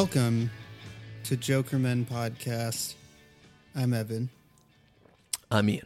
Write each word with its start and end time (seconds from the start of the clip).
Welcome 0.00 0.50
to 1.24 1.36
Jokermen 1.36 2.06
Podcast. 2.06 2.94
I'm 3.76 3.92
Evan. 3.92 4.30
I'm 5.50 5.68
Ian. 5.68 5.84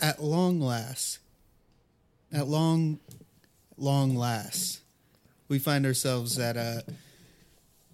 At 0.00 0.22
long 0.22 0.58
last, 0.58 1.18
at 2.32 2.48
long, 2.48 2.98
long 3.76 4.16
last, 4.16 4.80
we 5.48 5.58
find 5.58 5.84
ourselves 5.84 6.38
at 6.38 6.56
uh, 6.56 6.80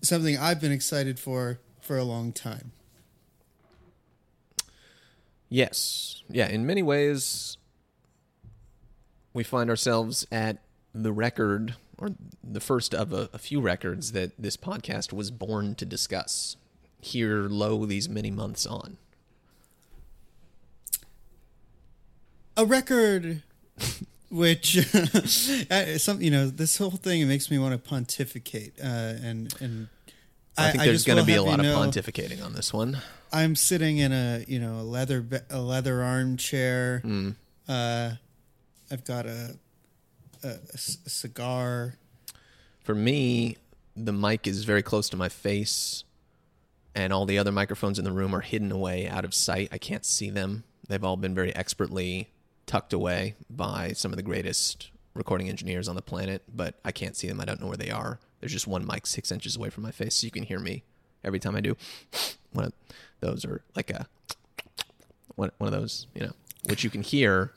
something 0.00 0.39
I've 0.39 0.61
been 0.61 0.71
excited 0.71 1.19
for 1.19 1.59
for 1.81 1.98
a 1.98 2.05
long 2.05 2.31
time. 2.31 2.71
Yes. 5.48 6.23
Yeah, 6.28 6.47
in 6.47 6.65
many 6.65 6.84
ways, 6.84 7.56
we 9.33 9.43
find 9.43 9.69
ourselves 9.69 10.25
at 10.31 10.59
the 10.95 11.12
record, 11.12 11.75
or 11.98 12.11
the 12.42 12.61
first 12.61 12.95
of 12.95 13.12
a, 13.12 13.28
a 13.33 13.39
few 13.39 13.61
records 13.61 14.12
that 14.12 14.33
this 14.39 14.56
podcast 14.56 15.12
was 15.12 15.31
born 15.31 15.75
to 15.77 15.84
discuss. 15.84 16.56
Here, 17.00 17.42
low, 17.42 17.84
these 17.84 18.09
many 18.09 18.31
months 18.31 18.67
on. 18.67 18.97
A 22.56 22.65
record 22.65 23.42
which 24.31 24.78
some 25.98 26.20
you 26.20 26.31
know 26.31 26.48
this 26.48 26.78
whole 26.78 26.91
thing 26.91 27.20
it 27.20 27.27
makes 27.27 27.50
me 27.50 27.59
want 27.59 27.72
to 27.72 27.78
pontificate 27.78 28.72
uh, 28.83 28.87
and 29.22 29.55
and 29.61 29.89
I, 30.56 30.70
think 30.70 30.84
there's 30.84 31.05
going 31.05 31.19
to 31.19 31.25
be 31.25 31.34
a 31.34 31.42
lot 31.42 31.59
of 31.59 31.67
know- 31.67 31.78
pontificating 31.78 32.45
on 32.45 32.53
this 32.53 32.72
one. 32.72 32.98
I'm 33.33 33.56
sitting 33.56 33.98
in 33.98 34.12
a 34.12 34.45
you 34.47 34.61
know 34.61 34.81
a 34.81 34.83
leather 34.83 35.25
a 35.50 35.61
leather 35.61 36.03
armchair. 36.03 37.03
Mm. 37.05 37.34
Uh, 37.69 38.12
I've 38.91 39.05
got 39.05 39.27
a, 39.27 39.56
a, 40.45 40.59
a 40.75 40.78
cigar. 41.11 41.97
For 42.83 42.95
me, 42.95 43.56
the 43.97 44.12
mic 44.12 44.47
is 44.47 44.64
very 44.64 44.83
close 44.83 45.09
to 45.11 45.17
my 45.17 45.28
face, 45.28 46.05
and 46.95 47.12
all 47.12 47.27
the 47.27 47.39
other 47.39 47.53
microphones 47.53 47.98
in 47.98 48.05
the 48.05 48.12
room 48.12 48.34
are 48.34 48.41
hidden 48.41 48.70
away 48.70 49.09
out 49.09 49.25
of 49.25 49.34
sight. 49.34 49.69
I 49.72 49.78
can't 49.78 50.05
see 50.05 50.31
them. 50.31 50.65
They've 50.89 51.03
all 51.03 51.17
been 51.17 51.34
very 51.34 51.55
expertly 51.56 52.28
tucked 52.67 52.92
away 52.92 53.34
by 53.48 53.92
some 53.92 54.12
of 54.12 54.17
the 54.17 54.22
greatest 54.22 54.91
recording 55.15 55.48
engineers 55.48 55.89
on 55.89 55.97
the 55.97 56.03
planet, 56.03 56.42
but 56.55 56.75
I 56.84 56.92
can't 56.92 57.17
see 57.17 57.28
them. 57.28 57.41
I 57.41 57.45
don't 57.45 57.61
know 57.61 57.69
where 57.69 57.77
they 57.77 57.91
are. 57.91 58.19
There's 58.41 58.53
just 58.53 58.66
one 58.66 58.87
mic 58.87 59.06
six 59.06 59.32
inches 59.32 59.56
away 59.56 59.71
from 59.71 59.84
my 59.84 59.91
face, 59.91 60.16
so 60.16 60.26
you 60.26 60.31
can 60.31 60.43
hear 60.43 60.59
me 60.59 60.82
every 61.25 61.38
time 61.38 61.56
I 61.56 61.61
do. 61.61 61.76
One 62.53 62.66
of 62.66 62.72
those 63.21 63.44
are 63.44 63.62
like 63.75 63.91
a 63.91 64.06
one, 65.37 65.50
one 65.59 65.72
of 65.72 65.81
those, 65.81 66.06
you 66.15 66.22
know, 66.22 66.32
which 66.69 66.84
you 66.84 66.91
can 66.91 67.03
hear 67.03 67.53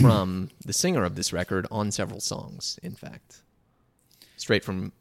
from 0.00 0.50
the 0.64 0.72
singer 0.72 1.04
of 1.04 1.16
this 1.16 1.32
record 1.32 1.66
on 1.70 1.90
several 1.90 2.20
songs, 2.20 2.78
in 2.82 2.92
fact. 2.92 3.42
Straight 4.36 4.64
from 4.64 4.92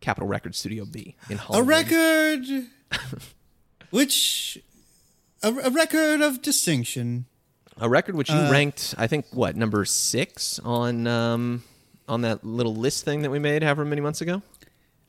Capitol 0.00 0.28
Records 0.28 0.58
Studio 0.58 0.84
B 0.84 1.16
in 1.30 1.36
Hollywood. 1.38 1.66
A 1.66 1.68
record, 1.68 2.66
which 3.90 4.58
a, 5.42 5.48
a 5.52 5.70
record 5.70 6.20
of 6.20 6.42
distinction. 6.42 7.26
A 7.80 7.88
record 7.88 8.16
which 8.16 8.28
you 8.28 8.36
Uh, 8.36 8.50
ranked, 8.50 8.94
I 8.98 9.06
think, 9.06 9.26
what 9.30 9.56
number 9.56 9.84
six 9.84 10.58
on 10.60 11.06
um, 11.06 11.62
on 12.08 12.22
that 12.22 12.44
little 12.44 12.74
list 12.74 13.04
thing 13.04 13.22
that 13.22 13.30
we 13.30 13.38
made 13.38 13.62
however 13.62 13.84
many 13.84 14.00
months 14.00 14.20
ago. 14.20 14.42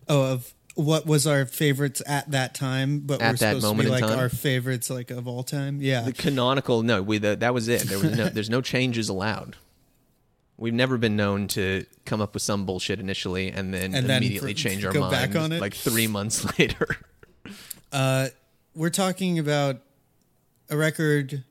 Oh, 0.08 0.34
of 0.34 0.54
what 0.76 1.06
was 1.06 1.28
our 1.28 1.46
favorites 1.46 2.02
at 2.06 2.32
that 2.32 2.54
time, 2.56 3.00
but 3.00 3.22
At 3.22 3.32
we're 3.32 3.32
that 3.32 3.40
supposed 3.40 3.64
moment 3.66 3.90
to 3.90 3.96
be 3.96 4.02
like 4.02 4.18
our 4.18 4.30
favorites 4.30 4.90
like 4.90 5.12
of 5.12 5.28
all 5.28 5.44
time. 5.44 5.82
Yeah, 5.82 6.02
The 6.02 6.14
canonical, 6.14 6.84
no, 6.84 7.02
we 7.02 7.18
the, 7.18 7.36
that 7.36 7.54
was 7.54 7.68
it. 7.68 7.82
There 7.82 8.00
was 8.00 8.16
no, 8.18 8.30
there's 8.30 8.50
no 8.50 8.62
changes 8.62 9.10
allowed. 9.10 9.56
We've 10.58 10.74
never 10.74 10.98
been 10.98 11.16
known 11.16 11.48
to 11.50 11.86
come 12.06 12.22
up 12.22 12.34
with 12.34 12.44
some 12.44 12.66
bullshit 12.66 13.00
initially 13.00 13.50
and 13.50 13.74
then 13.74 13.94
And 13.96 14.08
then 14.08 14.18
immediately 14.24 14.54
for- 14.54 14.60
change 14.60 14.84
our 14.86 14.92
go 14.94 15.02
mind 15.02 15.12
back 15.12 15.36
on 15.42 15.52
it? 15.52 15.62
like 15.62 15.74
three 15.74 16.08
months 16.08 16.46
later. 16.60 16.98
Uh, 17.92 18.28
we're 18.76 18.90
talking 18.90 19.40
about 19.40 19.78
a 20.70 20.78
record 20.78 21.44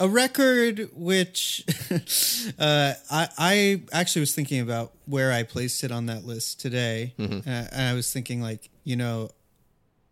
a 0.00 0.08
record 0.08 0.88
which 0.94 1.64
uh, 2.58 2.94
I, 3.10 3.28
I 3.38 3.82
actually 3.92 4.20
was 4.20 4.34
thinking 4.34 4.60
about 4.60 4.92
where 5.06 5.30
I 5.30 5.42
placed 5.44 5.84
it 5.84 5.92
on 5.92 6.06
that 6.06 6.24
list 6.24 6.58
today, 6.60 7.14
Mm-hmm. 7.18 7.48
uh, 7.48 7.52
and 7.70 7.82
I 7.88 7.94
was 7.94 8.12
thinking 8.12 8.40
like, 8.42 8.68
you 8.82 8.96
know, 8.96 9.30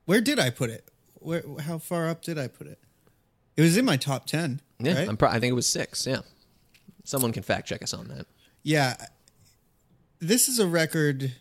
where 0.05 0.21
did 0.21 0.39
I 0.39 0.51
put 0.51 0.71
it? 0.71 0.87
Where, 1.15 1.43
how 1.61 1.79
far 1.79 2.09
up 2.09 2.23
did 2.23 2.39
I 2.39 2.47
put 2.49 2.67
it? 2.67 2.79
It 3.57 3.63
was 3.63 3.77
in 3.77 3.85
my 3.85 3.97
top 3.97 4.27
ten. 4.27 4.61
Yeah, 4.79 4.95
right? 4.99 5.09
I'm 5.09 5.17
pro- 5.17 5.31
I 5.31 5.41
think 5.41 5.51
it 5.51 5.55
was 5.55 5.67
six. 5.67 6.07
Yeah, 6.07 6.21
someone 7.05 7.33
can 7.33 7.43
fact 7.43 7.67
check 7.67 7.83
us 7.83 7.93
on 7.93 8.07
that. 8.09 8.27
yeah. 8.63 8.95
This 10.21 10.49
is 10.49 10.59
a 10.59 10.67
record 10.67 11.33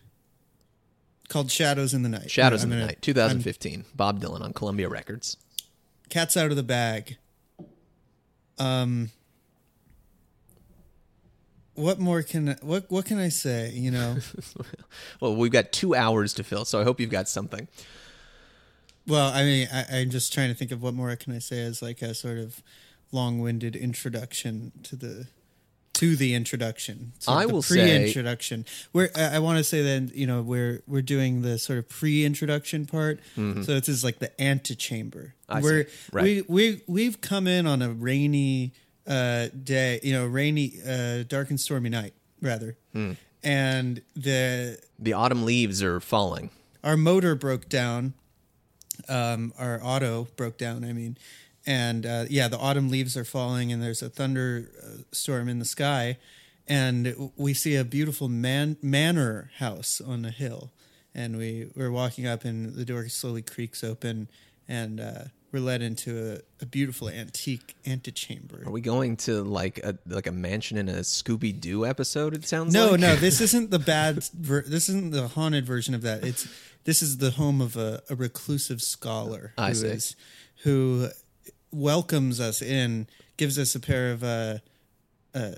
called 1.29 1.51
"Shadows 1.51 1.93
in 1.93 2.03
the 2.03 2.09
Night." 2.09 2.29
Shadows 2.31 2.63
I'm 2.63 2.71
in 2.71 2.77
the 2.77 2.81
gonna- 2.83 2.91
Night, 2.93 3.01
2015, 3.01 3.85
Bob 3.95 4.19
Dylan 4.21 4.41
on 4.41 4.53
Columbia 4.53 4.87
Records. 4.89 5.37
Cat's 6.09 6.37
out 6.37 6.49
of 6.51 6.55
the 6.57 6.63
bag. 6.63 7.17
Um 8.59 9.11
what 11.75 11.99
more 11.99 12.23
can 12.23 12.57
what 12.61 12.89
what 12.89 13.05
can 13.05 13.19
I 13.19 13.29
say, 13.29 13.71
you 13.73 13.91
know? 13.91 14.17
Well, 15.21 15.35
we've 15.35 15.51
got 15.51 15.71
two 15.71 15.95
hours 15.95 16.33
to 16.35 16.43
fill, 16.43 16.65
so 16.65 16.79
I 16.79 16.83
hope 16.83 16.99
you've 16.99 17.09
got 17.11 17.27
something. 17.27 17.67
well, 19.07 19.31
I 19.33 19.43
mean, 19.43 19.67
I, 19.71 19.85
I'm 19.99 20.09
just 20.09 20.33
trying 20.33 20.49
to 20.49 20.55
think 20.55 20.71
of 20.71 20.81
what 20.81 20.93
more 20.93 21.15
can 21.15 21.33
I 21.35 21.39
say 21.39 21.61
as 21.61 21.81
like 21.81 22.01
a 22.01 22.13
sort 22.13 22.37
of 22.39 22.61
long-winded 23.11 23.75
introduction 23.75 24.71
to 24.83 24.95
the 24.95 25.27
to 25.99 26.15
the 26.15 26.33
introduction. 26.33 27.11
Of 27.27 27.37
I 27.37 27.45
the 27.45 27.53
will 27.53 27.61
say- 27.61 27.75
pre-introduction. 27.75 28.65
Where 28.91 29.09
I, 29.15 29.35
I 29.35 29.39
want 29.39 29.57
to 29.59 29.63
say 29.63 29.81
then, 29.83 30.11
you 30.13 30.25
know, 30.27 30.41
we're 30.41 30.81
we're 30.87 31.01
doing 31.01 31.41
the 31.43 31.57
sort 31.59 31.79
of 31.79 31.87
pre-introduction 31.89 32.85
part. 32.85 33.19
So 33.35 33.53
this 33.77 33.87
is 33.89 34.03
like 34.03 34.19
the 34.19 34.31
antechamber. 34.41 35.33
Mm-hmm. 35.49 35.57
I 35.57 35.61
see. 35.61 35.63
where 35.65 35.87
Right. 36.11 36.23
we 36.23 36.41
we 36.47 36.81
we've 36.87 37.21
come 37.21 37.45
in 37.47 37.67
on 37.67 37.81
a 37.81 37.89
rainy 37.91 38.73
uh, 39.07 39.47
day, 39.63 39.99
you 40.03 40.11
know, 40.13 40.25
rainy, 40.25 40.73
uh, 40.85 41.23
dark 41.27 41.49
and 41.49 41.59
stormy 41.59 41.89
night, 41.89 42.13
rather, 42.41 42.75
Hmm. 42.93 43.13
and 43.41 44.01
the 44.17 44.77
The 44.99 45.13
autumn 45.13 45.45
leaves 45.45 45.81
are 45.81 45.99
falling. 46.01 46.49
our 46.83 46.97
motor 46.97 47.33
broke 47.35 47.69
down. 47.69 48.13
Um, 49.07 49.53
our 49.57 49.79
auto 49.83 50.27
broke 50.35 50.57
down. 50.57 50.83
I 50.83 50.91
mean, 50.91 51.17
and 51.67 52.05
uh, 52.05 52.25
yeah, 52.29 52.47
the 52.47 52.57
autumn 52.57 52.89
leaves 52.89 53.15
are 53.15 53.23
falling, 53.25 53.71
and 53.71 53.83
there's 53.83 54.01
a 54.01 54.09
thunderstorm 54.09 55.47
in 55.49 55.59
the 55.59 55.65
sky, 55.65 56.17
and 56.67 57.31
we 57.35 57.53
see 57.53 57.75
a 57.75 57.83
beautiful 57.83 58.27
man 58.29 58.77
manor 58.81 59.51
house 59.57 60.01
on 60.01 60.25
a 60.25 60.31
hill, 60.31 60.71
and 61.13 61.37
we 61.37 61.67
we're 61.75 61.91
walking 61.91 62.25
up, 62.25 62.43
and 62.45 62.73
the 62.75 62.85
door 62.85 63.07
slowly 63.09 63.41
creaks 63.41 63.83
open, 63.83 64.29
and 64.67 64.99
uh, 64.99 65.23
we're 65.51 65.59
led 65.59 65.81
into 65.81 66.33
a, 66.59 66.63
a 66.63 66.65
beautiful 66.65 67.09
antique 67.09 67.75
antechamber. 67.85 68.63
Are 68.65 68.71
we 68.71 68.81
going 68.81 69.17
to 69.17 69.43
like 69.43 69.77
a 69.79 69.97
like 70.07 70.27
a 70.27 70.31
mansion 70.31 70.77
in 70.77 70.89
a 70.89 70.99
Scooby 71.01 71.57
Doo 71.59 71.85
episode? 71.85 72.33
It 72.33 72.45
sounds 72.45 72.73
No, 72.73 72.91
like? 72.91 72.99
no, 73.01 73.15
this 73.17 73.41
isn't 73.41 73.71
the 73.71 73.79
bad. 73.79 74.23
Ver- 74.33 74.63
this 74.65 74.89
isn't 74.89 75.11
the 75.11 75.27
haunted 75.29 75.65
version 75.65 75.93
of 75.93 76.01
that. 76.03 76.23
It's 76.25 76.47
this 76.85 77.01
is 77.01 77.17
the 77.17 77.31
home 77.31 77.59
of 77.61 77.75
a, 77.75 78.01
a 78.09 78.15
reclusive 78.15 78.81
scholar 78.81 79.53
I 79.57 79.73
see. 79.73 79.87
is- 79.87 80.15
who 80.63 81.09
welcomes 81.71 82.39
us 82.39 82.61
in, 82.61 83.07
gives 83.37 83.57
us 83.59 83.75
a 83.75 83.79
pair 83.79 84.11
of 84.11 84.23
uh, 84.23 84.57
uh, 85.33 85.51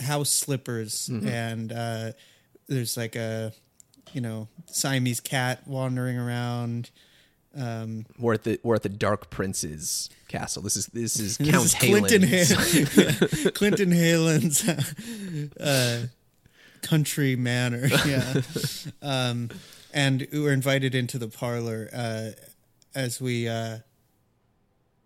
house 0.00 0.30
slippers, 0.30 1.08
Mm-hmm. 1.08 1.28
and 1.28 1.72
uh, 1.72 2.12
there's 2.68 2.96
like 2.96 3.16
a 3.16 3.52
you 4.12 4.20
know 4.20 4.48
Siamese 4.66 5.20
cat 5.20 5.66
wandering 5.66 6.18
around. 6.18 6.90
Um, 7.56 8.04
We're 8.18 8.34
at 8.34 8.44
the 8.44 8.60
we're 8.62 8.76
at 8.76 8.82
the 8.82 8.88
Dark 8.90 9.30
Prince's 9.30 10.10
castle. 10.28 10.62
This 10.62 10.76
is 10.76 10.86
this 10.88 11.18
is 11.18 11.38
this 11.38 11.50
Count 11.50 11.64
is 11.64 11.74
Clinton 11.74 12.22
Heylin's. 12.22 13.08
Hale- 13.30 13.50
Clinton 13.52 13.90
Heylin's 13.90 14.68
uh, 15.58 16.06
country 16.82 17.34
manor. 17.36 17.88
Yeah. 18.06 18.42
Um, 19.02 19.48
and 19.92 20.28
we 20.30 20.38
were 20.40 20.52
invited 20.52 20.94
into 20.94 21.18
the 21.18 21.28
parlor 21.28 21.88
uh, 21.92 22.30
as 22.94 23.20
we 23.20 23.48
uh, 23.48 23.78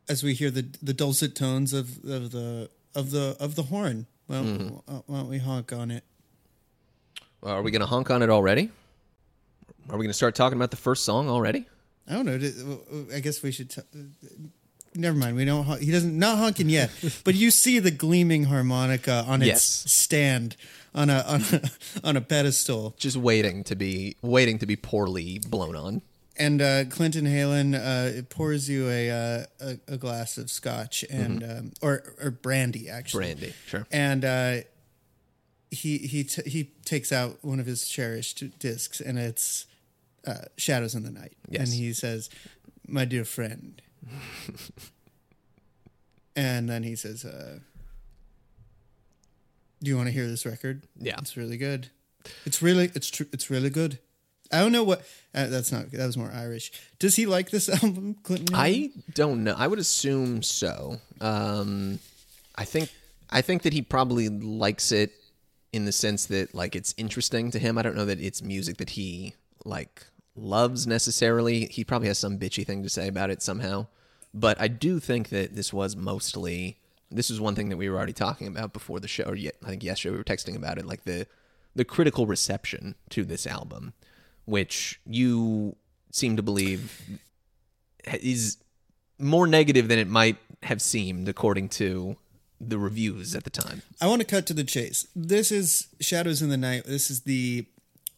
as 0.08 0.22
we 0.22 0.34
hear 0.34 0.50
the 0.50 0.66
the 0.82 0.92
dulcet 0.94 1.34
tones 1.34 1.72
of, 1.72 2.04
of 2.04 2.30
the 2.32 2.70
of 2.94 3.10
the 3.10 3.36
of 3.40 3.54
the 3.54 3.64
horn. 3.64 4.06
Well, 4.28 4.44
mm-hmm. 4.44 4.76
uh, 4.88 5.00
why 5.06 5.18
don't 5.18 5.28
we 5.28 5.38
honk 5.38 5.72
on 5.72 5.90
it? 5.90 6.04
Are 7.42 7.62
we 7.62 7.70
going 7.70 7.80
to 7.80 7.86
honk 7.86 8.10
on 8.10 8.22
it 8.22 8.30
already? 8.30 8.70
Are 9.90 9.96
we 9.96 10.04
going 10.04 10.10
to 10.10 10.14
start 10.14 10.34
talking 10.36 10.56
about 10.56 10.70
the 10.70 10.76
first 10.76 11.04
song 11.04 11.28
already? 11.28 11.66
I 12.08 12.12
don't 12.14 12.26
know. 12.26 13.06
I 13.14 13.20
guess 13.20 13.42
we 13.42 13.50
should. 13.50 13.70
T- 13.70 13.80
uh, 13.80 13.98
never 14.94 15.16
mind. 15.16 15.36
We 15.36 15.44
don't. 15.44 15.64
hon- 15.64 15.80
He 15.80 15.90
doesn't. 15.90 16.16
Not 16.16 16.38
honking 16.38 16.68
yet. 16.68 16.90
but 17.24 17.34
you 17.34 17.50
see 17.50 17.78
the 17.78 17.90
gleaming 17.90 18.44
harmonica 18.44 19.24
on 19.26 19.42
its 19.42 19.48
Yes. 19.48 19.64
stand 19.92 20.56
on 20.94 21.10
a 21.10 21.24
on 21.26 21.42
a 21.52 21.60
on 22.08 22.16
a 22.16 22.20
pedestal. 22.20 22.94
Just 22.96 23.16
waiting 23.16 23.64
to 23.64 23.74
be 23.74 24.16
waiting 24.22 24.58
to 24.58 24.66
be 24.66 24.76
poorly 24.76 25.40
blown 25.40 25.74
on. 25.76 26.02
And 26.38 26.62
uh, 26.62 26.84
Clinton 26.86 27.26
Heylin 27.26 27.74
uh, 27.74 28.22
pours 28.30 28.68
you 28.68 28.88
a, 28.88 29.10
uh, 29.10 29.44
a 29.60 29.78
a 29.94 29.96
glass 29.98 30.38
of 30.38 30.50
scotch 30.50 31.04
and 31.10 31.42
um, 31.44 31.72
or 31.82 32.14
or 32.22 32.30
brandy 32.30 32.88
actually. 32.88 33.24
Brandy, 33.34 33.54
sure. 33.66 33.86
And 33.92 34.24
uh, 34.24 34.56
he 35.70 35.98
he 35.98 36.24
t- 36.24 36.48
he 36.48 36.64
takes 36.86 37.12
out 37.12 37.38
one 37.42 37.60
of 37.60 37.66
his 37.66 37.86
cherished 37.86 38.58
discs, 38.58 38.98
and 39.00 39.18
it's 39.18 39.66
uh, 40.26 40.46
"Shadows 40.56 40.94
in 40.94 41.02
the 41.02 41.10
Night," 41.10 41.34
Yes. 41.50 41.64
and 41.68 41.72
he 41.78 41.92
says, 41.92 42.30
"My 42.88 43.04
dear 43.04 43.24
friend," 43.26 43.82
and 46.36 46.68
then 46.68 46.82
he 46.82 46.96
says, 46.96 47.24
uh, 47.24 47.58
"Do 49.82 49.90
you 49.90 49.96
want 49.96 50.08
to 50.08 50.12
hear 50.12 50.26
this 50.26 50.46
record? 50.46 50.84
Yeah. 50.98 51.16
it's 51.18 51.36
really 51.36 51.56
good. 51.58 51.88
It's 52.46 52.62
really 52.62 52.90
it's 52.94 53.10
true. 53.10 53.26
It's 53.32 53.50
really 53.50 53.70
good." 53.70 53.98
I 54.52 54.58
don't 54.58 54.72
know 54.72 54.84
what 54.84 55.00
uh, 55.34 55.46
that's 55.46 55.72
not. 55.72 55.90
That 55.92 56.06
was 56.06 56.16
more 56.16 56.30
Irish. 56.32 56.72
Does 56.98 57.16
he 57.16 57.26
like 57.26 57.50
this 57.50 57.68
album, 57.82 58.16
Clinton? 58.22 58.54
I 58.54 58.90
don't 59.14 59.44
know. 59.44 59.54
I 59.56 59.66
would 59.66 59.78
assume 59.78 60.42
so. 60.42 60.98
Um, 61.20 61.98
I 62.54 62.64
think 62.64 62.90
I 63.30 63.40
think 63.40 63.62
that 63.62 63.72
he 63.72 63.82
probably 63.82 64.28
likes 64.28 64.92
it 64.92 65.12
in 65.72 65.86
the 65.86 65.92
sense 65.92 66.26
that 66.26 66.54
like 66.54 66.76
it's 66.76 66.94
interesting 66.96 67.50
to 67.52 67.58
him. 67.58 67.78
I 67.78 67.82
don't 67.82 67.96
know 67.96 68.04
that 68.04 68.20
it's 68.20 68.42
music 68.42 68.76
that 68.76 68.90
he 68.90 69.34
like 69.64 70.04
loves 70.36 70.86
necessarily. 70.86 71.66
He 71.66 71.84
probably 71.84 72.08
has 72.08 72.18
some 72.18 72.38
bitchy 72.38 72.66
thing 72.66 72.82
to 72.82 72.88
say 72.88 73.08
about 73.08 73.30
it 73.30 73.42
somehow. 73.42 73.86
But 74.34 74.60
I 74.60 74.68
do 74.68 75.00
think 75.00 75.30
that 75.30 75.56
this 75.56 75.72
was 75.72 75.96
mostly 75.96 76.78
this 77.10 77.30
is 77.30 77.40
one 77.40 77.54
thing 77.54 77.68
that 77.68 77.76
we 77.76 77.88
were 77.90 77.96
already 77.96 78.14
talking 78.14 78.46
about 78.46 78.72
before 78.72 78.98
the 78.98 79.08
show 79.08 79.24
or 79.24 79.34
yet 79.34 79.56
I 79.64 79.68
think 79.68 79.82
yesterday 79.82 80.12
we 80.12 80.18
were 80.18 80.24
texting 80.24 80.56
about 80.56 80.78
it 80.78 80.86
like 80.86 81.04
the 81.04 81.26
the 81.74 81.84
critical 81.84 82.26
reception 82.26 82.94
to 83.10 83.24
this 83.24 83.46
album 83.46 83.92
which 84.44 85.00
you 85.06 85.76
seem 86.10 86.36
to 86.36 86.42
believe 86.42 87.20
is 88.20 88.56
more 89.18 89.46
negative 89.46 89.88
than 89.88 89.98
it 89.98 90.08
might 90.08 90.36
have 90.64 90.82
seemed 90.82 91.28
according 91.28 91.68
to 91.68 92.16
the 92.60 92.78
reviews 92.78 93.34
at 93.34 93.44
the 93.44 93.50
time. 93.50 93.82
I 94.00 94.06
want 94.06 94.20
to 94.20 94.26
cut 94.26 94.46
to 94.46 94.54
the 94.54 94.64
chase. 94.64 95.06
This 95.16 95.50
is 95.50 95.88
Shadows 96.00 96.42
in 96.42 96.48
the 96.48 96.56
Night. 96.56 96.84
This 96.84 97.10
is 97.10 97.22
the 97.22 97.66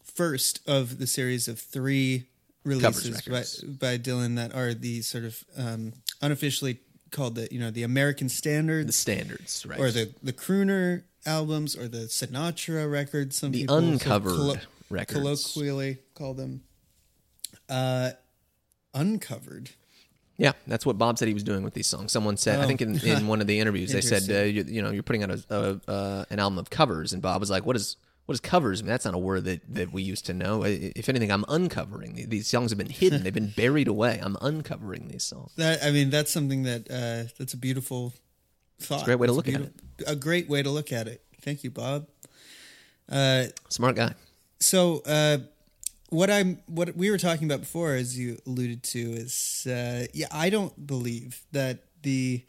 first 0.03 0.59
of 0.67 0.99
the 0.99 1.07
series 1.07 1.47
of 1.47 1.59
three 1.59 2.25
releases 2.63 3.21
by, 3.21 3.43
by 3.87 3.97
Dylan 3.97 4.35
that 4.35 4.53
are 4.55 4.73
the 4.73 5.01
sort 5.01 5.23
of 5.25 5.43
um, 5.57 5.93
unofficially 6.21 6.79
called 7.11 7.35
the 7.35 7.47
you 7.51 7.59
know 7.59 7.71
the 7.71 7.83
American 7.83 8.29
standards, 8.29 8.87
The 8.87 8.93
standards 8.93 9.65
right? 9.67 9.79
or 9.79 9.89
the 9.91 10.13
the 10.21 10.33
crooner 10.33 11.03
albums 11.25 11.75
or 11.75 11.87
the 11.87 12.05
Sinatra 12.07 12.89
records. 12.91 13.37
Some 13.37 13.51
The 13.51 13.61
people 13.61 13.77
uncovered 13.77 14.61
records. 14.89 15.13
colloquially 15.53 15.99
call 16.15 16.33
them. 16.33 16.63
Uh, 17.69 18.11
uncovered. 18.93 19.71
yeah, 20.37 20.51
that's 20.67 20.85
what 20.85 20.97
Bob 20.97 21.17
said 21.17 21.27
he 21.27 21.33
was 21.33 21.43
doing 21.43 21.63
with 21.63 21.73
these 21.73 21.87
songs. 21.87 22.11
Someone 22.11 22.37
said, 22.37 22.59
I 22.59 22.63
Oh. 22.63 22.67
think 22.67 22.81
in, 22.81 22.97
in 23.07 23.27
one 23.27 23.41
of 23.41 23.47
the 23.47 23.59
interviews, 23.59 23.91
they 23.91 24.01
said, 24.01 24.23
uh, 24.29 24.43
you, 24.43 24.63
you 24.67 24.81
know, 24.81 24.91
you're 24.91 25.03
putting 25.03 25.23
out 25.23 25.29
a, 25.31 25.43
a, 25.49 25.81
uh, 25.91 26.25
an 26.29 26.39
album 26.39 26.57
of 26.59 26.69
covers, 26.69 27.13
and 27.13 27.21
Bob 27.21 27.39
was 27.39 27.49
like, 27.49 27.65
what 27.65 27.75
is 27.75 27.97
what 28.25 28.33
is 28.33 28.39
covers? 28.39 28.81
I 28.81 28.83
mean, 28.83 28.89
that's 28.89 29.05
not 29.05 29.13
a 29.13 29.19
word 29.19 29.43
that, 29.45 29.61
that 29.75 29.93
we 29.93 30.01
used 30.01 30.25
to 30.25 30.33
know. 30.33 30.63
If 30.65 31.09
anything, 31.09 31.31
I'm 31.31 31.45
uncovering. 31.47 32.25
These- 32.27 32.47
songs 32.47 32.71
have 32.71 32.77
been 32.79 32.89
hidden. 32.89 33.21
They've 33.21 33.31
been 33.31 33.53
buried 33.55 33.87
away. 33.87 34.19
I'm 34.21 34.35
uncovering 34.41 35.09
these 35.09 35.23
songs. 35.23 35.51
That 35.57 35.83
I 35.83 35.91
mean, 35.91 36.09
that's 36.09 36.31
something 36.31 36.63
that 36.63 36.89
uh, 36.89 37.29
that's 37.37 37.53
a 37.53 37.57
beautiful 37.57 38.13
thought. 38.79 39.03
a 39.03 39.05
great 39.05 39.19
way 39.19 39.27
to 39.27 39.33
look 39.33 39.47
at 39.47 39.53
beautiful- 39.53 39.73
A 40.07 40.15
great 40.15 40.49
way 40.49 40.63
to 40.63 40.71
look 40.71 40.91
at 40.91 41.07
it. 41.07 41.21
Thank 41.41 41.63
you, 41.63 41.69
Bob. 41.69 42.07
Uh, 43.07 43.45
Smart 43.69 43.95
guy. 43.95 44.15
so 44.59 45.03
uh, 45.05 45.37
what 46.09 46.29
I'm 46.29 46.59
what 46.67 46.95
we 46.95 47.09
were 47.11 47.17
talking 47.17 47.47
about 47.47 47.61
before, 47.61 47.93
as 47.95 48.17
you 48.17 48.39
alluded 48.45 48.83
to, 48.83 48.99
is 48.99 49.67
uh, 49.69 50.07
yeah, 50.13 50.27
I 50.31 50.49
don't 50.49 50.85
believe 50.85 51.43
that 51.51 51.79
the 52.03 52.43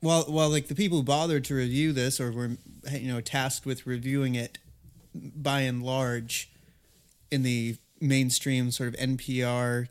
while 0.00 0.22
while 0.24 0.50
like 0.50 0.68
the 0.68 0.74
people 0.74 0.98
who 0.98 1.04
bothered 1.04 1.44
to 1.46 1.54
review 1.54 1.92
this 1.92 2.20
or 2.20 2.32
were 2.32 2.56
you 2.92 3.12
know 3.12 3.20
tasked 3.20 3.66
with 3.66 3.86
reviewing 3.86 4.34
it 4.34 4.58
by 5.14 5.60
and 5.60 5.82
large 5.82 6.50
in 7.30 7.42
the 7.42 7.76
mainstream 8.00 8.70
sort 8.70 8.88
of 8.88 8.94
NPR 8.96 9.88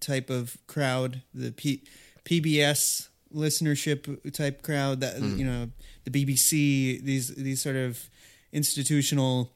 type 0.00 0.30
of 0.30 0.56
crowd, 0.66 1.22
the 1.34 1.52
P- 1.52 1.82
PBS 2.24 3.08
listenership 3.34 4.32
type 4.32 4.62
crowd, 4.62 5.00
that 5.00 5.20
you 5.20 5.44
know, 5.44 5.70
the 6.04 6.10
BBC, 6.10 7.02
these 7.02 7.34
these 7.34 7.62
sort 7.62 7.76
of 7.76 8.08
institutional, 8.52 9.52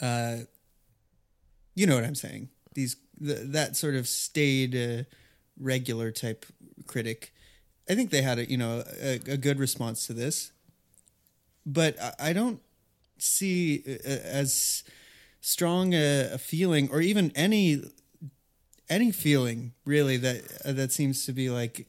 uh, 0.00 0.38
you 1.74 1.86
know 1.86 1.94
what 1.94 2.04
I'm 2.04 2.14
saying? 2.14 2.48
These 2.74 2.96
the, 3.20 3.34
that 3.34 3.76
sort 3.76 3.94
of 3.94 4.08
staid, 4.08 4.74
uh, 4.74 5.04
regular 5.58 6.10
type 6.10 6.46
critic. 6.86 7.32
I 7.88 7.94
think 7.94 8.10
they 8.10 8.22
had 8.22 8.38
a 8.38 8.50
you 8.50 8.56
know 8.56 8.84
a, 9.00 9.20
a 9.26 9.36
good 9.36 9.58
response 9.58 10.06
to 10.06 10.12
this, 10.12 10.52
but 11.66 12.00
I, 12.00 12.30
I 12.30 12.32
don't 12.32 12.60
see 13.18 13.82
uh, 13.86 14.08
as 14.08 14.82
strong 15.40 15.94
a, 15.94 16.32
a 16.32 16.38
feeling 16.38 16.90
or 16.90 17.00
even 17.00 17.32
any 17.34 17.82
any 18.88 19.12
feeling 19.12 19.72
really 19.84 20.16
that 20.16 20.42
uh, 20.64 20.72
that 20.72 20.92
seems 20.92 21.26
to 21.26 21.32
be 21.32 21.50
like 21.50 21.86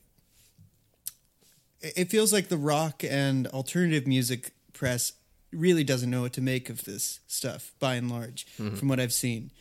it 1.82 1.94
it 1.96 2.10
feels 2.10 2.32
like 2.32 2.48
the 2.48 2.58
rock 2.58 3.04
and 3.04 3.48
alternative 3.48 4.08
music 4.08 4.52
press 4.74 5.14
really 5.52 5.84
doesn't 5.84 6.10
know 6.10 6.22
what 6.22 6.34
to 6.34 6.42
make 6.42 6.70
of 6.70 6.86
this 6.86 7.20
stuff 7.28 7.74
by 7.80 7.96
and 7.96 8.10
large 8.10 8.46
from 8.76 8.88
what 8.88 9.00
I've 9.00 9.14
seen 9.14 9.52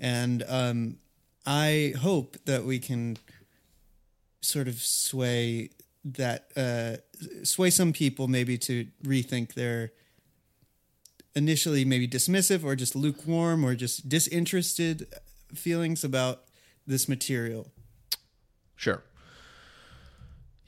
and 0.00 0.42
um, 0.48 0.96
I 1.46 1.94
hope 2.00 2.38
that 2.46 2.64
we 2.64 2.78
can 2.78 3.18
sort 4.40 4.66
of 4.66 4.80
sway 4.80 5.70
that 6.04 6.50
uh, 6.56 6.96
sway 7.44 7.68
some 7.68 7.92
people 7.92 8.26
maybe 8.26 8.56
to 8.56 8.86
rethink 9.04 9.52
their 9.52 9.92
initially 11.34 11.84
maybe 11.84 12.08
dismissive 12.08 12.64
or 12.64 12.74
just 12.74 12.96
lukewarm 12.96 13.64
or 13.64 13.74
just 13.74 14.08
disinterested 14.08 15.06
feelings 15.54 16.02
about 16.02 16.44
this 16.86 17.08
material. 17.08 17.70
Sure. 18.76 19.02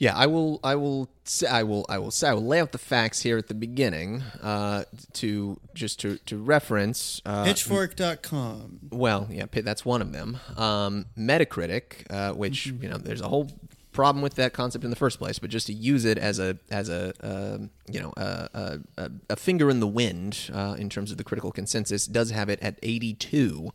Yeah, 0.02 0.16
I 0.16 0.26
will. 0.26 0.58
I 0.64 0.74
will. 0.74 1.08
Say, 1.22 1.46
I 1.46 1.62
will. 1.62 1.86
I 1.88 1.98
will 1.98 2.10
say. 2.10 2.26
I 2.30 2.34
will 2.34 2.44
lay 2.44 2.58
out 2.58 2.72
the 2.72 2.78
facts 2.78 3.22
here 3.22 3.38
at 3.38 3.46
the 3.46 3.54
beginning. 3.54 4.24
Uh, 4.42 4.82
to 5.12 5.60
just 5.74 6.00
to 6.00 6.18
to 6.26 6.38
reference. 6.38 7.22
Uh, 7.24 7.44
Pitchfork.com. 7.44 8.80
well, 8.90 9.28
yeah, 9.30 9.46
that's 9.48 9.84
one 9.84 10.02
of 10.02 10.12
them. 10.12 10.40
Um, 10.56 11.06
Metacritic, 11.16 12.10
uh, 12.10 12.32
which 12.32 12.66
you 12.66 12.88
know, 12.88 12.96
there's 12.96 13.20
a 13.20 13.28
whole 13.28 13.48
problem 13.92 14.22
with 14.22 14.34
that 14.34 14.52
concept 14.52 14.82
in 14.82 14.90
the 14.90 14.96
first 14.96 15.20
place, 15.20 15.38
but 15.38 15.50
just 15.50 15.68
to 15.68 15.72
use 15.72 16.04
it 16.04 16.18
as 16.18 16.40
a 16.40 16.58
as 16.68 16.88
a 16.88 17.12
um 17.22 17.70
you 17.86 18.00
know 18.00 18.12
a, 18.16 18.80
a, 18.98 19.10
a 19.30 19.36
finger 19.36 19.70
in 19.70 19.78
the 19.78 19.86
wind 19.86 20.50
uh, 20.52 20.74
in 20.76 20.90
terms 20.90 21.12
of 21.12 21.16
the 21.16 21.22
critical 21.22 21.52
consensus, 21.52 22.08
does 22.08 22.30
have 22.30 22.48
it 22.48 22.58
at 22.60 22.76
82. 22.82 23.72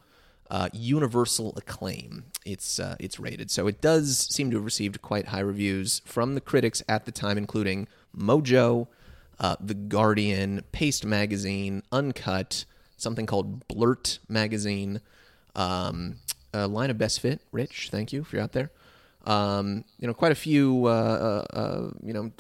Uh, 0.50 0.70
universal 0.72 1.54
acclaim. 1.58 2.24
It's 2.46 2.80
uh, 2.80 2.96
it's 3.02 3.20
rated, 3.20 3.52
so 3.52 3.68
it 3.68 3.82
does 3.82 4.18
seem 4.18 4.50
to 4.52 4.56
have 4.56 4.64
received 4.64 5.02
quite 5.02 5.28
high 5.28 5.42
reviews 5.42 6.02
from 6.06 6.36
the 6.36 6.40
critics 6.40 6.82
at 6.88 7.06
the 7.06 7.12
time, 7.12 7.38
including 7.38 7.90
Mojo, 8.18 8.88
uh, 9.42 9.58
The 9.60 9.74
Guardian, 9.74 10.64
Paste 10.72 11.06
Magazine, 11.06 11.84
Uncut, 11.92 12.64
something 12.96 13.26
called 13.26 13.68
Blurt 13.68 14.20
Magazine, 14.30 15.02
um, 15.54 16.20
a 16.54 16.66
line 16.66 16.90
of 16.92 16.98
Best 16.98 17.20
Fit. 17.20 17.42
Rich, 17.52 17.90
thank 17.92 18.14
you 18.14 18.22
if 18.22 18.32
you're 18.32 18.42
out 18.42 18.54
there. 18.54 18.72
Um, 19.26 19.84
you 20.00 20.08
know, 20.08 20.14
quite 20.14 20.32
a 20.32 20.36
few, 20.36 20.86
uh, 20.86 21.46
uh, 21.54 21.58
uh, 21.58 21.92
you 22.02 22.14
know, 22.14 22.32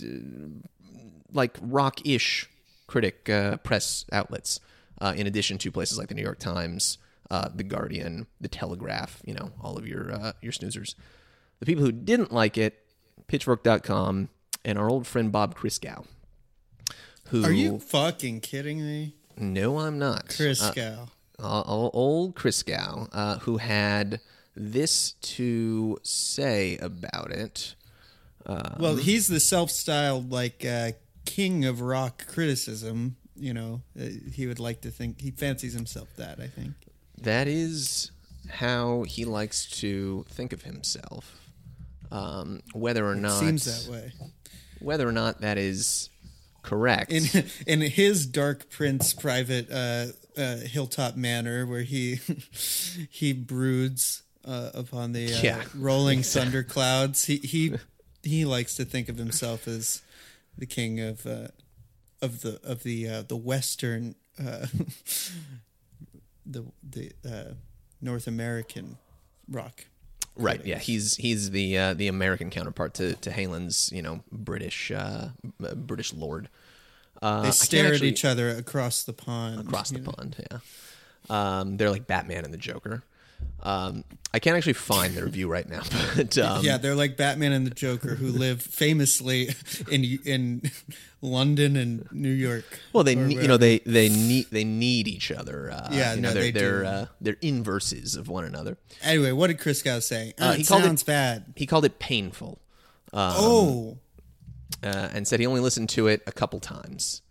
like 1.34 1.58
rock-ish 1.62 2.50
critic 2.88 3.26
press 3.64 4.06
outlets, 4.14 4.62
in 5.02 5.28
addition 5.28 5.58
to 5.58 5.72
places 5.72 5.98
like 5.98 6.08
the 6.08 6.16
New 6.16 6.24
York 6.24 6.40
Times, 6.40 7.00
uh, 7.30 7.50
the 7.54 7.64
Guardian, 7.64 8.28
the 8.40 8.48
Telegraph. 8.48 9.22
You 9.26 9.34
know, 9.34 9.52
all 9.62 9.78
of 9.78 9.88
your 9.88 10.12
uh, 10.12 10.32
your 10.42 10.52
snoozers. 10.52 10.96
The 11.60 11.66
people 11.66 11.84
who 11.84 11.92
didn't 11.92 12.32
like 12.32 12.58
it, 12.58 12.86
Pitchfork.com, 13.28 14.30
and 14.64 14.78
our 14.78 14.90
old 14.90 15.08
friend 15.08 15.32
Bob 15.32 15.58
Christgau. 15.58 16.06
Who? 17.30 17.44
Are 17.44 17.52
you 17.52 17.80
fucking 17.80 18.42
kidding 18.42 18.80
me? 18.80 19.16
No, 19.38 19.80
I'm 19.80 20.00
not. 20.00 20.30
Chris 20.30 20.62
Uh, 20.62 20.74
uh, 21.40 21.64
old 21.94 22.36
Christgau, 22.36 23.10
uh, 23.12 23.38
who 23.40 23.58
had 23.58 24.22
this 24.56 25.12
to 25.12 25.98
say 26.02 26.78
about 26.78 27.32
it. 27.32 27.76
well, 28.48 28.96
he's 28.96 29.28
the 29.28 29.40
self-styled 29.40 30.32
like 30.32 30.66
uh, 30.66 30.92
king 31.26 31.66
of 31.66 31.82
rock 31.82 32.26
criticism. 32.28 33.18
You 33.36 33.54
know, 33.54 33.82
uh, 34.00 34.06
he 34.34 34.48
would 34.48 34.60
like 34.60 34.82
to 34.82 34.90
think 34.90 35.22
he 35.22 35.30
fancies 35.32 35.74
himself 35.74 36.08
that. 36.16 36.40
I 36.40 36.48
think. 36.48 36.74
That 37.22 37.48
is 37.48 38.12
how 38.50 39.04
he 39.04 39.26
likes 39.26 39.66
to 39.82 40.26
think 40.30 40.54
of 40.54 40.64
himself. 40.64 41.36
Um, 42.12 42.62
whether 42.74 43.06
or 43.06 43.16
not 43.16 43.40
Seems 43.40 43.66
that 43.66 43.92
way. 43.92 44.14
whether 44.80 45.08
or 45.08 45.12
not 45.12 45.42
that 45.42 45.58
is 45.58 46.10
correct. 46.64 47.12
in 47.12 47.26
in 47.66 47.82
his 47.82 48.26
Dark 48.26 48.70
Prince 48.70 49.14
private 49.14 49.70
uh, 49.70 50.08
uh, 50.40 50.58
hilltop 50.58 51.16
manor, 51.18 51.66
where 51.66 51.82
he 51.82 52.20
he 53.10 53.34
broods 53.34 54.24
uh, 54.46 54.70
upon 54.74 55.12
the 55.12 55.34
uh, 55.34 55.40
Yeah. 55.42 55.64
rolling 55.76 56.24
thunder 56.24 56.64
clouds. 56.64 57.26
He 57.26 57.38
he 57.38 57.76
he 58.24 58.46
likes 58.46 58.76
to 58.76 58.86
think 58.86 59.10
of 59.10 59.18
himself 59.18 59.68
as 59.68 60.02
the 60.58 60.66
king 60.66 61.02
of 61.02 61.26
uh, 61.26 61.50
of 62.22 62.42
the 62.42 62.62
of 62.64 62.84
the 62.84 63.10
uh, 63.10 63.22
the 63.24 63.36
Western 63.38 64.16
uh, 64.40 64.68
the 66.50 66.66
the 66.88 67.12
uh, 67.28 67.54
North 68.02 68.28
American 68.28 68.98
rock. 69.50 69.86
Right. 70.36 70.64
Yeah. 70.66 70.78
He's 70.78 71.16
he's 71.16 71.52
the 71.52 71.78
uh, 71.78 71.94
the 71.94 72.08
American 72.08 72.50
counterpart 72.50 72.94
to 72.96 73.16
to 73.16 73.32
Heylin's 73.32 73.92
you 73.92 74.02
know 74.02 74.24
British 74.32 74.92
uh, 74.92 75.30
uh, 75.64 75.76
British 75.76 76.14
lord. 76.14 76.50
Uh, 77.22 77.42
They 77.44 77.52
stare 77.52 77.94
at 77.94 78.04
each 78.04 78.24
other 78.24 78.50
across 78.50 79.04
the 79.04 79.14
pond. 79.14 79.62
across 79.62 79.90
the 79.90 80.00
know? 80.00 80.12
pond. 80.12 80.36
Yeah. 80.52 80.60
Um, 81.30 81.78
they're 81.78 81.90
like 81.90 82.06
Batman 82.08 82.46
and 82.46 82.54
the 82.54 82.58
Joker. 82.58 83.04
Um, 83.64 84.04
I 84.34 84.40
can't 84.40 84.56
actually 84.56 84.74
find 84.74 85.16
the 85.16 85.24
review 85.24 85.48
right 85.48 85.68
now, 85.68 85.82
but 86.16 86.38
um, 86.38 86.64
yeah, 86.64 86.78
they're 86.78 86.96
like 86.96 87.18
Batman 87.18 87.52
and 87.54 87.66
the 87.66 87.72
Joker, 87.72 88.16
who 88.16 88.28
live 88.28 88.62
famously 88.62 89.50
in 89.90 90.04
in 90.26 90.72
London 91.22 91.76
and 91.76 92.08
New 92.12 92.32
York. 92.32 92.64
Well, 92.94 93.04
they 93.04 93.16
ne- 93.16 93.42
you 93.42 93.48
know 93.48 93.58
they 93.58 93.80
they 93.80 94.10
need 94.10 94.48
they 94.52 94.64
need 94.64 95.08
each 95.08 95.32
other. 95.32 95.72
Uh, 95.72 95.90
Yeah, 95.92 96.14
you 96.14 96.22
know 96.22 96.30
no, 96.30 96.34
they're 96.36 96.44
they 96.44 96.52
they're 96.52 96.86
uh, 96.86 97.06
they're 97.20 97.38
inverses 97.42 98.16
of 98.16 98.28
one 98.30 98.46
another. 98.46 98.78
Anyway, 99.02 99.32
what 99.32 99.48
did 99.48 99.58
Christgau 99.58 100.02
say? 100.04 100.34
Uh, 100.40 100.44
Uh, 100.46 100.52
he 100.54 100.62
it 100.62 100.68
called 100.68 100.82
it- 100.84 100.86
sounds 100.86 101.04
bad. 101.04 101.46
He 101.56 101.66
called 101.66 101.86
it 101.86 101.98
painful, 101.98 102.60
oh, 103.14 103.98
uh, 104.84 105.10
and 105.14 105.28
said 105.28 105.40
he 105.40 105.48
only 105.48 105.62
listened 105.62 105.90
to 105.90 106.08
it 106.08 106.22
a 106.28 106.32
couple 106.32 106.60
times. 106.60 107.22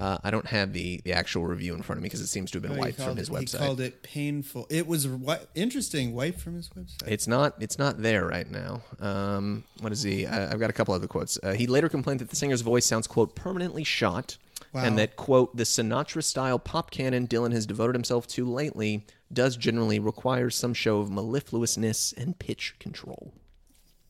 Uh, 0.00 0.16
I 0.24 0.30
don't 0.30 0.46
have 0.46 0.72
the, 0.72 1.00
the 1.04 1.12
actual 1.12 1.44
review 1.46 1.74
in 1.74 1.82
front 1.82 1.98
of 1.98 2.02
me 2.02 2.06
because 2.06 2.22
it 2.22 2.26
seems 2.28 2.50
to 2.52 2.56
have 2.56 2.62
been 2.62 2.72
he 2.72 2.78
wiped 2.78 3.00
from 3.00 3.16
his 3.18 3.28
it- 3.28 3.32
website. 3.32 3.58
He 3.60 3.66
called 3.66 3.80
it 3.80 4.02
painful. 4.02 4.66
It 4.70 4.86
was 4.86 5.04
wi- 5.04 5.40
interesting. 5.54 6.14
Wiped 6.14 6.40
from 6.40 6.54
his 6.56 6.70
website. 6.70 7.06
It's 7.06 7.26
not. 7.28 7.54
It's 7.60 7.78
not 7.78 8.00
there 8.00 8.26
right 8.26 8.50
now. 8.50 8.82
Um, 8.98 9.64
what 9.80 9.92
is 9.92 10.02
he? 10.02 10.26
I, 10.26 10.50
I've 10.52 10.58
got 10.60 10.70
a 10.70 10.72
couple 10.72 10.94
other 10.94 11.06
quotes. 11.06 11.38
Uh, 11.42 11.52
he 11.52 11.66
later 11.66 11.88
complained 11.90 12.20
that 12.20 12.30
the 12.30 12.36
singer's 12.36 12.62
voice 12.62 12.86
sounds 12.86 13.06
quote 13.06 13.34
permanently 13.36 13.84
shot, 13.84 14.38
Wow. 14.72 14.84
and 14.84 14.98
that 14.98 15.16
quote 15.16 15.56
the 15.56 15.64
Sinatra-style 15.64 16.58
pop 16.60 16.90
canon 16.90 17.26
Dylan 17.28 17.52
has 17.52 17.66
devoted 17.66 17.94
himself 17.94 18.26
to 18.28 18.48
lately 18.48 19.04
does 19.32 19.56
generally 19.56 19.98
require 19.98 20.48
some 20.50 20.72
show 20.74 21.00
of 21.00 21.08
mellifluousness 21.10 22.12
and 22.16 22.38
pitch 22.38 22.74
control. 22.80 23.32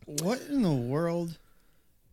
What 0.06 0.40
in 0.48 0.62
the 0.62 0.72
world? 0.72 1.38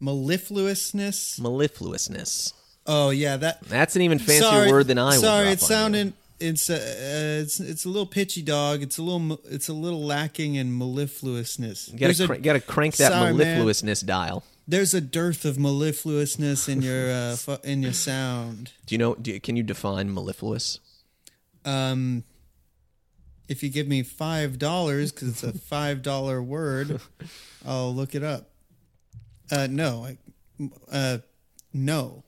Mellifluousness. 0.02 1.40
Mellifluousness. 1.40 2.54
Oh 2.88 3.10
yeah, 3.10 3.38
that. 3.38 3.62
That's 3.64 3.96
an 3.96 4.02
even 4.04 4.18
fancier 4.20 4.42
sorry, 4.50 4.72
word 4.72 4.88
than 4.88 4.98
I. 4.98 5.16
Sorry, 5.18 5.22
drop 5.22 5.42
it 5.44 5.48
on 5.48 5.50
you. 5.52 5.58
sounded. 5.58 6.14
It's 6.40 6.70
uh, 6.70 6.74
uh, 6.76 7.42
it's 7.42 7.60
it's 7.60 7.84
a 7.86 7.90
little 7.90 8.06
pitchy, 8.06 8.42
dog. 8.42 8.82
It's 8.84 8.98
a 8.98 9.02
little 9.04 9.40
it's 9.46 9.68
a 9.70 9.74
little 9.74 10.04
lacking 10.04 10.56
in 10.56 10.72
mellifluousness. 10.78 11.92
You 11.92 12.00
gotta, 12.00 12.24
a 12.24 12.28
cr- 12.28 12.36
gotta 12.36 12.60
crank 12.62 12.96
that 12.98 13.12
Sorry, 13.12 13.34
man. 13.34 13.58
mellifluousness 13.58 14.06
dial. 14.06 14.44
there's 14.68 14.94
a 14.94 15.02
dearth 15.02 15.46
of 15.46 15.58
mellifluousness 15.58 16.70
in 16.70 16.82
your 16.82 17.12
uh, 17.12 17.36
fu- 17.38 17.58
in 17.64 17.82
your 17.82 17.94
sound. 17.94 18.72
Do 18.86 18.94
you 18.94 19.00
know? 19.00 19.16
Do 19.16 19.32
you, 19.34 19.42
can 19.42 19.56
you 19.58 19.64
define 19.64 20.14
mellifluous? 20.14 20.80
Um, 21.66 22.24
if 23.50 23.64
you 23.64 23.70
give 23.70 23.88
me 23.88 24.04
five 24.04 24.60
dollars 24.60 25.12
because 25.12 25.30
it's 25.30 25.44
a 25.44 25.54
five 25.58 26.04
dollar 26.04 26.42
word, 26.42 27.02
I'll 27.66 27.94
look 27.96 28.14
it 28.14 28.24
up. 28.24 28.50
Uh, 29.52 29.68
no, 29.70 30.06
I, 30.06 30.18
uh, 30.92 31.18
no. 31.74 32.24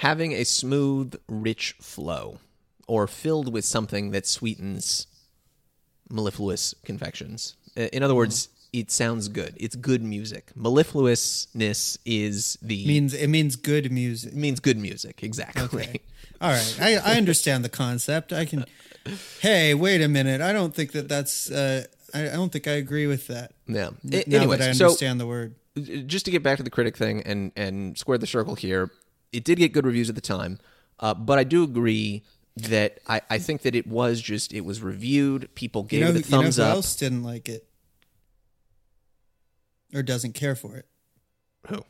Having 0.00 0.32
a 0.32 0.44
smooth, 0.44 1.14
rich 1.28 1.74
flow, 1.78 2.38
or 2.88 3.06
filled 3.06 3.52
with 3.52 3.66
something 3.66 4.12
that 4.12 4.26
sweetens 4.26 5.06
mellifluous 6.08 6.74
confections. 6.86 7.54
In 7.76 8.02
other 8.02 8.14
words, 8.14 8.48
it 8.72 8.90
sounds 8.90 9.28
good. 9.28 9.54
It's 9.58 9.76
good 9.76 10.02
music. 10.02 10.52
Mellifluousness 10.56 11.98
is 12.06 12.58
the 12.62 12.86
means 12.86 13.12
it 13.12 13.28
means 13.28 13.56
good 13.56 13.92
music. 13.92 14.32
It 14.32 14.38
means 14.38 14.58
good 14.60 14.78
music. 14.78 15.22
Exactly. 15.22 15.62
Okay. 15.64 16.00
All 16.40 16.50
right, 16.50 16.78
I, 16.80 16.96
I 16.96 17.16
understand 17.18 17.62
the 17.62 17.68
concept. 17.68 18.32
I 18.32 18.46
can. 18.46 18.64
Hey, 19.40 19.74
wait 19.74 20.00
a 20.00 20.08
minute. 20.08 20.40
I 20.40 20.52
don't 20.54 20.74
think 20.74 20.92
that 20.92 21.08
that's. 21.08 21.50
Uh, 21.50 21.84
I, 22.14 22.22
I 22.30 22.32
don't 22.32 22.50
think 22.50 22.66
I 22.66 22.72
agree 22.72 23.06
with 23.06 23.26
that. 23.26 23.52
Yeah. 23.66 23.90
Now 24.02 24.18
A- 24.18 24.34
anyways, 24.36 24.58
that 24.60 24.70
I 24.70 24.72
so 24.72 24.86
understand 24.86 25.20
the 25.20 25.26
word. 25.26 25.54
just 26.06 26.24
to 26.24 26.30
get 26.30 26.42
back 26.42 26.56
to 26.56 26.62
the 26.62 26.70
critic 26.70 26.96
thing 26.96 27.22
and 27.22 27.52
and 27.54 27.98
square 27.98 28.16
the 28.16 28.26
circle 28.26 28.54
here, 28.54 28.90
it 29.32 29.44
did 29.44 29.58
get 29.58 29.72
good 29.72 29.86
reviews 29.86 30.08
at 30.08 30.14
the 30.14 30.20
time, 30.20 30.58
uh, 30.98 31.14
but 31.14 31.38
I 31.38 31.44
do 31.44 31.62
agree 31.64 32.22
that 32.56 32.98
I, 33.06 33.20
I 33.30 33.38
think 33.38 33.62
that 33.62 33.74
it 33.74 33.86
was 33.86 34.20
just 34.20 34.52
it 34.52 34.62
was 34.62 34.82
reviewed. 34.82 35.54
People 35.54 35.82
gave 35.84 36.00
You 36.00 36.04
know, 36.06 36.10
it 36.10 36.16
a 36.16 36.28
who- 36.28 36.36
you 36.36 36.42
know 36.42 36.50
who 36.50 36.62
up. 36.62 36.74
else 36.76 36.96
didn't 36.96 37.22
like 37.22 37.48
it 37.48 37.66
or 39.94 40.02
doesn't 40.02 40.32
care 40.34 40.54
for 40.54 40.76
it? 40.76 40.86
Who? 41.68 41.84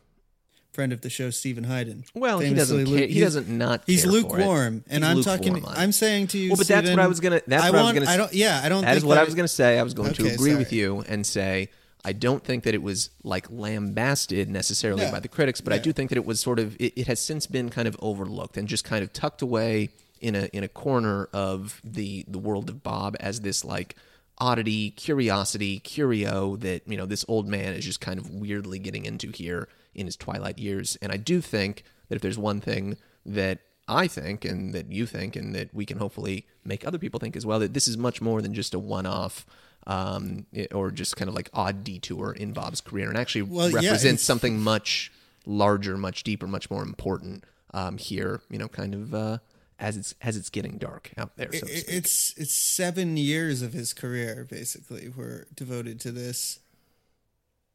Friend 0.73 0.93
of 0.93 1.01
the 1.01 1.11
show, 1.11 1.31
Stephen 1.31 1.65
Hyden. 1.65 2.05
Well, 2.15 2.39
he 2.39 2.55
doesn't 2.55 2.85
lu- 2.85 2.99
care. 2.99 3.09
He 3.09 3.21
doesn't 3.21 3.49
not. 3.49 3.83
He's 3.87 4.05
care 4.05 4.13
for 4.13 4.17
it. 4.19 4.23
lukewarm, 4.23 4.85
and 4.89 5.03
He's 5.05 5.13
I'm 5.13 5.23
talking. 5.23 5.55
lukewarm 5.55 5.73
on 5.75 5.77
it. 5.79 5.83
I'm 5.83 5.93
saying 5.93 6.29
to 6.29 6.39
you, 6.39 6.51
Well, 6.51 6.59
but 6.59 6.69
that's 6.69 6.89
what 6.89 6.99
I 7.01 7.07
was 7.09 7.19
gonna- 7.21 7.41
that's 7.47 7.65
I 7.65 7.71
what 7.71 7.79
I 7.81 7.83
was 7.83 7.93
gonna 7.95 8.07
I 8.07 8.13
s- 8.13 8.17
don't. 8.19 8.33
Yeah, 8.35 8.61
I 8.63 8.69
don't. 8.69 8.79
Think. 8.83 8.87
That 8.87 8.97
is 8.99 9.05
what 9.05 9.15
that 9.17 9.21
I 9.23 9.25
was 9.25 9.35
going 9.35 9.45
to 9.45 9.53
say. 9.53 9.79
I 9.79 9.83
was 9.83 9.95
going 9.95 10.15
to 10.15 10.23
Okay, 10.25 10.35
agree 10.35 10.55
with 10.55 10.73
you 10.73 11.05
and 11.09 11.27
say 11.27 11.71
I 12.05 12.13
don't 12.13 12.43
think 12.43 12.65
that 12.65 12.75
it 12.75 12.83
was 12.83 13.11
like 13.23 13.51
lambasted 13.51 14.49
necessarily 14.49 15.03
Yeah. 15.03 15.11
by 15.11 15.21
the 15.21 15.29
critics, 15.29 15.61
but 15.61 15.73
I 15.73 15.79
do 15.79 15.93
think 15.93 16.09
that 16.11 16.17
it 16.17 16.25
was 16.25 16.41
sort 16.41 16.59
of 16.59 16.75
it, 16.81 16.95
it 16.99 17.07
has 17.07 17.21
since 17.21 17.47
been 17.47 17.69
kind 17.69 17.87
of 17.87 17.97
overlooked 18.01 18.57
and 18.57 18.67
just 18.69 18.85
kind 18.85 19.03
of 19.03 19.13
tucked 19.13 19.43
away 19.43 19.91
in 20.21 20.35
a 20.35 20.49
in 20.53 20.65
a 20.65 20.69
corner 20.69 21.29
of 21.33 21.81
the 21.85 22.25
the 22.29 22.39
world 22.39 22.69
of 22.71 22.83
Bob 22.83 23.17
as 23.21 23.41
this 23.43 23.65
like 23.65 23.97
oddity, 24.39 24.91
curiosity, 24.93 25.79
curio 25.81 26.57
that 26.57 26.83
you 26.87 26.97
know 26.97 27.07
this 27.07 27.25
old 27.29 27.47
man 27.47 27.75
is 27.75 27.85
just 27.85 28.01
kind 28.01 28.19
of 28.19 28.31
weirdly 28.31 28.79
getting 28.79 29.05
into 29.05 29.31
here 29.31 29.69
in 29.95 30.07
his 30.07 30.17
twilight 30.17 30.59
years. 30.59 30.97
And 31.03 31.13
I 31.13 31.17
do 31.19 31.41
think 31.41 31.85
that 32.09 32.17
if 32.17 32.23
there's 32.23 32.39
one 32.39 32.61
thing 32.61 32.97
that 33.27 33.59
I 33.91 34.07
think 34.07 34.45
and 34.45 34.73
that 34.73 34.91
you 34.93 35.05
think 35.07 35.37
and 35.37 35.55
that 35.55 35.75
we 35.75 35.85
can 35.85 35.99
hopefully 35.99 36.47
make 36.65 36.87
other 36.87 36.99
people 36.99 37.19
think 37.21 37.37
as 37.37 37.45
well 37.45 37.59
that 37.59 37.75
this 37.75 37.89
is 37.89 37.97
much 37.99 38.21
more 38.23 38.41
than 38.41 38.55
just 38.55 38.73
a 38.75 38.79
one-off 38.79 39.45
um, 39.87 40.47
or 40.73 40.91
just 40.91 41.17
kind 41.17 41.29
of 41.29 41.35
like 41.35 41.51
odd 41.53 41.83
detour 41.85 42.33
in 42.33 42.53
Bob's 42.53 42.81
career 42.81 43.09
and 43.09 43.19
actually 43.19 43.43
Well, 43.43 43.69
yeah, 43.71 43.77
represents 43.77 44.05
it's- 44.23 44.23
something 44.23 44.61
much 44.61 45.11
larger, 45.47 45.97
much 45.97 46.23
deeper, 46.23 46.47
much 46.47 46.71
more 46.71 46.83
important 46.83 47.45
um, 47.73 47.97
here. 47.99 48.41
You 48.51 48.59
know, 48.59 48.69
kind 48.69 48.95
of 48.95 49.15
uh, 49.15 49.39
as 49.79 49.97
it's 49.97 50.15
as 50.21 50.37
it's 50.37 50.51
getting 50.51 50.77
dark 50.79 51.11
out 51.17 51.37
there. 51.37 51.53
So 51.53 51.67
It- 51.67 51.85
it's 51.89 52.35
it's 52.37 52.55
seven 52.55 53.17
years 53.17 53.63
of 53.63 53.73
his 53.73 53.93
career 53.95 54.47
basically 54.49 55.09
were 55.09 55.47
devoted 55.55 55.99
to 56.01 56.13
this. 56.13 56.61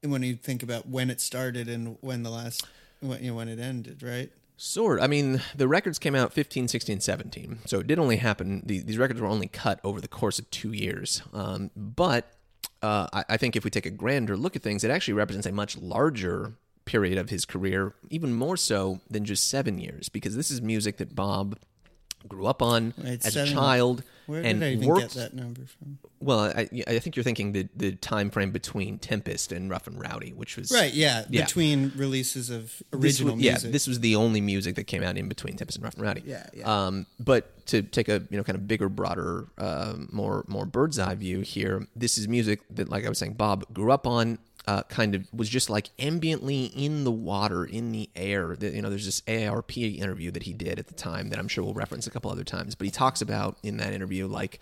And 0.04 0.12
when 0.12 0.22
you 0.22 0.36
think 0.36 0.62
about 0.62 0.88
when 0.88 1.10
it 1.10 1.20
started 1.20 1.68
and 1.68 1.98
when 2.02 2.22
the 2.24 2.30
last 2.30 2.64
when 3.00 3.24
you 3.24 3.32
know 3.32 3.38
when 3.38 3.50
it 3.50 3.58
ended, 3.60 4.04
right? 4.04 4.32
Sort. 4.58 5.02
I 5.02 5.08
mean, 5.08 5.42
the 5.56 5.68
records 5.68 6.00
came 6.00 6.16
out 6.16 6.32
15, 6.32 6.68
16, 6.68 7.02
17. 7.02 7.60
So 7.66 7.80
it 7.80 7.88
did 7.88 8.00
only 8.00 8.18
happen, 8.18 8.62
the, 8.66 8.80
these 8.80 8.98
records 8.98 9.20
were 9.20 9.28
only 9.28 9.48
cut 9.48 9.80
over 9.84 10.00
the 10.00 10.08
course 10.08 10.40
of 10.40 10.50
two 10.50 10.72
years. 10.72 11.22
Um, 11.34 11.72
but 11.76 12.32
uh, 12.82 13.08
I, 13.12 13.26
I 13.30 13.38
think 13.38 13.56
if 13.56 13.64
we 13.64 13.70
take 13.70 13.86
a 13.86 13.92
grander 13.92 14.38
look 14.38 14.56
at 14.56 14.64
things, 14.64 14.84
it 14.84 14.92
actually 14.92 15.16
represents 15.16 15.48
a 15.48 15.52
much 15.52 15.78
larger 15.78 16.54
period 16.86 17.18
of 17.18 17.30
his 17.30 17.46
career, 17.46 17.96
even 18.10 18.34
more 18.34 18.56
so 18.56 19.02
than 19.10 19.26
just 19.26 19.50
seven 19.50 19.78
years, 19.78 20.08
because 20.08 20.36
this 20.36 20.52
is 20.52 20.62
music 20.62 20.98
that 20.98 21.16
Bob 21.16 21.58
grew 22.28 22.46
up 22.46 22.62
on 22.62 22.94
Wait, 22.98 23.26
as 23.26 23.34
seven- 23.34 23.52
a 23.52 23.56
child 23.56 24.04
Where 24.28 24.42
and 24.42 24.60
did 24.60 24.68
I 24.68 24.72
even 24.74 24.88
worked 24.88 25.02
get 25.02 25.12
that 25.12 25.34
number 25.34 25.62
from? 25.66 25.98
well 26.20 26.40
I, 26.40 26.68
I 26.88 27.00
think 27.00 27.16
you're 27.16 27.24
thinking 27.24 27.52
the 27.52 27.68
the 27.76 27.92
time 27.96 28.30
frame 28.32 28.52
between 28.52 28.98
tempest 28.98 29.52
and 29.52 29.70
rough 29.70 29.86
and 29.88 30.00
rowdy 30.02 30.32
which 30.34 30.58
was 30.58 30.72
Right, 30.72 30.94
yeah, 30.94 31.26
Yeah. 31.30 31.44
between 31.44 31.92
releases 31.96 32.50
of 32.50 32.82
original 32.94 33.36
was, 33.36 33.44
yeah, 33.44 33.52
music. 33.54 33.72
this 33.72 33.88
was 33.88 34.00
the 34.00 34.16
only 34.16 34.42
music 34.42 34.76
that 34.76 34.86
came 34.86 35.04
out 35.04 35.18
in 35.18 35.28
between 35.28 35.56
Tempest 35.56 35.78
and 35.78 35.84
Rough 35.84 35.94
and 35.96 36.04
Rowdy. 36.04 36.24
Yeah, 36.26 36.46
yeah. 36.54 36.66
Um, 36.88 37.06
but 37.20 37.66
to 37.68 37.82
take 37.82 38.10
a 38.10 38.24
you 38.30 38.38
know 38.38 38.44
kind 38.44 38.56
of 38.58 38.68
bigger, 38.68 38.90
broader, 38.90 39.48
um, 39.58 40.10
more 40.12 40.44
more 40.48 40.66
bird's 40.66 40.98
eye 41.00 41.16
view 41.16 41.42
here, 41.42 41.88
this 41.96 42.18
is 42.18 42.28
music 42.28 42.62
that, 42.72 42.90
like 42.90 43.06
I 43.06 43.10
was 43.10 43.18
saying, 43.18 43.34
Bob 43.34 43.66
grew 43.74 43.92
up 43.92 44.08
on. 44.08 44.40
Uh, 44.68 44.82
kind 44.84 45.14
of 45.14 45.28
was 45.32 45.48
just 45.48 45.70
like 45.70 45.96
ambiently 45.98 46.72
in 46.76 47.04
the 47.04 47.12
water, 47.12 47.66
in 47.66 47.92
the 47.92 48.10
air. 48.16 48.56
You 48.60 48.82
know, 48.82 48.90
there's 48.90 49.06
this 49.06 49.22
AARP 49.22 50.00
interview 50.00 50.32
that 50.32 50.44
he 50.44 50.54
did 50.54 50.80
at 50.80 50.88
the 50.88 50.96
time 50.96 51.30
that 51.30 51.38
I'm 51.38 51.48
sure 51.48 51.64
we'll 51.64 51.76
reference 51.76 52.08
a 52.08 52.10
couple 52.10 52.32
other 52.32 52.44
times. 52.44 52.74
But 52.74 52.86
he 52.86 52.92
talks 52.92 53.22
about 53.22 53.58
in 53.62 53.78
that 53.78 53.94
interview 53.94 54.26
like 54.26 54.60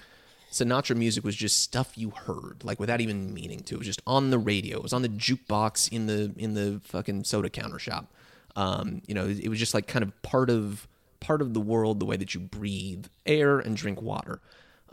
Sinatra 0.53 0.95
music 0.95 1.23
was 1.23 1.35
just 1.35 1.63
stuff 1.63 1.97
you 1.97 2.11
heard, 2.11 2.63
like 2.63 2.79
without 2.79 3.01
even 3.01 3.33
meaning 3.33 3.61
to. 3.61 3.75
It 3.75 3.79
was 3.79 3.87
just 3.87 4.03
on 4.05 4.29
the 4.29 4.37
radio. 4.37 4.77
It 4.77 4.83
was 4.83 4.93
on 4.93 5.01
the 5.01 5.09
jukebox 5.09 5.91
in 5.91 6.05
the 6.05 6.31
in 6.37 6.53
the 6.53 6.79
fucking 6.83 7.23
soda 7.23 7.49
counter 7.49 7.79
shop. 7.79 8.13
Um, 8.55 9.01
you 9.07 9.15
know, 9.15 9.25
it 9.25 9.49
was 9.49 9.57
just 9.57 9.73
like 9.73 9.87
kind 9.87 10.03
of 10.03 10.21
part 10.21 10.51
of 10.51 10.87
part 11.19 11.41
of 11.41 11.55
the 11.55 11.59
world, 11.59 11.99
the 11.99 12.05
way 12.05 12.17
that 12.17 12.35
you 12.35 12.39
breathe 12.39 13.07
air 13.25 13.57
and 13.59 13.75
drink 13.75 14.01
water. 14.01 14.41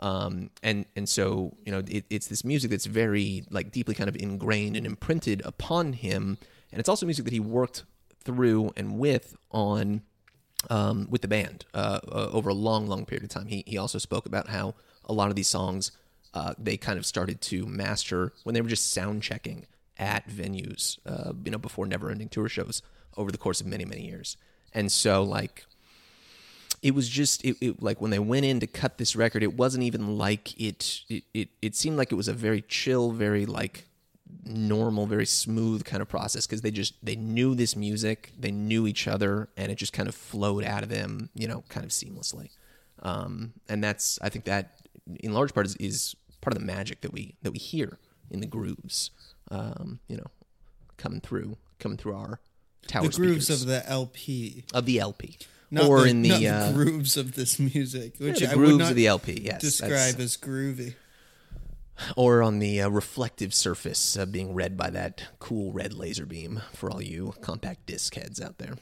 Um, 0.01 0.49
and 0.63 0.85
and 0.95 1.07
so 1.07 1.55
you 1.65 1.71
know, 1.71 1.83
it, 1.87 2.05
it's 2.09 2.27
this 2.27 2.43
music 2.43 2.71
that's 2.71 2.85
very 2.85 3.45
like 3.49 3.71
deeply 3.71 3.95
kind 3.95 4.09
of 4.09 4.15
ingrained 4.15 4.75
and 4.75 4.85
imprinted 4.85 5.41
upon 5.45 5.93
him, 5.93 6.37
and 6.71 6.79
it's 6.79 6.89
also 6.89 7.05
music 7.05 7.25
that 7.25 7.33
he 7.33 7.39
worked 7.39 7.83
through 8.23 8.71
and 8.75 8.97
with 8.97 9.35
on 9.51 10.01
um, 10.69 11.07
with 11.09 11.21
the 11.21 11.27
band 11.27 11.65
uh, 11.73 11.99
uh, 12.07 12.29
over 12.31 12.49
a 12.49 12.53
long, 12.53 12.87
long 12.87 13.05
period 13.05 13.23
of 13.23 13.29
time. 13.29 13.47
He 13.47 13.63
he 13.67 13.77
also 13.77 13.97
spoke 13.97 14.25
about 14.25 14.49
how 14.49 14.75
a 15.05 15.13
lot 15.13 15.29
of 15.29 15.35
these 15.35 15.47
songs 15.47 15.91
uh, 16.33 16.53
they 16.57 16.77
kind 16.77 16.97
of 16.97 17.05
started 17.05 17.41
to 17.41 17.65
master 17.65 18.33
when 18.43 18.53
they 18.53 18.61
were 18.61 18.69
just 18.69 18.91
sound 18.91 19.21
checking 19.23 19.65
at 19.97 20.27
venues, 20.27 20.97
uh, 21.05 21.33
you 21.43 21.51
know, 21.51 21.57
before 21.57 21.85
never-ending 21.85 22.29
tour 22.29 22.47
shows 22.49 22.81
over 23.17 23.31
the 23.31 23.37
course 23.37 23.61
of 23.61 23.67
many, 23.67 23.85
many 23.85 24.05
years. 24.05 24.37
And 24.73 24.91
so, 24.91 25.21
like, 25.21 25.65
it 26.81 26.95
was 26.95 27.07
just 27.07 27.43
it, 27.45 27.55
it 27.61 27.81
like 27.81 28.01
when 28.01 28.11
they 28.11 28.19
went 28.19 28.45
in 28.45 28.59
to 28.59 28.67
cut 28.67 28.97
this 28.97 29.15
record 29.15 29.43
it 29.43 29.53
wasn't 29.55 29.83
even 29.83 30.17
like 30.17 30.59
it 30.59 31.01
it 31.09 31.23
it, 31.33 31.49
it 31.61 31.75
seemed 31.75 31.97
like 31.97 32.11
it 32.11 32.15
was 32.15 32.27
a 32.27 32.33
very 32.33 32.61
chill 32.61 33.11
very 33.11 33.45
like 33.45 33.85
normal 34.43 35.05
very 35.05 35.25
smooth 35.25 35.83
kind 35.83 36.01
of 36.01 36.07
process 36.07 36.47
because 36.47 36.61
they 36.61 36.71
just 36.71 36.93
they 37.03 37.15
knew 37.15 37.53
this 37.53 37.75
music 37.75 38.31
they 38.39 38.51
knew 38.51 38.87
each 38.87 39.07
other 39.07 39.49
and 39.57 39.71
it 39.71 39.75
just 39.75 39.93
kind 39.93 40.09
of 40.09 40.15
flowed 40.15 40.63
out 40.63 40.83
of 40.83 40.89
them 40.89 41.29
you 41.33 41.47
know 41.47 41.63
kind 41.69 41.85
of 41.85 41.91
seamlessly. 41.91 42.49
Um, 43.03 43.53
and 43.67 43.83
that's 43.83 44.19
i 44.21 44.29
think 44.29 44.45
that 44.45 44.73
in 45.21 45.33
large 45.33 45.53
part 45.53 45.65
is, 45.65 45.75
is 45.77 46.15
part 46.39 46.55
of 46.55 46.59
the 46.59 46.65
magic 46.65 47.01
that 47.01 47.11
we 47.11 47.35
that 47.41 47.51
we 47.51 47.57
hear 47.57 47.97
in 48.29 48.39
the 48.39 48.47
grooves 48.47 49.11
um, 49.49 49.99
you 50.07 50.17
know 50.17 50.27
coming 50.97 51.19
through 51.19 51.57
coming 51.79 51.97
through 51.97 52.15
our 52.15 52.39
tower 52.87 53.07
the 53.07 53.09
grooves 53.09 53.45
speakers. 53.45 53.61
of 53.63 53.67
the 53.67 53.89
LP, 53.89 54.63
of 54.73 54.85
the 54.85 54.99
lp 54.99 55.37
not 55.71 55.85
or 55.85 56.01
the, 56.01 56.09
in 56.09 56.21
the, 56.21 56.29
not 56.29 56.43
uh, 56.45 56.67
the 56.67 56.73
grooves 56.73 57.17
of 57.17 57.33
this 57.35 57.57
music, 57.59 58.15
which 58.19 58.41
yeah, 58.41 58.47
the 58.47 58.53
I 58.53 58.55
would 58.57 58.65
grooves 58.67 58.89
of 58.89 58.95
the 58.95 59.07
lp 59.07 59.41
yes 59.41 59.61
describe 59.61 60.19
as 60.19 60.37
groovy. 60.37 60.95
or 62.15 62.43
on 62.43 62.59
the 62.59 62.81
uh, 62.81 62.89
reflective 62.89 63.53
surface 63.53 64.17
uh, 64.17 64.25
being 64.25 64.53
read 64.53 64.75
by 64.77 64.89
that 64.89 65.23
cool 65.39 65.71
red 65.71 65.93
laser 65.93 66.25
beam 66.25 66.61
for 66.73 66.89
all 66.91 67.01
you 67.01 67.33
compact 67.41 67.85
disc 67.85 68.13
heads 68.15 68.41
out 68.41 68.57
there. 68.57 68.75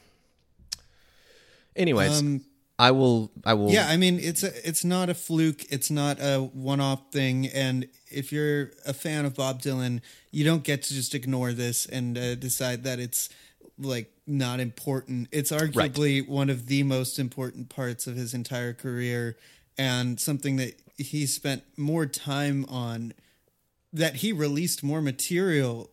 Anyways, 1.75 2.19
Um, 2.19 2.41
I 2.77 2.91
will. 2.91 3.29
I 3.45 3.53
will. 3.55 3.71
Yeah, 3.71 3.87
I 3.89 3.97
mean 3.97 4.19
it's 4.19 4.41
a, 4.43 4.51
it's 4.67 4.85
not 4.85 5.09
a 5.09 5.13
fluke. 5.13 5.65
It's 5.69 5.91
not 5.91 6.17
a 6.21 6.39
one-off 6.39 7.11
thing. 7.11 7.47
And 7.47 7.87
if 8.09 8.31
you're 8.31 8.71
a 8.85 8.93
fan 8.93 9.25
of 9.25 9.35
Bob 9.35 9.61
Dylan, 9.61 9.99
you 10.31 10.45
don't 10.45 10.63
get 10.63 10.83
to 10.83 10.93
just 10.93 11.13
ignore 11.13 11.51
this 11.51 11.85
and 11.85 12.17
uh, 12.17 12.35
decide 12.35 12.83
that 12.85 12.99
it's 12.99 13.27
like 13.79 14.11
not 14.27 14.59
important. 14.59 15.27
It's 15.31 15.51
arguably 15.51 16.27
one 16.27 16.49
of 16.49 16.67
the 16.67 16.83
most 16.83 17.17
important 17.19 17.69
parts 17.69 18.07
of 18.07 18.15
his 18.15 18.33
entire 18.33 18.73
career, 18.73 19.37
and 19.77 20.19
something 20.19 20.57
that 20.57 20.79
he 20.97 21.25
spent 21.25 21.63
more 21.77 22.05
time 22.05 22.65
on, 22.69 23.13
that 23.93 24.17
he 24.17 24.33
released 24.33 24.83
more 24.83 25.01
material 25.01 25.89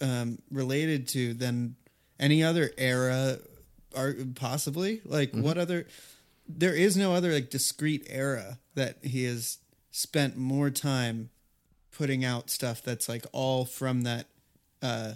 um, 0.00 0.38
related 0.50 1.08
to 1.08 1.34
than 1.34 1.74
any 2.20 2.42
other 2.42 2.70
era, 2.78 3.38
or 3.96 4.14
possibly 4.34 5.00
like 5.04 5.30
Mm-hmm. 5.32 5.42
what 5.42 5.58
other 5.58 5.86
there 6.48 6.74
is 6.74 6.96
no 6.96 7.14
other 7.14 7.32
like 7.32 7.50
discrete 7.50 8.06
era 8.08 8.58
that 8.74 8.96
he 9.02 9.24
has 9.24 9.58
spent 9.90 10.36
more 10.36 10.70
time 10.70 11.30
putting 11.90 12.24
out 12.24 12.48
stuff 12.48 12.80
that's 12.82 13.08
like 13.08 13.26
all 13.32 13.64
from 13.64 14.02
that 14.02 14.26
uh 14.82 15.12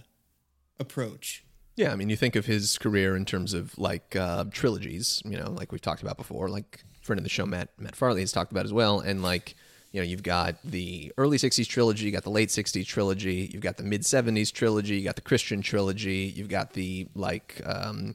approach 0.81 1.45
Yeah, 1.77 1.93
I 1.93 1.97
mean, 1.97 2.11
you 2.11 2.17
think 2.17 2.37
of 2.37 2.47
his 2.47 2.77
career 2.79 3.17
in 3.17 3.25
terms 3.25 3.55
of 3.55 3.77
like 3.79 4.15
uh, 4.15 4.45
trilogies, 4.51 5.23
you 5.25 5.39
know, 5.39 5.51
like 5.51 5.73
we've 5.73 5.81
talked 5.81 6.03
about 6.03 6.17
before, 6.17 6.49
like 6.49 6.85
friend 7.01 7.19
of 7.19 7.25
the 7.25 7.31
show 7.31 7.47
Matt 7.47 7.71
Matt 7.79 7.97
Farley 7.97 8.21
has 8.21 8.33
talked 8.33 8.53
about 8.53 8.65
as 8.65 8.73
well, 8.73 9.01
and 9.01 9.23
like 9.23 9.57
you 9.93 10.01
know, 10.01 10.05
you've 10.05 10.23
got 10.23 10.57
the 10.65 11.13
early 11.19 11.39
'60s 11.39 11.67
trilogy, 11.67 12.07
you 12.07 12.13
got 12.13 12.25
the 12.25 12.31
late 12.31 12.49
'60s 12.51 12.87
trilogy, 12.87 13.51
you've 13.53 13.63
got 13.63 13.77
the 13.77 13.83
mid 13.83 14.03
'70s 14.03 14.53
trilogy, 14.53 14.97
you 14.97 15.05
got 15.05 15.17
the 15.17 15.23
Christian 15.23 15.63
trilogy, 15.63 16.33
you've 16.35 16.49
got 16.49 16.73
the 16.73 17.09
like 17.15 17.61
um, 17.65 18.15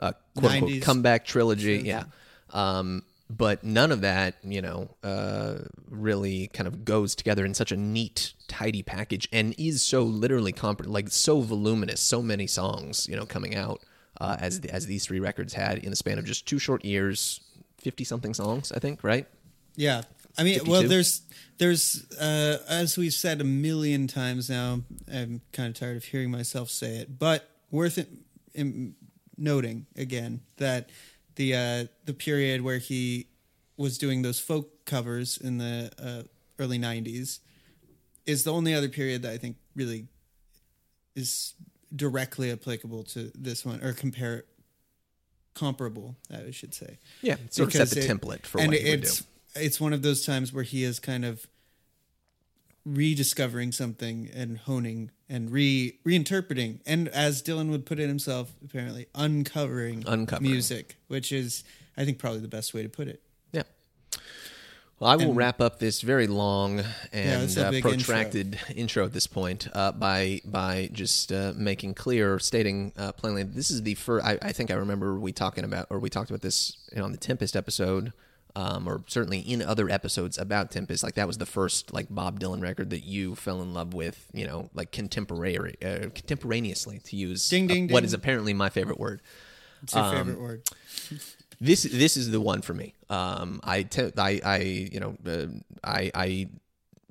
uh, 0.00 0.12
quote 0.36 0.52
unquote 0.52 0.70
90s 0.70 0.82
comeback 0.82 1.24
trilogy, 1.24 1.82
yeah. 1.84 2.04
Um, 2.52 3.04
but 3.36 3.62
none 3.62 3.92
of 3.92 4.00
that, 4.00 4.34
you 4.42 4.60
know, 4.60 4.90
uh, 5.04 5.58
really 5.88 6.48
kind 6.48 6.66
of 6.66 6.84
goes 6.84 7.14
together 7.14 7.44
in 7.44 7.54
such 7.54 7.70
a 7.70 7.76
neat, 7.76 8.34
tidy 8.48 8.82
package, 8.82 9.28
and 9.32 9.54
is 9.56 9.82
so 9.82 10.02
literally 10.02 10.52
comp- 10.52 10.86
like 10.86 11.08
so 11.10 11.40
voluminous, 11.40 12.00
so 12.00 12.20
many 12.20 12.46
songs, 12.46 13.08
you 13.08 13.16
know, 13.16 13.24
coming 13.24 13.54
out 13.54 13.80
uh, 14.20 14.36
as 14.40 14.58
as 14.66 14.86
these 14.86 15.06
three 15.06 15.20
records 15.20 15.54
had 15.54 15.78
in 15.78 15.90
the 15.90 15.96
span 15.96 16.18
of 16.18 16.24
just 16.24 16.46
two 16.46 16.58
short 16.58 16.84
years, 16.84 17.40
fifty 17.78 18.04
something 18.04 18.34
songs, 18.34 18.72
I 18.72 18.80
think, 18.80 19.04
right? 19.04 19.26
yeah 19.76 20.02
i 20.36 20.42
mean 20.42 20.58
well 20.66 20.82
there's 20.82 21.22
there's 21.58 22.04
uh 22.20 22.58
as 22.68 22.98
we've 22.98 23.12
said 23.12 23.40
a 23.40 23.44
million 23.44 24.06
times 24.06 24.50
now 24.50 24.80
i'm 25.12 25.40
kind 25.52 25.68
of 25.68 25.74
tired 25.74 25.96
of 25.96 26.04
hearing 26.04 26.30
myself 26.30 26.68
say 26.68 26.96
it 26.96 27.18
but 27.18 27.48
worth 27.70 27.98
it 27.98 28.08
in 28.52 28.94
noting 29.38 29.86
again 29.96 30.40
that 30.56 30.90
the 31.40 31.54
uh 31.54 31.86
the 32.04 32.12
period 32.12 32.60
where 32.60 32.76
he 32.78 33.26
was 33.78 33.96
doing 33.96 34.20
those 34.20 34.38
folk 34.38 34.84
covers 34.84 35.38
in 35.38 35.56
the 35.56 35.90
uh, 35.98 36.22
early 36.58 36.78
90s 36.78 37.38
is 38.26 38.44
the 38.44 38.52
only 38.52 38.74
other 38.74 38.90
period 38.90 39.22
that 39.22 39.32
i 39.32 39.38
think 39.38 39.56
really 39.74 40.06
is 41.16 41.54
directly 41.96 42.50
applicable 42.52 43.02
to 43.04 43.32
this 43.34 43.64
one 43.64 43.82
or 43.82 43.92
compare 43.94 44.44
comparable 45.54 46.14
i 46.30 46.50
should 46.50 46.74
say 46.74 46.98
Yeah, 47.22 47.36
sort 47.50 47.68
of 47.74 47.88
set 47.88 47.88
the 47.90 48.04
it- 48.04 48.10
template 48.10 48.44
for 48.44 48.60
and 48.60 48.68
what 48.72 48.78
he 48.80 48.90
would 48.90 49.00
it's 49.04 49.20
do. 49.20 49.26
it's 49.66 49.80
one 49.80 49.94
of 49.94 50.02
those 50.02 50.26
times 50.26 50.52
where 50.52 50.62
he 50.74 50.84
is 50.84 51.00
kind 51.00 51.24
of 51.24 51.46
rediscovering 52.84 53.72
something 53.72 54.28
and 54.34 54.58
honing 54.58 55.10
and 55.30 55.50
re 55.50 55.96
reinterpreting 56.04 56.80
and 56.84 57.08
as 57.08 57.42
Dylan 57.42 57.70
would 57.70 57.86
put 57.86 57.98
it 58.00 58.08
himself 58.08 58.52
apparently 58.64 59.06
uncovering 59.14 60.04
Uncovering. 60.06 60.50
music 60.50 60.96
which 61.08 61.30
is 61.32 61.64
I 61.96 62.04
think 62.04 62.18
probably 62.18 62.40
the 62.40 62.48
best 62.48 62.74
way 62.74 62.82
to 62.82 62.88
put 62.88 63.06
it 63.08 63.22
Yeah. 63.52 63.62
Well, 64.98 65.08
I 65.08 65.16
will 65.16 65.28
And- 65.28 65.36
wrap 65.36 65.60
up 65.62 65.78
this 65.78 66.02
very 66.02 66.26
long 66.26 66.82
and 67.12 67.56
a 67.56 67.66
uh, 67.68 67.70
big 67.70 67.86
intro. 67.86 67.90
protracted 67.92 68.58
intro. 68.74 69.06
at 69.06 69.12
this 69.14 69.26
point 69.26 69.66
uh, 69.72 69.92
by 69.92 70.40
by 70.44 70.90
just 70.92 71.32
uh, 71.32 71.54
making 71.56 71.94
clear, 71.94 72.38
stating 72.38 72.92
uh, 72.98 73.12
plainly, 73.12 73.42
this 73.44 73.70
is 73.70 73.82
the 73.82 73.94
first. 73.94 74.26
I, 74.26 74.36
I 74.42 74.52
think 74.52 74.70
I 74.70 74.74
remember 74.74 75.18
we 75.18 75.32
talking 75.32 75.64
about, 75.64 75.86
or 75.88 75.98
we 76.00 76.10
talked 76.10 76.28
about 76.28 76.42
this 76.42 76.76
on 77.00 77.12
the 77.12 77.18
Tempest 77.18 77.56
episode, 77.56 78.12
um, 78.56 78.88
or 78.88 79.02
certainly 79.06 79.38
in 79.40 79.62
other 79.62 79.88
episodes 79.88 80.38
about 80.38 80.70
Tempest. 80.70 81.02
Like 81.02 81.14
that 81.14 81.26
was 81.26 81.38
the 81.38 81.46
first 81.46 81.92
like 81.92 82.06
Bob 82.10 82.40
Dylan 82.40 82.60
record 82.62 82.90
that 82.90 83.04
you 83.04 83.34
fell 83.34 83.62
in 83.62 83.72
love 83.74 83.94
with. 83.94 84.26
You 84.32 84.46
know, 84.46 84.70
like 84.74 84.92
contemporary, 84.92 85.76
uh, 85.84 86.10
contemporaneously 86.14 86.98
to 87.04 87.16
use 87.16 87.48
Ding, 87.48 87.66
ding, 87.66 87.90
uh, 87.90 87.92
what 87.94 88.00
ding. 88.00 88.06
is 88.06 88.12
apparently 88.12 88.52
my 88.54 88.68
favorite 88.70 88.98
word. 88.98 89.20
it's 89.82 89.94
your 89.94 90.04
Um, 90.04 90.16
favorite 90.16 90.40
word 90.40 90.62
this 91.60 91.82
this 91.82 92.16
is 92.16 92.30
the 92.30 92.40
one 92.40 92.62
for 92.62 92.72
me. 92.72 92.94
Um, 93.10 93.60
I 93.62 93.82
te- 93.82 94.12
I 94.16 94.40
I 94.44 94.56
you 94.92 94.98
know 95.00 95.16
uh, 95.26 95.46
I 95.84 96.10
I 96.14 96.48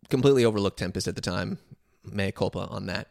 completely 0.09 0.43
overlooked 0.43 0.79
Tempest 0.79 1.07
at 1.07 1.15
the 1.15 1.21
time. 1.21 1.59
Mea 2.11 2.31
culpa 2.31 2.67
on 2.69 2.87
that. 2.87 3.09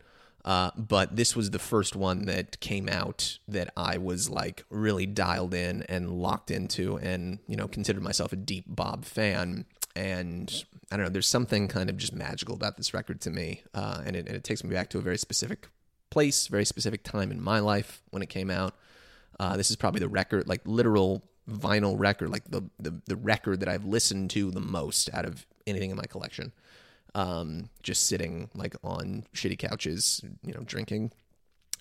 Uh, 0.48 0.70
but 0.78 1.14
this 1.14 1.36
was 1.36 1.50
the 1.50 1.58
first 1.58 1.94
one 1.94 2.24
that 2.24 2.58
came 2.60 2.88
out 2.88 3.38
that 3.46 3.70
I 3.76 3.98
was 3.98 4.30
like 4.30 4.64
really 4.70 5.04
dialed 5.04 5.52
in 5.52 5.82
and 5.90 6.10
locked 6.10 6.50
into, 6.50 6.96
and 6.96 7.38
you 7.46 7.54
know 7.54 7.68
considered 7.68 8.02
myself 8.02 8.32
a 8.32 8.36
deep 8.36 8.64
Bob 8.66 9.04
fan. 9.04 9.66
And 9.94 10.64
I 10.90 10.96
don't 10.96 11.04
know, 11.04 11.10
there's 11.10 11.26
something 11.26 11.68
kind 11.68 11.90
of 11.90 11.98
just 11.98 12.14
magical 12.14 12.54
about 12.54 12.78
this 12.78 12.94
record 12.94 13.20
to 13.22 13.30
me, 13.30 13.62
uh, 13.74 14.00
and, 14.06 14.16
it, 14.16 14.26
and 14.26 14.34
it 14.34 14.42
takes 14.42 14.64
me 14.64 14.70
back 14.70 14.88
to 14.90 14.98
a 14.98 15.02
very 15.02 15.18
specific 15.18 15.68
place, 16.08 16.46
very 16.46 16.64
specific 16.64 17.02
time 17.02 17.30
in 17.30 17.42
my 17.42 17.58
life 17.58 18.00
when 18.10 18.22
it 18.22 18.30
came 18.30 18.50
out. 18.50 18.74
Uh, 19.38 19.54
this 19.54 19.68
is 19.68 19.76
probably 19.76 20.00
the 20.00 20.08
record, 20.08 20.48
like 20.48 20.62
literal 20.64 21.24
vinyl 21.46 21.94
record, 21.98 22.30
like 22.30 22.44
the, 22.50 22.62
the 22.78 23.02
the 23.06 23.16
record 23.16 23.60
that 23.60 23.68
I've 23.68 23.84
listened 23.84 24.30
to 24.30 24.50
the 24.50 24.60
most 24.60 25.10
out 25.12 25.26
of 25.26 25.44
anything 25.66 25.90
in 25.90 25.96
my 25.98 26.06
collection. 26.06 26.52
Um, 27.18 27.68
just 27.82 28.06
sitting 28.06 28.48
like 28.54 28.76
on 28.84 29.24
shitty 29.34 29.58
couches, 29.58 30.22
you 30.44 30.54
know, 30.54 30.60
drinking 30.64 31.10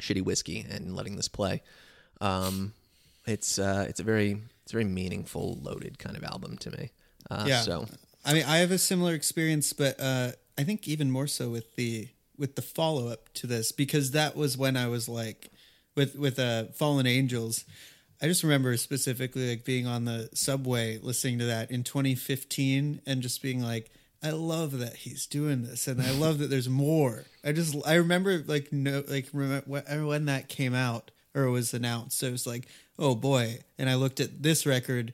shitty 0.01 0.23
whiskey 0.23 0.65
and 0.69 0.95
letting 0.95 1.15
this 1.15 1.27
play. 1.27 1.61
Um, 2.21 2.73
it's 3.25 3.59
uh, 3.59 3.85
it's 3.87 3.99
a 3.99 4.03
very 4.03 4.41
it's 4.63 4.71
a 4.73 4.75
very 4.75 4.85
meaningful, 4.85 5.59
loaded 5.61 5.99
kind 5.99 6.17
of 6.17 6.23
album 6.23 6.57
to 6.57 6.71
me. 6.71 6.91
Uh, 7.29 7.45
yeah 7.47 7.61
So 7.61 7.85
I 8.25 8.33
mean 8.33 8.45
I 8.45 8.57
have 8.57 8.71
a 8.71 8.77
similar 8.77 9.13
experience 9.13 9.73
but 9.73 9.99
uh 9.99 10.31
I 10.57 10.63
think 10.63 10.87
even 10.87 11.11
more 11.11 11.27
so 11.27 11.49
with 11.49 11.75
the 11.75 12.07
with 12.37 12.55
the 12.55 12.61
follow 12.61 13.09
up 13.09 13.33
to 13.33 13.47
this 13.47 13.71
because 13.71 14.11
that 14.11 14.35
was 14.35 14.57
when 14.57 14.77
I 14.77 14.87
was 14.87 15.09
like 15.09 15.51
with 15.95 16.15
with 16.15 16.39
uh 16.39 16.65
Fallen 16.73 17.05
Angels 17.05 17.65
I 18.21 18.27
just 18.27 18.43
remember 18.43 18.75
specifically 18.77 19.49
like 19.49 19.65
being 19.65 19.87
on 19.87 20.05
the 20.05 20.29
subway 20.33 20.97
listening 20.97 21.39
to 21.39 21.45
that 21.45 21.69
in 21.69 21.83
2015 21.83 23.01
and 23.05 23.21
just 23.21 23.41
being 23.43 23.61
like, 23.61 23.91
I 24.23 24.31
love 24.31 24.79
that 24.79 24.95
he's 24.95 25.25
doing 25.25 25.63
this 25.63 25.87
and 25.87 26.01
I 26.01 26.11
love 26.11 26.39
that 26.39 26.49
there's 26.49 26.69
more. 26.69 27.25
I 27.43 27.51
just 27.51 27.75
I 27.85 27.95
remember 27.95 28.43
like 28.45 28.71
no 28.73 29.03
like 29.07 29.27
when 29.31 30.25
that 30.25 30.49
came 30.49 30.73
out 30.73 31.11
or 31.35 31.49
was 31.49 31.73
announced. 31.73 32.23
I 32.23 32.29
was 32.29 32.47
like, 32.47 32.67
oh 32.97 33.15
boy, 33.15 33.59
and 33.77 33.89
I 33.89 33.95
looked 33.95 34.19
at 34.19 34.41
this 34.41 34.65
record 34.65 35.13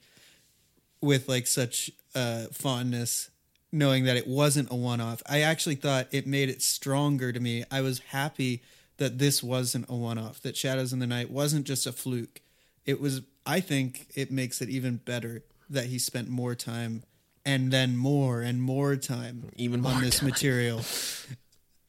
with 1.02 1.28
like 1.28 1.48
such 1.48 1.92
uh, 2.16 2.46
fondness, 2.54 3.30
knowing 3.72 4.06
that 4.06 4.16
it 4.16 4.28
wasn't 4.28 4.72
a 4.72 4.76
one 4.76 5.02
off. 5.02 5.22
I 5.28 5.42
actually 5.42 5.76
thought 5.76 6.08
it 6.12 6.26
made 6.26 6.50
it 6.50 6.62
stronger 6.62 7.34
to 7.34 7.39
me. 7.39 7.66
I 7.70 7.82
was 7.82 8.00
happy 8.00 8.63
that 8.98 9.18
this 9.18 9.44
wasn't 9.44 9.89
a 9.89 9.96
one 9.96 10.18
off. 10.18 10.42
That 10.42 10.56
Shadows 10.56 10.94
in 10.94 11.00
the 11.00 11.08
Night 11.08 11.30
wasn't 11.30 11.66
just 11.66 11.86
a 11.86 11.92
fluke 11.92 12.39
it 12.86 13.00
was 13.00 13.22
i 13.46 13.60
think 13.60 14.08
it 14.16 14.32
makes 14.32 14.62
it 14.62 14.70
even 14.70 14.98
better 14.98 15.44
that 15.70 15.86
he 15.86 15.98
spent 15.98 16.30
more 16.30 16.56
time 16.56 17.04
and 17.45 17.71
then 17.71 17.95
more 17.97 18.41
and 18.41 18.62
more 18.62 18.95
time 18.95 19.49
Even 19.56 19.82
more 19.82 19.91
on 19.93 20.01
this 20.01 20.19
time. 20.19 20.29
material 20.29 20.82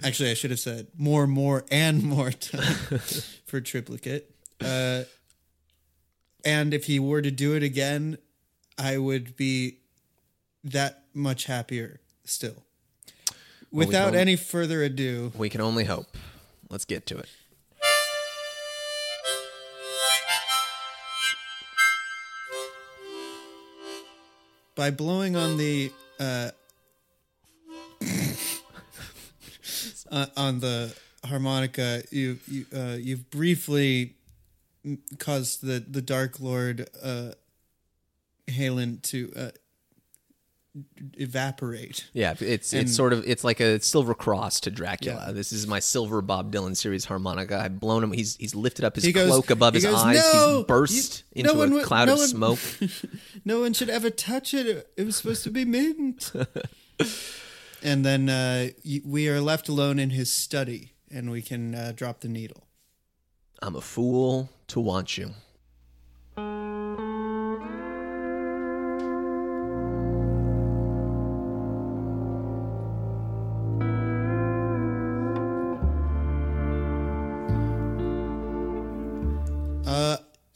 actually 0.03 0.31
i 0.31 0.35
should 0.35 0.51
have 0.51 0.61
said 0.61 0.89
more 0.99 1.27
more 1.27 1.65
and 1.71 2.03
more 2.03 2.31
time 2.33 2.75
for 3.47 3.61
triplicate 3.61 4.31
uh 4.65 5.03
and 6.45 6.75
if 6.75 6.85
he 6.85 6.99
were 6.99 7.23
to 7.23 7.31
do 7.31 7.55
it 7.55 7.63
again, 7.63 8.19
I 8.77 8.99
would 8.99 9.35
be 9.35 9.79
that 10.63 11.05
much 11.15 11.45
happier 11.47 12.01
still. 12.25 12.65
we 13.71 13.87
Without 13.87 14.15
any 14.15 14.37
further 14.37 14.83
ado, 14.83 15.33
We 15.37 15.49
can 15.49 15.63
only 15.63 15.85
hope. 15.85 16.17
Let's 16.69 16.85
get 16.85 17.07
to 17.07 17.17
it. 17.19 17.29
By 24.75 24.91
blowing 24.91 25.37
on 25.37 25.57
the 25.57 25.93
uh, 26.19 26.51
uh, 30.11 30.27
on 30.37 30.59
the 30.59 30.93
harmonica, 31.25 32.03
you 32.11 32.39
you 32.49 32.67
uh, 32.75 32.97
you've 32.99 33.31
briefly 33.31 34.17
caused 35.19 35.65
the 35.65 35.79
the 35.79 36.03
Dark 36.03 36.41
Lord 36.41 36.89
uh, 37.03 37.33
Heylin 38.49 39.01
to 39.03 39.33
uh, 39.37 39.51
evaporate. 41.17 42.09
Yeah, 42.13 42.35
it's 42.41 42.73
And- 42.73 42.83
it's 42.83 42.95
sort 42.97 43.13
of 43.13 43.27
it's 43.27 43.45
like 43.45 43.61
a 43.61 43.81
silver 43.81 44.15
cross 44.15 44.61
to 44.61 44.71
Dracula. 44.71 45.33
This 45.33 45.53
is 45.53 45.67
my 45.67 45.79
silver 45.79 46.21
Bob 46.23 46.53
Dylan 46.53 46.77
series 46.77 47.05
harmonica. 47.05 47.59
I've 47.59 47.79
blown 47.81 48.03
him. 48.03 48.13
He's 48.13 48.37
he's 48.37 48.55
lifted 48.55 48.85
up 48.85 48.97
his 48.97 49.07
goes- 49.13 49.29
cloak 49.29 49.51
above 49.51 49.75
his 49.75 49.85
goes, 49.85 49.95
eyes. 49.95 50.17
"No, 50.17 50.57
he's 50.59 50.67
burst 50.67 51.25
you- 51.35 51.41
into 51.43 51.55
one 51.55 51.73
a 51.73 51.85
cloud 51.85 52.07
no 52.07 52.15
of 52.15 52.19
one- 52.21 52.29
smoke. 52.29 52.59
No 53.45 53.61
one 53.61 53.73
should 53.75 53.91
ever 53.91 54.11
touch 54.11 54.55
it. 54.55 54.89
It 54.97 55.05
was 55.05 55.17
supposed 55.17 55.45
to 55.45 55.51
be 55.51 55.65
mint. 55.65 56.33
and 57.83 58.05
then 58.05 58.29
uh, 58.29 58.69
we 59.05 59.29
are 59.29 59.41
left 59.41 59.69
alone 59.69 59.99
in 59.99 60.11
his 60.11 60.33
study, 60.33 60.93
and 61.11 61.31
we 61.31 61.43
can 61.43 61.75
uh, 61.75 61.93
drop 61.95 62.21
the 62.21 62.29
needle. 62.29 62.67
I'm 63.63 63.77
a 63.77 63.81
fool 63.81 64.49
to 64.69 64.81
want 64.81 65.17
you. 65.19 65.35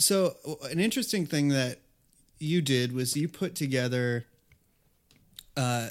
So 0.08 0.36
an 0.70 0.80
interesting 0.80 1.26
thing 1.26 1.48
that 1.48 1.78
you 2.38 2.62
did 2.62 2.92
was 2.92 3.16
you 3.16 3.28
put 3.28 3.54
together 3.54 4.24
uh, 5.56 5.88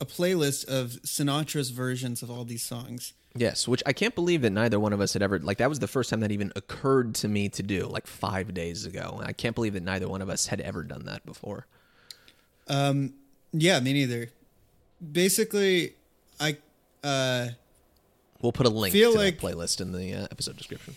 a 0.00 0.04
playlist 0.04 0.66
of 0.68 0.90
Sinatra's 1.04 1.70
versions 1.70 2.22
of 2.22 2.30
all 2.30 2.44
these 2.44 2.62
songs. 2.62 3.12
Yes, 3.34 3.68
which 3.68 3.82
I 3.86 3.92
can't 3.92 4.14
believe 4.14 4.42
that 4.42 4.50
neither 4.50 4.80
one 4.80 4.92
of 4.92 5.00
us 5.00 5.12
had 5.12 5.22
ever 5.22 5.38
like 5.38 5.58
that 5.58 5.68
was 5.68 5.78
the 5.78 5.86
first 5.88 6.10
time 6.10 6.20
that 6.20 6.32
even 6.32 6.52
occurred 6.56 7.14
to 7.16 7.28
me 7.28 7.48
to 7.50 7.62
do 7.62 7.86
like 7.86 8.06
5 8.06 8.54
days 8.54 8.86
ago. 8.86 9.20
I 9.24 9.32
can't 9.32 9.54
believe 9.54 9.74
that 9.74 9.82
neither 9.82 10.08
one 10.08 10.22
of 10.22 10.28
us 10.30 10.46
had 10.46 10.60
ever 10.60 10.82
done 10.82 11.04
that 11.04 11.24
before. 11.26 11.66
Um 12.68 13.12
Yeah, 13.52 13.78
me 13.80 13.92
neither. 13.92 14.30
Basically, 15.12 15.94
I 16.40 16.56
uh, 17.04 17.48
We'll 18.40 18.52
put 18.52 18.66
a 18.66 18.70
link 18.70 18.92
Feel 18.92 19.12
to 19.12 19.18
like- 19.18 19.38
playlist 19.38 19.80
in 19.80 19.92
the 19.92 20.14
uh, 20.14 20.26
episode 20.30 20.56
description. 20.56 20.96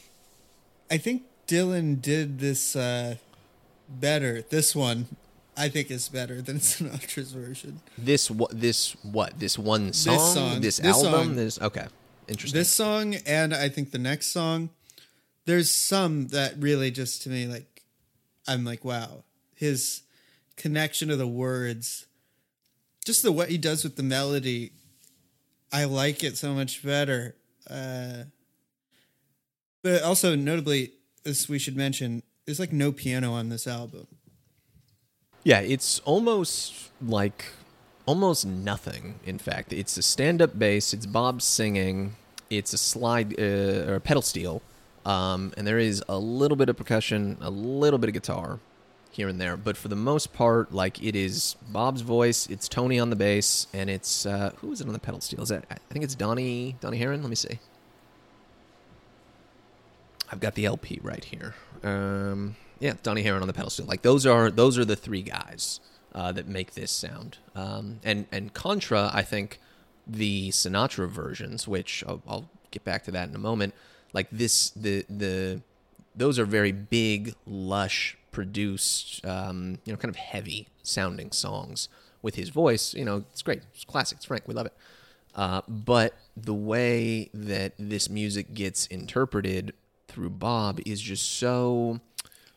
I 0.89 0.97
think 0.97 1.23
Dylan 1.49 1.99
did 1.99 2.37
this 2.37 2.75
uh, 2.75 3.15
better. 3.89 4.43
This 4.43 4.75
one, 4.75 5.07
I 5.57 5.67
think, 5.67 5.89
is 5.89 6.07
better 6.07 6.43
than 6.43 6.57
Sinatra's 6.59 7.31
version. 7.31 7.81
This 7.97 8.29
what 8.29 8.51
this 8.61 8.95
what 9.03 9.39
this 9.39 9.57
one 9.57 9.91
song, 9.93 10.13
this, 10.13 10.33
song, 10.33 10.61
this 10.61 10.79
album, 10.79 11.11
song. 11.11 11.35
this 11.35 11.59
okay. 11.59 11.87
Interesting. 12.27 12.59
This 12.59 12.69
song 12.69 13.15
and 13.25 13.55
I 13.55 13.67
think 13.69 13.89
the 13.89 13.97
next 13.97 14.27
song, 14.27 14.69
there's 15.45 15.71
some 15.71 16.27
that 16.27 16.53
really 16.59 16.91
just 16.91 17.23
to 17.23 17.29
me 17.29 17.47
like, 17.47 17.81
I'm 18.47 18.63
like, 18.63 18.85
wow, 18.85 19.23
his 19.55 20.03
connection 20.55 21.07
to 21.07 21.15
the 21.15 21.27
words, 21.27 22.05
just 23.03 23.23
the 23.23 23.31
what 23.31 23.49
he 23.49 23.57
does 23.57 23.83
with 23.83 23.95
the 23.95 24.03
melody, 24.03 24.73
I 25.73 25.85
like 25.85 26.23
it 26.23 26.37
so 26.37 26.53
much 26.53 26.83
better. 26.83 27.35
Uh, 27.67 28.25
but 29.81 30.03
also 30.03 30.35
notably, 30.35 30.91
as 31.25 31.49
we 31.49 31.59
should 31.59 31.75
mention, 31.75 32.23
there's 32.45 32.59
like 32.59 32.73
no 32.73 32.91
piano 32.91 33.33
on 33.33 33.49
this 33.49 33.67
album. 33.67 34.07
Yeah, 35.43 35.59
it's 35.59 35.99
almost 35.99 36.91
like 37.01 37.45
almost 38.05 38.45
nothing. 38.45 39.19
In 39.25 39.37
fact, 39.37 39.71
it's 39.71 39.97
a 39.97 40.01
stand-up 40.01 40.57
bass. 40.57 40.93
It's 40.93 41.05
Bob 41.05 41.41
singing. 41.41 42.15
It's 42.49 42.73
a 42.73 42.77
slide 42.77 43.39
uh, 43.39 43.89
or 43.89 43.95
a 43.95 43.99
pedal 43.99 44.23
steel, 44.23 44.61
um, 45.05 45.53
and 45.55 45.67
there 45.67 45.77
is 45.77 46.03
a 46.09 46.17
little 46.17 46.57
bit 46.57 46.67
of 46.67 46.77
percussion, 46.77 47.37
a 47.41 47.51
little 47.51 47.99
bit 47.99 48.09
of 48.09 48.13
guitar 48.13 48.59
here 49.11 49.27
and 49.27 49.39
there. 49.39 49.55
But 49.55 49.77
for 49.77 49.87
the 49.87 49.95
most 49.95 50.33
part, 50.33 50.73
like 50.73 51.03
it 51.03 51.15
is 51.15 51.55
Bob's 51.69 52.01
voice. 52.01 52.47
It's 52.47 52.67
Tony 52.67 52.99
on 52.99 53.11
the 53.11 53.15
bass, 53.15 53.67
and 53.73 53.89
it's 53.89 54.25
uh, 54.25 54.51
who 54.57 54.71
is 54.71 54.81
it 54.81 54.87
on 54.87 54.93
the 54.93 54.99
pedal 54.99 55.21
steel? 55.21 55.43
Is 55.43 55.49
that 55.49 55.65
I 55.69 55.75
think 55.89 56.03
it's 56.03 56.15
Donnie 56.15 56.75
Donnie 56.81 56.97
Herron. 56.97 57.21
Let 57.21 57.29
me 57.29 57.35
see. 57.35 57.59
I've 60.31 60.39
got 60.39 60.55
the 60.55 60.65
LP 60.65 60.99
right 61.01 61.23
here. 61.23 61.55
Um, 61.83 62.55
yeah, 62.79 62.93
Donnie 63.03 63.23
Herron 63.23 63.41
on 63.41 63.47
the 63.47 63.53
pedal 63.53 63.69
steel. 63.69 63.85
Like 63.85 64.01
those 64.01 64.25
are 64.25 64.51
those 64.51 64.77
are 64.77 64.85
the 64.85 64.95
three 64.95 65.21
guys 65.21 65.79
uh, 66.13 66.31
that 66.31 66.47
make 66.47 66.73
this 66.73 66.91
sound. 66.91 67.37
Um, 67.55 67.99
and 68.03 68.25
and 68.31 68.53
Contra, 68.53 69.09
I 69.13 69.21
think 69.21 69.59
the 70.07 70.49
Sinatra 70.49 71.07
versions, 71.07 71.67
which 71.67 72.03
I'll, 72.07 72.21
I'll 72.27 72.49
get 72.71 72.83
back 72.83 73.03
to 73.05 73.11
that 73.11 73.29
in 73.29 73.35
a 73.35 73.39
moment. 73.39 73.73
Like 74.13 74.27
this, 74.31 74.69
the 74.71 75.05
the 75.09 75.61
those 76.15 76.39
are 76.39 76.45
very 76.45 76.71
big, 76.71 77.35
lush, 77.45 78.17
produced, 78.31 79.25
um, 79.25 79.79
you 79.85 79.93
know, 79.93 79.97
kind 79.97 80.09
of 80.09 80.15
heavy 80.15 80.67
sounding 80.83 81.31
songs 81.31 81.89
with 82.21 82.35
his 82.35 82.49
voice. 82.49 82.93
You 82.93 83.05
know, 83.05 83.23
it's 83.31 83.41
great. 83.41 83.61
It's 83.73 83.85
classic. 83.85 84.17
It's 84.17 84.25
Frank. 84.25 84.47
We 84.47 84.53
love 84.53 84.65
it. 84.65 84.73
Uh, 85.35 85.61
but 85.67 86.15
the 86.35 86.53
way 86.53 87.29
that 87.33 87.73
this 87.77 88.09
music 88.09 88.53
gets 88.53 88.87
interpreted 88.87 89.73
through 90.19 90.29
Bob 90.29 90.81
is 90.85 90.99
just 90.99 91.39
so 91.39 92.01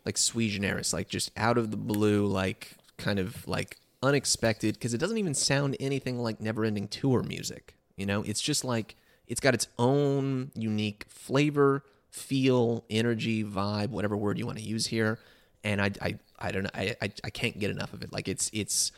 like 0.05 0.19
sui 0.19 0.49
generis, 0.49 0.93
like 0.93 1.09
just 1.09 1.31
out 1.37 1.57
of 1.57 1.71
the 1.71 1.77
blue, 1.77 2.27
like 2.27 2.73
kind 2.97 3.21
of 3.21 3.47
like 3.47 3.79
unexpected 4.03 4.75
because 4.75 4.93
it 4.93 4.99
doesn't 4.99 5.19
even 5.19 5.33
sound 5.33 5.77
anything 5.79 6.19
like 6.19 6.41
never 6.41 6.65
ending 6.65 6.89
tour 6.89 7.23
music. 7.23 7.77
You 7.97 8.05
know, 8.05 8.23
it's 8.23 8.41
just 8.41 8.65
like 8.65 8.97
it's 9.29 9.41
got 9.41 9.55
its 9.55 9.69
own 9.79 10.51
unique 10.57 11.07
flavor, 11.09 11.85
feel, 12.11 12.85
energy, 12.91 13.45
vibe, 13.45 13.91
whatever 13.91 14.17
word 14.17 14.39
you 14.39 14.47
want 14.47 14.59
to 14.59 14.65
use 14.65 14.87
here. 14.87 15.21
And 15.63 15.81
I, 15.81 15.93
I, 16.03 16.19
I 16.41 16.51
don't 16.51 16.65
know, 16.65 16.71
I, 16.75 16.97
I, 17.01 17.13
I 17.23 17.31
can't 17.31 17.57
get 17.61 17.71
enough 17.71 17.93
of 17.93 18.03
it. 18.03 18.13
Like 18.13 18.27
it's, 18.27 18.51
it's, 18.53 18.91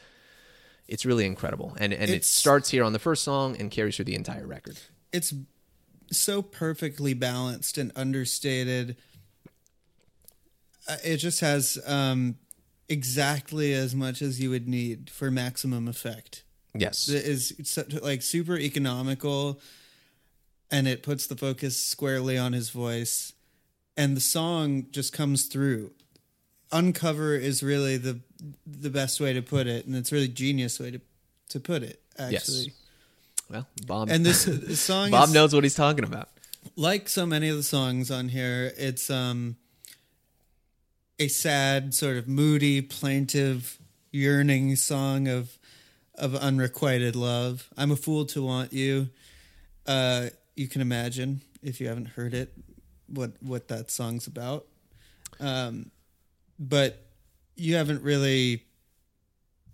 it's 0.89 1.05
really 1.05 1.27
incredible. 1.27 1.77
And, 1.79 1.93
and 1.93 2.11
it 2.11 2.25
starts 2.25 2.71
here 2.71 2.83
on 2.83 2.95
the 2.95 2.99
first 2.99 3.25
song 3.25 3.57
and 3.59 3.71
carries 3.71 3.97
through 3.97 4.07
the 4.07 4.15
entire 4.15 4.47
record. 4.47 4.79
It's 5.13 5.35
so 6.11 6.43
perfectly 6.43 7.15
balanced 7.15 7.79
and 7.79 7.93
understated. 7.97 8.97
Uh, 10.89 10.97
It 11.05 11.17
just 11.19 11.41
has 11.41 11.79
um, 11.87 12.37
exactly 12.89 13.73
as 13.73 13.95
much 13.95 14.21
as 14.23 14.41
you 14.41 14.51
would 14.51 14.69
need 14.69 15.11
for 15.11 15.31
maximum 15.31 15.89
effect. 15.89 16.45
Yes. 16.77 17.09
It 17.09 17.25
is 17.25 17.55
so- 17.65 17.87
like 18.03 18.23
super 18.23 18.59
economical, 18.59 19.61
and 20.71 20.89
it 20.89 21.03
puts 21.03 21.27
the 21.27 21.37
focus 21.37 21.81
squarely 21.81 22.37
on 22.37 22.53
his 22.53 22.71
voice, 22.71 23.33
and 23.97 24.17
the 24.17 24.21
song 24.21 24.87
just 24.91 25.13
comes 25.13 25.45
through. 25.45 25.93
Uncover 26.73 27.37
is 27.37 27.63
really 27.63 27.97
the 27.97 28.21
the 28.67 28.91
best 28.91 29.21
way 29.21 29.33
to 29.33 29.41
put 29.41 29.67
it, 29.67 29.87
and 29.87 29.95
it's 29.95 30.11
really 30.13 30.29
genius 30.29 30.81
way 30.81 30.91
to 30.91 31.01
to 31.51 31.61
put 31.61 31.83
it. 31.83 32.03
Actually, 32.19 32.73
Well, 33.51 33.67
Bob, 33.87 34.09
and 34.11 34.25
this, 34.25 34.45
this 34.45 34.81
song 34.93 35.11
Bob 35.11 35.29
is, 35.29 35.35
knows 35.35 35.55
what 35.55 35.65
he's 35.65 35.75
talking 35.75 36.05
about. 36.05 36.29
like 36.77 37.09
so 37.09 37.27
many 37.27 37.49
of 37.49 37.57
the 37.57 37.63
songs 37.63 38.11
on 38.11 38.29
here, 38.29 38.73
it's 38.77 39.11
um 39.11 39.57
a 41.19 41.29
sad, 41.29 41.95
sort 41.95 42.17
of 42.17 42.27
moody, 42.27 42.83
plaintive, 42.83 43.79
yearning 44.11 44.77
song 44.77 45.29
of 45.29 45.59
of 46.17 46.35
unrequited 46.35 47.17
love. 47.17 47.69
I'm 47.77 47.91
a 47.91 47.97
fool 47.97 48.25
to 48.27 48.43
want 48.43 48.73
you. 48.73 49.11
Uh, 49.87 50.29
you 50.55 50.69
can 50.69 50.81
imagine 50.81 51.41
if 51.63 51.81
you 51.81 51.89
haven't 51.89 52.09
heard 52.11 52.35
it, 52.35 52.53
what 53.07 53.33
what 53.41 53.69
that 53.69 53.91
song's 53.91 54.27
about. 54.27 54.67
Um, 55.41 55.91
but 56.59 57.05
you 57.57 57.77
haven't 57.77 58.03
really. 58.03 58.65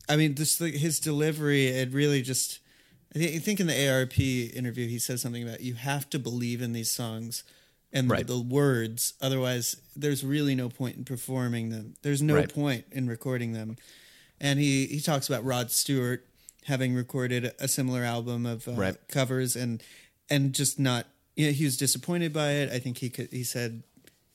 I 0.09 0.17
mean, 0.17 0.35
the, 0.35 0.73
his 0.75 0.99
delivery, 1.01 1.69
it 1.69 1.93
really 1.93 2.23
just. 2.23 2.59
I 3.15 3.19
thi- 3.19 3.35
I 3.37 3.39
think 3.39 3.61
in 3.61 3.67
the 3.67 3.89
ARP 3.89 4.19
interview, 4.21 4.87
he 4.89 4.99
says 4.99 5.21
something 5.21 5.43
about 5.43 5.61
you 5.63 5.75
have 5.75 6.09
to 6.11 6.19
believe 6.19 6.63
in 6.63 6.73
these 6.73 6.91
songs 6.91 7.43
and 7.93 8.09
Right. 8.09 8.27
the, 8.27 8.35
the 8.35 8.41
words. 8.41 9.15
Otherwise, 9.21 9.77
there's 9.97 10.23
really 10.25 10.55
no 10.55 10.69
point 10.69 10.97
in 10.97 11.05
performing 11.05 11.71
them. 11.71 11.95
There's 12.03 12.23
no 12.23 12.37
Right. 12.37 12.49
point 12.53 12.85
in 12.93 13.09
recording 13.09 13.53
them. 13.53 13.77
And 14.41 14.59
he, 14.61 14.87
he 14.87 15.01
talks 15.01 15.29
about 15.29 15.45
Rod 15.45 15.71
Stewart 15.73 16.25
having 16.65 16.95
recorded 16.95 17.53
a 17.59 17.67
similar 17.67 18.05
album 18.05 18.47
of 18.47 18.69
uh, 18.69 18.73
Right. 18.73 18.97
covers 19.09 19.57
and 19.57 19.83
and 20.29 20.55
just 20.55 20.79
not. 20.79 21.07
You 21.37 21.47
know, 21.47 21.53
he 21.53 21.65
was 21.65 21.77
disappointed 21.77 22.33
by 22.33 22.53
it. 22.53 22.71
I 22.71 22.79
think 22.79 22.99
he 22.99 23.11
could. 23.11 23.31
He 23.33 23.43
said, 23.45 23.83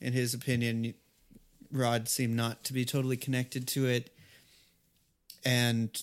in 0.01 0.11
his 0.13 0.33
opinion, 0.33 0.93
Rod 1.71 2.09
seemed 2.09 2.33
not 2.35 2.63
to 2.65 2.73
be 2.73 2.83
totally 2.83 3.15
connected 3.17 3.67
to 3.69 3.85
it, 3.85 4.11
and 5.45 6.01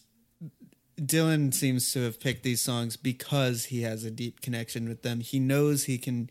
Dylan 1.00 1.52
seems 1.54 1.92
to 1.92 2.02
have 2.02 2.20
picked 2.20 2.42
these 2.42 2.60
songs 2.60 2.96
because 2.96 3.66
he 3.66 3.82
has 3.82 4.04
a 4.04 4.10
deep 4.10 4.40
connection 4.40 4.88
with 4.88 5.02
them. 5.02 5.20
He 5.20 5.38
knows 5.38 5.84
he 5.84 5.98
can 5.98 6.28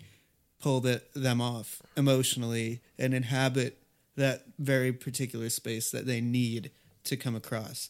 pull 0.62 0.80
the, 0.80 1.02
them 1.16 1.42
off 1.42 1.82
emotionally 1.98 2.82
and 3.00 3.14
inhabit 3.14 3.82
that 4.16 4.44
very 4.60 4.92
particular 4.94 5.50
space 5.50 5.90
that 5.92 6.06
they 6.06 6.22
need 6.22 6.72
to 7.06 7.18
come 7.18 7.36
across. 7.36 7.90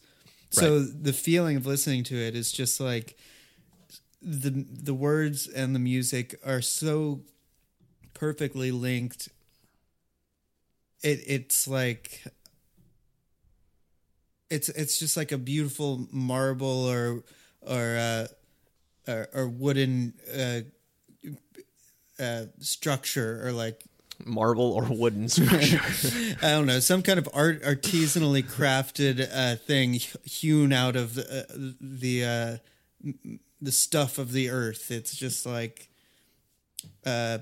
So 0.51 0.79
the 0.79 1.13
feeling 1.13 1.55
of 1.55 1.65
listening 1.65 2.03
to 2.05 2.15
it 2.15 2.35
is 2.35 2.51
just 2.51 2.81
like 2.81 3.17
the 4.21 4.65
the 4.69 4.93
words 4.93 5.47
and 5.47 5.73
the 5.73 5.79
music 5.79 6.35
are 6.45 6.61
so 6.61 7.21
perfectly 8.13 8.71
linked. 8.71 9.29
It 11.01 11.21
it's 11.25 11.69
like 11.69 12.23
it's 14.51 14.69
it's 14.69 14.99
just 14.99 15.17
like 15.17 15.31
a 15.31 15.37
beautiful 15.37 16.07
marble 16.11 16.67
or 16.67 17.23
or 17.61 17.97
uh, 17.97 18.27
or, 19.07 19.29
or 19.33 19.47
wooden 19.47 20.13
uh, 20.37 20.59
uh, 22.21 22.45
structure 22.59 23.47
or 23.47 23.51
like 23.53 23.81
Marble 24.25 24.73
or 24.73 24.83
wooden 24.83 25.29
structure. 25.29 25.79
I 26.45 26.51
don't 26.51 26.67
know 26.67 26.79
some 26.79 27.01
kind 27.01 27.17
of 27.17 27.27
art 27.33 27.63
artisanally 27.63 28.43
crafted 28.43 29.27
uh, 29.33 29.55
thing 29.55 29.93
hewn 30.25 30.73
out 30.73 30.95
of 30.95 31.15
the 31.15 31.45
uh, 31.49 31.71
the 31.79 32.25
uh, 32.25 32.57
the 33.61 33.71
stuff 33.71 34.17
of 34.17 34.33
the 34.33 34.49
earth. 34.49 34.91
It's 34.91 35.15
just 35.15 35.45
like 35.45 35.89
uh, 37.05 37.39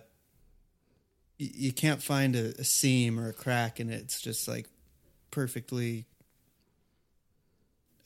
you 1.40 1.74
can't 1.74 2.04
find 2.04 2.36
a, 2.36 2.54
a 2.60 2.64
seam 2.64 3.20
or 3.20 3.30
a 3.30 3.34
crack 3.34 3.80
in 3.80 3.90
it. 3.90 4.02
It's 4.02 4.22
just 4.22 4.48
like 4.48 4.68
perfectly 5.32 6.06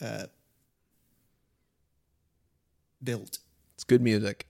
uh, 0.03 0.25
built. 3.03 3.39
It's 3.75 3.83
good 3.83 4.01
music. 4.01 4.45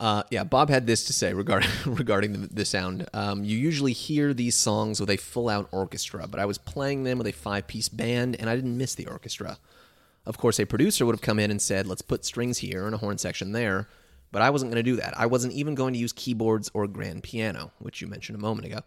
Uh, 0.00 0.22
yeah, 0.30 0.44
Bob 0.44 0.70
had 0.70 0.86
this 0.86 1.04
to 1.06 1.12
say 1.12 1.34
regarding 1.34 1.70
regarding 1.86 2.32
the, 2.32 2.46
the 2.48 2.64
sound. 2.64 3.08
Um, 3.12 3.44
you 3.44 3.58
usually 3.58 3.92
hear 3.92 4.32
these 4.32 4.54
songs 4.54 5.00
with 5.00 5.10
a 5.10 5.16
full 5.16 5.48
out 5.48 5.68
orchestra, 5.72 6.26
but 6.28 6.40
I 6.40 6.44
was 6.44 6.56
playing 6.56 7.04
them 7.04 7.18
with 7.18 7.26
a 7.26 7.32
five 7.32 7.66
piece 7.66 7.88
band, 7.88 8.36
and 8.38 8.48
I 8.48 8.54
didn't 8.54 8.78
miss 8.78 8.94
the 8.94 9.06
orchestra. 9.06 9.58
Of 10.24 10.38
course, 10.38 10.60
a 10.60 10.66
producer 10.66 11.04
would 11.06 11.14
have 11.14 11.20
come 11.20 11.38
in 11.38 11.50
and 11.50 11.60
said, 11.60 11.86
"Let's 11.86 12.02
put 12.02 12.24
strings 12.24 12.58
here 12.58 12.86
and 12.86 12.94
a 12.94 12.98
horn 12.98 13.18
section 13.18 13.52
there," 13.52 13.88
but 14.30 14.40
I 14.40 14.50
wasn't 14.50 14.70
going 14.70 14.84
to 14.84 14.88
do 14.88 14.96
that. 14.96 15.18
I 15.18 15.26
wasn't 15.26 15.54
even 15.54 15.74
going 15.74 15.94
to 15.94 16.00
use 16.00 16.12
keyboards 16.12 16.70
or 16.74 16.86
grand 16.86 17.24
piano, 17.24 17.72
which 17.78 18.00
you 18.00 18.06
mentioned 18.06 18.38
a 18.38 18.40
moment 18.40 18.66
ago. 18.66 18.80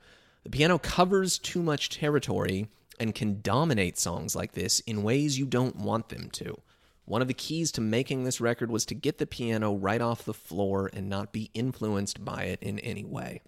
The 0.43 0.49
piano 0.49 0.79
covers 0.79 1.37
too 1.37 1.61
much 1.61 1.89
territory 1.89 2.69
and 3.01 3.15
can 3.15 3.41
dominate 3.41 3.97
songs 3.97 4.35
like 4.35 4.51
this 4.51 4.79
in 4.81 5.01
ways 5.01 5.39
you 5.39 5.45
don't 5.45 5.75
want 5.75 6.09
them 6.09 6.29
to. 6.29 6.61
One 7.05 7.21
of 7.21 7.27
the 7.27 7.33
keys 7.33 7.71
to 7.73 7.81
making 7.81 8.23
this 8.23 8.39
record 8.39 8.69
was 8.69 8.85
to 8.85 8.95
get 8.95 9.17
the 9.17 9.25
piano 9.25 9.73
right 9.73 9.99
off 9.99 10.23
the 10.23 10.35
floor 10.35 10.89
and 10.93 11.09
not 11.09 11.33
be 11.33 11.49
influenced 11.55 12.23
by 12.23 12.43
it 12.43 12.61
in 12.61 12.77
any 12.79 13.03
way. 13.03 13.41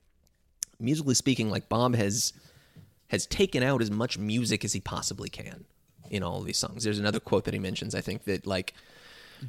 Musically 0.79 1.13
speaking, 1.13 1.51
like 1.51 1.69
Bob 1.69 1.95
has 1.95 2.33
has 3.09 3.27
taken 3.27 3.61
out 3.61 3.81
as 3.81 3.91
much 3.91 4.17
music 4.17 4.65
as 4.65 4.73
he 4.73 4.79
possibly 4.79 5.29
can 5.29 5.65
in 6.09 6.23
all 6.23 6.39
of 6.39 6.45
these 6.45 6.57
songs. 6.57 6.83
There's 6.83 6.97
another 6.97 7.19
quote 7.19 7.45
that 7.45 7.53
he 7.53 7.59
mentions, 7.59 7.93
I 7.93 8.01
think, 8.01 8.23
that 8.23 8.47
like 8.47 8.73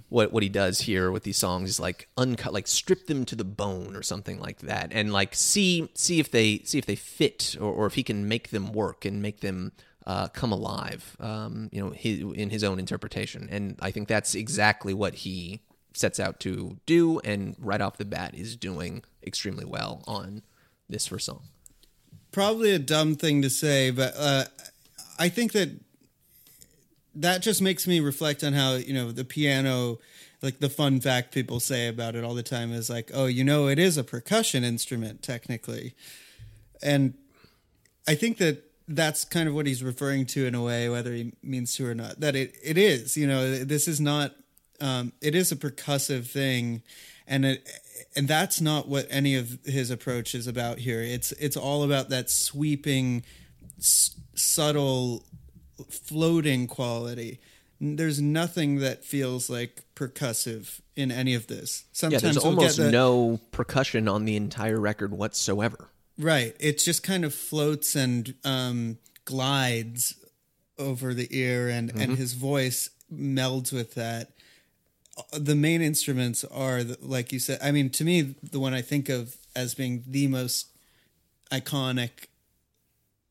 what 0.09 0.33
what 0.33 0.43
he 0.43 0.49
does 0.49 0.81
here 0.83 1.11
with 1.11 1.23
these 1.23 1.39
songs 1.39 1.71
is 1.71 1.81
like 1.81 2.09
uncut 2.17 2.53
like 2.53 2.67
strip 2.67 3.07
them 3.07 3.25
to 3.25 3.37
the 3.37 3.45
bone 3.45 3.97
or 3.97 4.03
something 4.03 4.41
like 4.41 4.59
that 4.59 4.89
and 4.93 5.13
like 5.13 5.35
see 5.35 5.89
see 5.95 6.21
if 6.21 6.31
they 6.31 6.59
see 6.65 6.79
if 6.79 6.87
they 6.87 6.97
fit 6.97 7.57
or, 7.61 7.73
or 7.73 7.87
if 7.87 7.95
he 7.95 8.03
can 8.03 8.29
make 8.29 8.51
them 8.51 8.73
work 8.73 9.05
and 9.05 9.23
make 9.23 9.41
them 9.41 9.73
uh, 10.07 10.29
come 10.29 10.53
alive 10.53 11.17
um, 11.21 11.69
you 11.73 11.81
know 11.81 11.91
his, 11.91 12.21
in 12.21 12.51
his 12.51 12.63
own 12.63 12.79
interpretation. 12.79 13.49
And 13.51 13.79
i 13.81 13.91
think 13.91 14.09
that's 14.09 14.35
exactly 14.35 14.95
what 14.95 15.15
he 15.15 15.61
sets 15.95 16.19
out 16.19 16.41
to 16.41 16.77
do 16.87 17.21
and 17.21 17.57
right 17.59 17.81
off 17.81 17.97
the 17.97 18.05
bat 18.05 18.35
is 18.35 18.57
doing 18.57 19.03
extremely 19.25 19.65
well 19.65 20.03
on 20.07 20.43
this 20.89 21.07
first 21.07 21.27
song. 21.27 21.45
Probably 22.33 22.73
a 22.73 22.79
dumb 22.79 23.15
thing 23.15 23.43
to 23.43 23.51
say, 23.51 23.91
but 23.91 24.13
uh, 24.19 24.45
I 25.19 25.29
think 25.29 25.53
that 25.53 25.71
that 27.15 27.43
just 27.43 27.63
makes 27.63 27.87
me 27.87 28.01
reflect 28.01 28.43
on 28.43 28.55
how 28.55 28.75
you 28.75 28.93
know 28.93 29.13
the 29.13 29.25
piano, 29.25 30.01
like 30.43 30.59
the 30.59 30.69
fun 30.69 31.01
fact 31.01 31.33
people 31.33 31.61
say 31.61 31.87
about 31.87 32.17
it 32.17 32.25
all 32.25 32.35
the 32.35 32.43
time 32.43 32.73
is 32.73 32.91
like, 32.91 33.13
oh, 33.15 33.27
you 33.27 33.45
know, 33.45 33.69
it 33.69 33.79
is 33.79 33.97
a 33.97 34.03
percussion 34.03 34.65
instrument 34.65 35.23
technically, 35.23 35.95
and 36.83 37.15
I 38.09 38.17
think 38.17 38.39
that 38.39 38.65
that's 38.87 39.25
kind 39.25 39.49
of 39.49 39.55
what 39.55 39.67
he's 39.67 39.83
referring 39.83 40.27
to 40.27 40.47
in 40.47 40.55
a 40.55 40.63
way, 40.63 40.89
whether 40.89 41.13
he 41.13 41.33
means 41.43 41.75
to 41.77 41.87
or 41.87 41.95
not. 41.95 42.21
That 42.21 42.37
it 42.37 42.55
it 42.63 42.77
is, 42.79 43.17
you 43.17 43.27
know, 43.27 43.65
this 43.65 43.89
is 43.89 44.01
not. 44.01 44.33
Um, 44.81 45.13
it 45.21 45.35
is 45.35 45.53
a 45.53 45.57
percussive 45.57 46.27
thing, 46.27 46.83
and 47.27 47.45
it 47.45 47.69
and 48.17 48.29
that's 48.29 48.61
not 48.61 48.89
what 48.89 49.07
any 49.11 49.37
of 49.37 49.59
his 49.65 49.91
approach 49.91 50.35
is 50.35 50.47
about 50.47 50.79
here. 50.79 51.01
It's 51.01 51.33
it's 51.33 51.57
all 51.57 51.83
about 51.85 52.09
that 52.11 52.31
sweeping, 52.31 53.25
s- 53.79 54.17
subtle, 54.35 55.25
floating 55.89 56.67
quality. 56.67 57.41
There's 57.81 58.21
nothing 58.21 58.79
that 58.81 59.05
feels 59.05 59.51
like 59.51 59.85
percussive 59.95 60.81
in 60.97 61.11
any 61.11 61.35
of 61.35 61.47
this. 61.49 61.85
yeah 61.85 61.93
Sometimes 61.93 62.23
there's 62.23 62.37
we'll 62.37 62.47
almost 62.47 62.77
get 62.79 62.85
the, 62.85 62.91
no 62.93 63.41
percussion 63.51 64.09
on 64.09 64.25
the 64.25 64.37
entire 64.37 64.81
record 64.81 65.13
whatsoever 65.13 65.89
right. 66.19 66.55
It 66.61 66.79
just 66.79 67.03
kind 67.03 67.25
of 67.25 67.35
floats 67.35 67.95
and 67.95 68.35
um, 68.45 68.99
glides 69.25 70.15
over 70.79 71.15
the 71.15 71.29
ear, 71.31 71.69
and 71.69 71.91
and 71.91 72.17
his 72.17 72.33
voice 72.35 72.91
melds 73.13 73.73
with 73.73 73.95
that. 73.95 74.33
The 75.33 75.55
main 75.55 75.81
instruments 75.81 76.43
are, 76.45 76.83
the- 76.83 76.99
like 77.01 77.33
you 77.33 77.39
said. 77.39 77.61
I 77.63 77.71
mean, 77.71 77.91
to 77.91 78.05
me, 78.05 78.35
the 78.43 78.59
one 78.59 78.75
I 78.75 78.83
think 78.83 79.09
of 79.09 79.37
as 79.55 79.75
being 79.75 80.03
the 80.07 80.27
most 80.27 80.69
iconic 81.53 82.27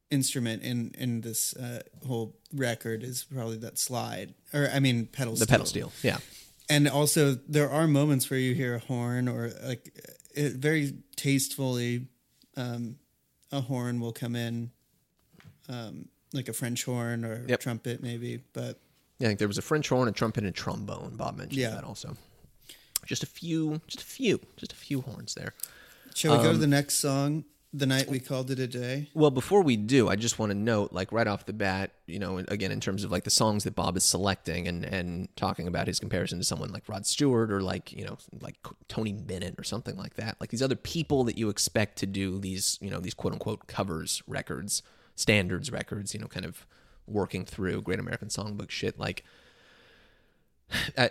instrument 0.09 0.61
in 0.63 0.93
in 0.97 1.21
this 1.21 1.55
uh, 1.55 1.81
whole 2.07 2.35
record 2.53 3.03
is 3.03 3.25
probably 3.25 3.57
that 3.57 3.77
slide, 3.79 4.33
or 4.53 4.69
I 4.73 4.79
mean, 4.79 5.07
pedal. 5.07 5.35
the 5.35 5.47
pedal 5.47 5.65
steel 5.65 5.91
yeah 6.03 6.17
and 6.69 6.87
also 6.87 7.33
there 7.47 7.69
are 7.69 7.87
moments 7.87 8.29
where 8.29 8.39
you 8.39 8.53
hear 8.53 8.75
a 8.75 8.79
horn 8.79 9.27
or 9.27 9.51
like 9.63 9.93
it, 10.35 10.53
very 10.53 10.93
tastefully 11.15 12.07
um, 12.57 12.97
a 13.51 13.61
horn 13.61 13.99
will 13.99 14.11
come 14.13 14.35
in 14.35 14.71
um, 15.69 16.07
like 16.33 16.47
a 16.49 16.53
french 16.53 16.85
horn 16.85 17.23
or 17.25 17.45
Yep. 17.47 17.59
trumpet 17.59 18.01
maybe 18.03 18.41
but 18.53 18.79
Yeah, 19.19 19.27
I 19.27 19.29
think 19.29 19.39
there 19.39 19.47
was 19.47 19.57
a 19.57 19.61
French 19.61 19.89
horn, 19.89 20.07
a 20.07 20.11
trumpet, 20.11 20.43
and 20.43 20.49
a 20.49 20.51
trombone. 20.51 21.15
Bob 21.15 21.37
mentioned 21.37 21.61
Yeah. 21.61 21.69
that 21.71 21.83
also. 21.83 22.17
Just 23.05 23.21
a 23.23 23.27
few, 23.27 23.81
just 23.87 24.01
a 24.01 24.05
few, 24.05 24.39
just 24.57 24.71
a 24.73 24.75
few 24.75 25.01
horns 25.01 25.33
there. 25.35 25.53
shall 26.15 26.31
we 26.31 26.37
go 26.37 26.43
to 26.45 26.49
Um, 26.55 26.59
the 26.59 26.67
next 26.67 26.95
song 26.95 27.43
the 27.75 27.87
night 27.87 28.07
we 28.07 28.19
called 28.19 28.51
it 28.51 28.59
a 28.59 28.67
day 28.67 29.09
Well, 29.15 29.31
before 29.31 29.63
we 29.63 29.75
do, 29.75 30.07
I 30.07 30.15
just 30.15 30.37
want 30.37 30.51
to 30.51 30.57
note, 30.57 30.93
like 30.93 31.11
right 31.11 31.25
off 31.25 31.47
the 31.47 31.53
bat, 31.53 31.91
you 32.05 32.19
know, 32.19 32.37
again 32.37 32.71
in 32.71 32.79
terms 32.79 33.03
of 33.03 33.11
like 33.11 33.23
the 33.23 33.31
songs 33.31 33.63
that 33.63 33.73
Bob 33.73 33.97
is 33.97 34.03
selecting 34.03 34.67
and 34.67 34.85
and 34.85 35.35
talking 35.35 35.67
about 35.67 35.87
his 35.87 35.99
comparison 35.99 36.37
to 36.37 36.43
someone 36.45 36.71
like 36.71 36.87
Rod 36.87 37.07
Stewart 37.07 37.51
or 37.51 37.61
like 37.61 37.91
you 37.91 38.05
know 38.05 38.17
like 38.41 38.55
Tony 38.87 39.11
Bennett 39.11 39.55
or 39.57 39.63
something 39.63 39.97
like 39.97 40.13
that, 40.15 40.37
like 40.39 40.51
these 40.51 40.61
other 40.61 40.75
people 40.75 41.23
that 41.23 41.37
you 41.37 41.49
expect 41.49 41.97
to 41.99 42.05
do 42.05 42.37
these 42.37 42.77
you 42.79 42.91
know 42.91 42.99
these 42.99 43.15
quote 43.15 43.33
unquote 43.33 43.65
covers 43.65 44.21
records, 44.27 44.83
standards 45.15 45.71
records, 45.71 46.13
you 46.13 46.19
know, 46.19 46.27
kind 46.27 46.45
of 46.45 46.67
working 47.07 47.43
through 47.43 47.81
Great 47.81 47.99
American 47.99 48.27
Songbook 48.27 48.69
shit, 48.69 48.99
like. 48.99 49.23
uh, 50.97 51.09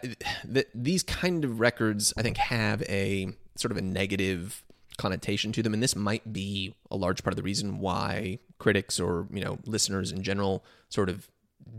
th- 0.51 0.67
these 0.75 1.03
kind 1.03 1.45
of 1.45 1.61
records, 1.61 2.13
I 2.17 2.23
think, 2.23 2.37
have 2.39 2.83
a 2.83 3.33
sort 3.55 3.71
of 3.71 3.77
a 3.77 3.83
negative 3.83 4.65
connotation 5.03 5.51
to 5.53 5.63
them, 5.63 5.75
and 5.75 5.83
this 5.83 5.97
might 5.97 6.33
be 6.33 6.75
a 6.91 6.97
large 6.97 7.23
part 7.25 7.33
of 7.33 7.37
the 7.37 7.43
reason 7.43 7.79
why 7.81 8.39
critics 8.59 9.01
or 9.01 9.27
you 9.33 9.43
know 9.45 9.59
listeners 9.67 10.13
in 10.13 10.23
general 10.23 10.65
sort 10.89 11.09
of 11.09 11.29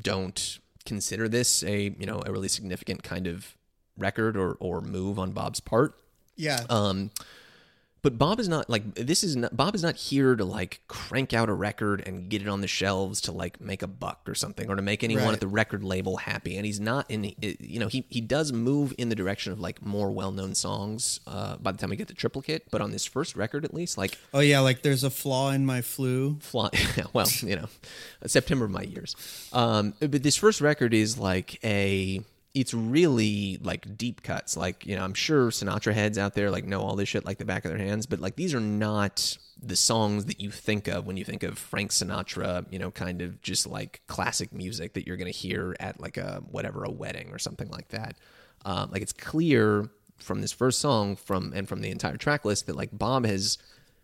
don't 0.01 0.59
consider 0.85 1.29
this 1.29 1.63
a 1.63 1.95
you 1.97 2.05
know 2.05 2.21
a 2.25 2.31
really 2.31 2.49
significant 2.49 3.01
kind 3.03 3.25
of 3.25 3.55
record 3.97 4.35
or 4.35 4.57
or 4.59 4.81
move 4.81 5.17
on 5.17 5.31
Bob's 5.31 5.61
part. 5.61 5.95
yeah 6.35 6.61
Um, 6.69 7.11
but 8.03 8.17
Bob 8.19 8.39
is 8.39 8.47
not 8.47 8.69
like 8.69 8.93
this 8.95 9.23
is 9.23 9.35
not 9.35 9.55
Bob 9.57 9.73
is 9.73 9.81
not 9.81 9.95
here 9.95 10.35
to 10.35 10.45
like 10.45 10.81
crank 10.87 11.33
out 11.33 11.49
a 11.49 11.53
record 11.53 12.03
and 12.05 12.29
get 12.29 12.41
it 12.41 12.47
on 12.47 12.61
the 12.61 12.67
shelves 12.67 13.19
to 13.21 13.31
like 13.31 13.59
make 13.59 13.81
a 13.81 13.87
buck 13.87 14.21
or 14.27 14.35
something 14.35 14.69
or 14.69 14.75
to 14.75 14.81
make 14.81 15.03
anyone 15.03 15.23
Right. 15.25 15.33
at 15.33 15.39
the 15.39 15.47
record 15.47 15.83
label 15.83 16.17
happy. 16.17 16.57
And 16.57 16.65
he's 16.65 16.79
not 16.79 17.09
in 17.09 17.33
you 17.41 17.79
know 17.79 17.87
he 17.87 18.05
he 18.09 18.21
does 18.21 18.51
move 18.53 18.93
in 18.97 19.09
the 19.09 19.15
direction 19.15 19.51
of 19.53 19.59
like 19.59 19.81
more 19.83 20.11
well 20.11 20.31
known 20.31 20.53
songs 20.53 21.19
uh, 21.25 21.55
by 21.57 21.71
the 21.71 21.77
time 21.79 21.89
we 21.89 21.95
get 21.95 22.09
to 22.09 22.13
triplicate. 22.13 22.69
But 22.69 22.81
on 22.81 22.91
this 22.91 23.05
first 23.05 23.35
record 23.35 23.63
at 23.65 23.73
least, 23.73 23.97
like 23.97 24.17
oh 24.33 24.41
yeah 24.41 24.59
like 24.59 24.81
there's 24.83 25.03
a 25.03 25.09
flaw 25.09 25.51
in 25.51 25.65
my 25.65 25.81
flu 25.81 26.37
fly 26.41 26.69
well 27.13 27.27
you 27.41 27.55
know 27.55 27.67
september 28.25 28.65
of 28.65 28.71
my 28.71 28.81
years 28.83 29.15
um 29.53 29.93
but 29.99 30.23
this 30.23 30.35
first 30.35 30.59
record 30.61 30.93
is 30.93 31.17
like 31.17 31.57
a 31.63 32.21
it's 32.53 32.73
really 32.73 33.57
like 33.61 33.97
deep 33.97 34.21
cuts. 34.21 34.55
Like, 34.55 34.85
you 34.85 34.95
know, 34.95 35.03
I'm 35.03 35.15
sure 35.15 35.49
Sinatra 35.49 35.93
heads 35.93 36.17
out 36.17 36.35
there 36.35 36.51
like 36.51 36.65
know 36.65 36.81
all 36.81 36.95
this 36.95 37.09
shit 37.09 37.25
like 37.25 37.39
the 37.39 37.45
back 37.45 37.65
of 37.65 37.71
their 37.71 37.79
hands, 37.79 38.05
but 38.05 38.19
like 38.19 38.35
these 38.35 38.53
are 38.53 38.59
not 38.59 39.37
the 39.61 39.75
songs 39.75 40.25
that 40.25 40.39
you 40.39 40.51
think 40.51 40.87
of 40.87 41.07
when 41.07 41.17
you 41.17 41.23
think 41.23 41.41
of 41.41 41.57
Frank 41.57 41.91
Sinatra, 41.91 42.65
you 42.69 42.77
know, 42.77 42.91
kind 42.91 43.21
of 43.21 43.41
just 43.41 43.65
like 43.65 44.01
classic 44.07 44.53
music 44.53 44.93
that 44.93 45.07
you're 45.07 45.17
going 45.17 45.31
to 45.31 45.37
hear 45.37 45.75
at 45.79 45.99
like 45.99 46.17
a 46.17 46.43
whatever, 46.49 46.83
a 46.83 46.91
wedding 46.91 47.31
or 47.31 47.39
something 47.39 47.69
like 47.69 47.87
that. 47.89 48.17
Um, 48.65 48.91
like 48.91 49.01
it's 49.01 49.13
clear 49.13 49.89
from 50.19 50.41
this 50.41 50.51
first 50.51 50.79
song 50.79 51.15
from 51.15 51.53
and 51.55 51.67
from 51.67 51.81
the 51.81 51.89
entire 51.89 52.17
track 52.17 52.45
list 52.45 52.67
that 52.67 52.75
like 52.75 52.89
Bob 52.93 53.25
has 53.25 53.57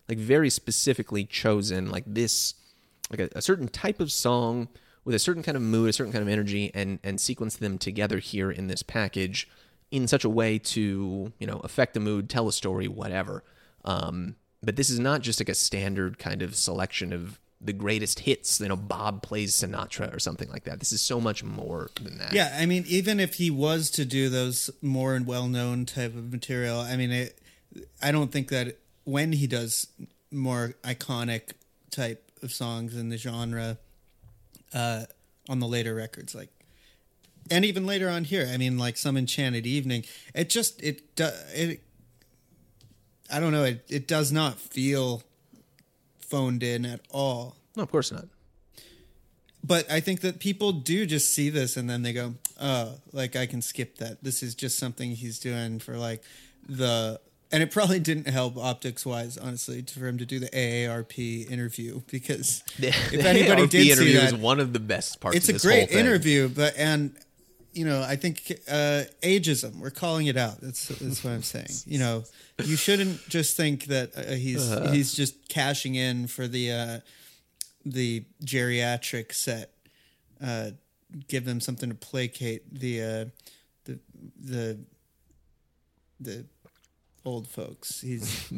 like 0.07 0.17
very 0.17 0.49
specifically 0.49 1.23
chosen 1.23 1.91
like 1.91 2.03
this 2.07 2.55
like 3.11 3.19
a, 3.19 3.29
a 3.35 3.41
certain 3.41 3.67
type 3.67 3.99
of 3.99 4.11
song 4.11 4.69
with 5.05 5.15
a 5.15 5.19
certain 5.19 5.43
kind 5.43 5.55
of 5.55 5.61
mood, 5.61 5.89
a 5.89 5.93
certain 5.93 6.11
kind 6.11 6.21
of 6.21 6.29
energy, 6.29 6.71
and 6.73 6.99
and 7.03 7.19
sequence 7.19 7.55
them 7.55 7.77
together 7.77 8.19
here 8.19 8.51
in 8.51 8.67
this 8.67 8.83
package 8.83 9.47
in 9.91 10.07
such 10.07 10.23
a 10.23 10.29
way 10.29 10.59
to 10.59 11.31
you 11.39 11.47
know 11.47 11.59
affect 11.63 11.93
the 11.93 11.99
mood, 11.99 12.29
tell 12.29 12.47
a 12.47 12.53
story, 12.53 12.87
whatever. 12.87 13.43
Um, 13.85 14.35
but 14.61 14.75
this 14.75 14.89
is 14.89 14.99
not 14.99 15.21
just 15.21 15.39
like 15.39 15.49
a 15.49 15.55
standard 15.55 16.19
kind 16.19 16.41
of 16.41 16.55
selection 16.55 17.13
of 17.13 17.39
the 17.61 17.73
greatest 17.73 18.19
hits. 18.19 18.59
You 18.59 18.69
know, 18.69 18.75
Bob 18.75 19.21
plays 19.21 19.53
Sinatra 19.55 20.13
or 20.13 20.19
something 20.19 20.49
like 20.49 20.63
that. 20.65 20.79
This 20.79 20.91
is 20.91 21.01
so 21.01 21.19
much 21.19 21.43
more 21.43 21.89
than 22.01 22.17
that. 22.17 22.33
Yeah, 22.33 22.55
I 22.57 22.65
mean, 22.65 22.85
even 22.87 23.19
if 23.19 23.35
he 23.35 23.49
was 23.49 23.89
to 23.91 24.05
do 24.05 24.29
those 24.29 24.69
more 24.81 25.15
and 25.15 25.25
well-known 25.25 25.85
type 25.85 26.15
of 26.15 26.31
material, 26.31 26.79
I 26.79 26.95
mean, 26.95 27.11
it, 27.11 27.39
I 28.01 28.11
don't 28.11 28.31
think 28.31 28.49
that 28.49 28.77
when 29.03 29.33
he 29.33 29.47
does 29.47 29.87
more 30.31 30.75
iconic 30.83 31.53
type 31.89 32.31
of 32.41 32.53
songs 32.53 32.95
in 32.95 33.09
the 33.09 33.17
genre 33.17 33.77
uh, 34.73 35.05
on 35.47 35.59
the 35.59 35.67
later 35.67 35.95
records, 35.95 36.35
like, 36.35 36.49
and 37.51 37.65
even 37.65 37.85
later 37.85 38.09
on 38.09 38.23
here, 38.23 38.47
I 38.51 38.57
mean, 38.57 38.77
like 38.77 38.97
some 38.97 39.17
Enchanted 39.17 39.65
Evening, 39.65 40.05
it 40.33 40.49
just 40.49 40.81
it 40.83 41.01
it. 41.53 41.81
I 43.31 43.39
don't 43.39 43.51
know. 43.51 43.63
It 43.63 43.85
it 43.89 44.07
does 44.07 44.31
not 44.31 44.59
feel 44.59 45.23
phoned 46.19 46.63
in 46.63 46.85
at 46.85 47.01
all. 47.09 47.55
No, 47.75 47.83
of 47.83 47.91
course 47.91 48.11
not. 48.11 48.25
But 49.63 49.91
I 49.91 49.99
think 49.99 50.21
that 50.21 50.39
people 50.39 50.71
do 50.71 51.05
just 51.05 51.33
see 51.33 51.49
this 51.49 51.75
and 51.75 51.89
then 51.89 52.01
they 52.03 52.13
go, 52.13 52.35
"Oh, 52.59 52.95
like 53.11 53.35
I 53.35 53.45
can 53.45 53.61
skip 53.61 53.97
that. 53.97 54.23
This 54.23 54.41
is 54.41 54.55
just 54.55 54.77
something 54.77 55.11
he's 55.11 55.39
doing 55.39 55.79
for 55.79 55.97
like 55.97 56.23
the." 56.67 57.19
And 57.51 57.63
it 57.63 57.71
probably 57.71 57.99
didn't 57.99 58.27
help 58.27 58.57
optics 58.57 59.05
wise, 59.07 59.35
honestly, 59.37 59.81
for 59.81 60.07
him 60.07 60.19
to 60.19 60.25
do 60.25 60.39
the 60.39 60.49
AARP 60.49 61.49
interview 61.49 62.01
because 62.11 62.63
if 62.77 63.25
anybody 63.25 63.63
AARP 63.63 63.69
did 63.71 63.81
see 63.83 63.91
interview 63.91 64.13
that, 64.19 64.33
is 64.33 64.35
one 64.35 64.59
of 64.59 64.71
the 64.71 64.79
best 64.79 65.19
parts. 65.19 65.35
it's 65.35 65.49
a 65.49 65.67
great 65.67 65.89
interview. 65.89 66.47
But 66.47 66.75
and 66.77 67.15
you 67.73 67.85
know, 67.85 68.01
I 68.03 68.15
think 68.17 68.51
uh, 68.69 69.03
ageism. 69.23 69.79
We're 69.79 69.89
calling 69.89 70.27
it 70.27 70.37
out. 70.37 70.61
That's 70.61 70.87
that's 70.89 71.23
what 71.23 71.31
I'm 71.33 71.43
saying. 71.43 71.69
You 71.85 71.99
know, 71.99 72.23
you 72.63 72.75
shouldn't 72.75 73.27
just 73.29 73.57
think 73.57 73.85
that 73.85 74.15
uh, 74.15 74.33
he's 74.33 74.71
Uh-huh. 74.71 74.91
he's 74.91 75.13
just 75.13 75.47
cashing 75.49 75.95
in 75.95 76.27
for 76.27 76.47
the 76.47 76.71
uh, 76.71 76.99
the 77.85 78.25
geriatric 78.45 79.33
set. 79.33 79.71
Uh, 80.43 80.71
give 81.27 81.45
them 81.45 81.59
something 81.59 81.89
to 81.89 81.95
placate 81.95 82.61
the 82.71 83.01
uh, 83.01 83.25
the 83.85 83.99
the 84.39 84.79
the 86.19 86.45
old 87.29 87.47
folks. 87.47 88.01
He's 88.01 88.49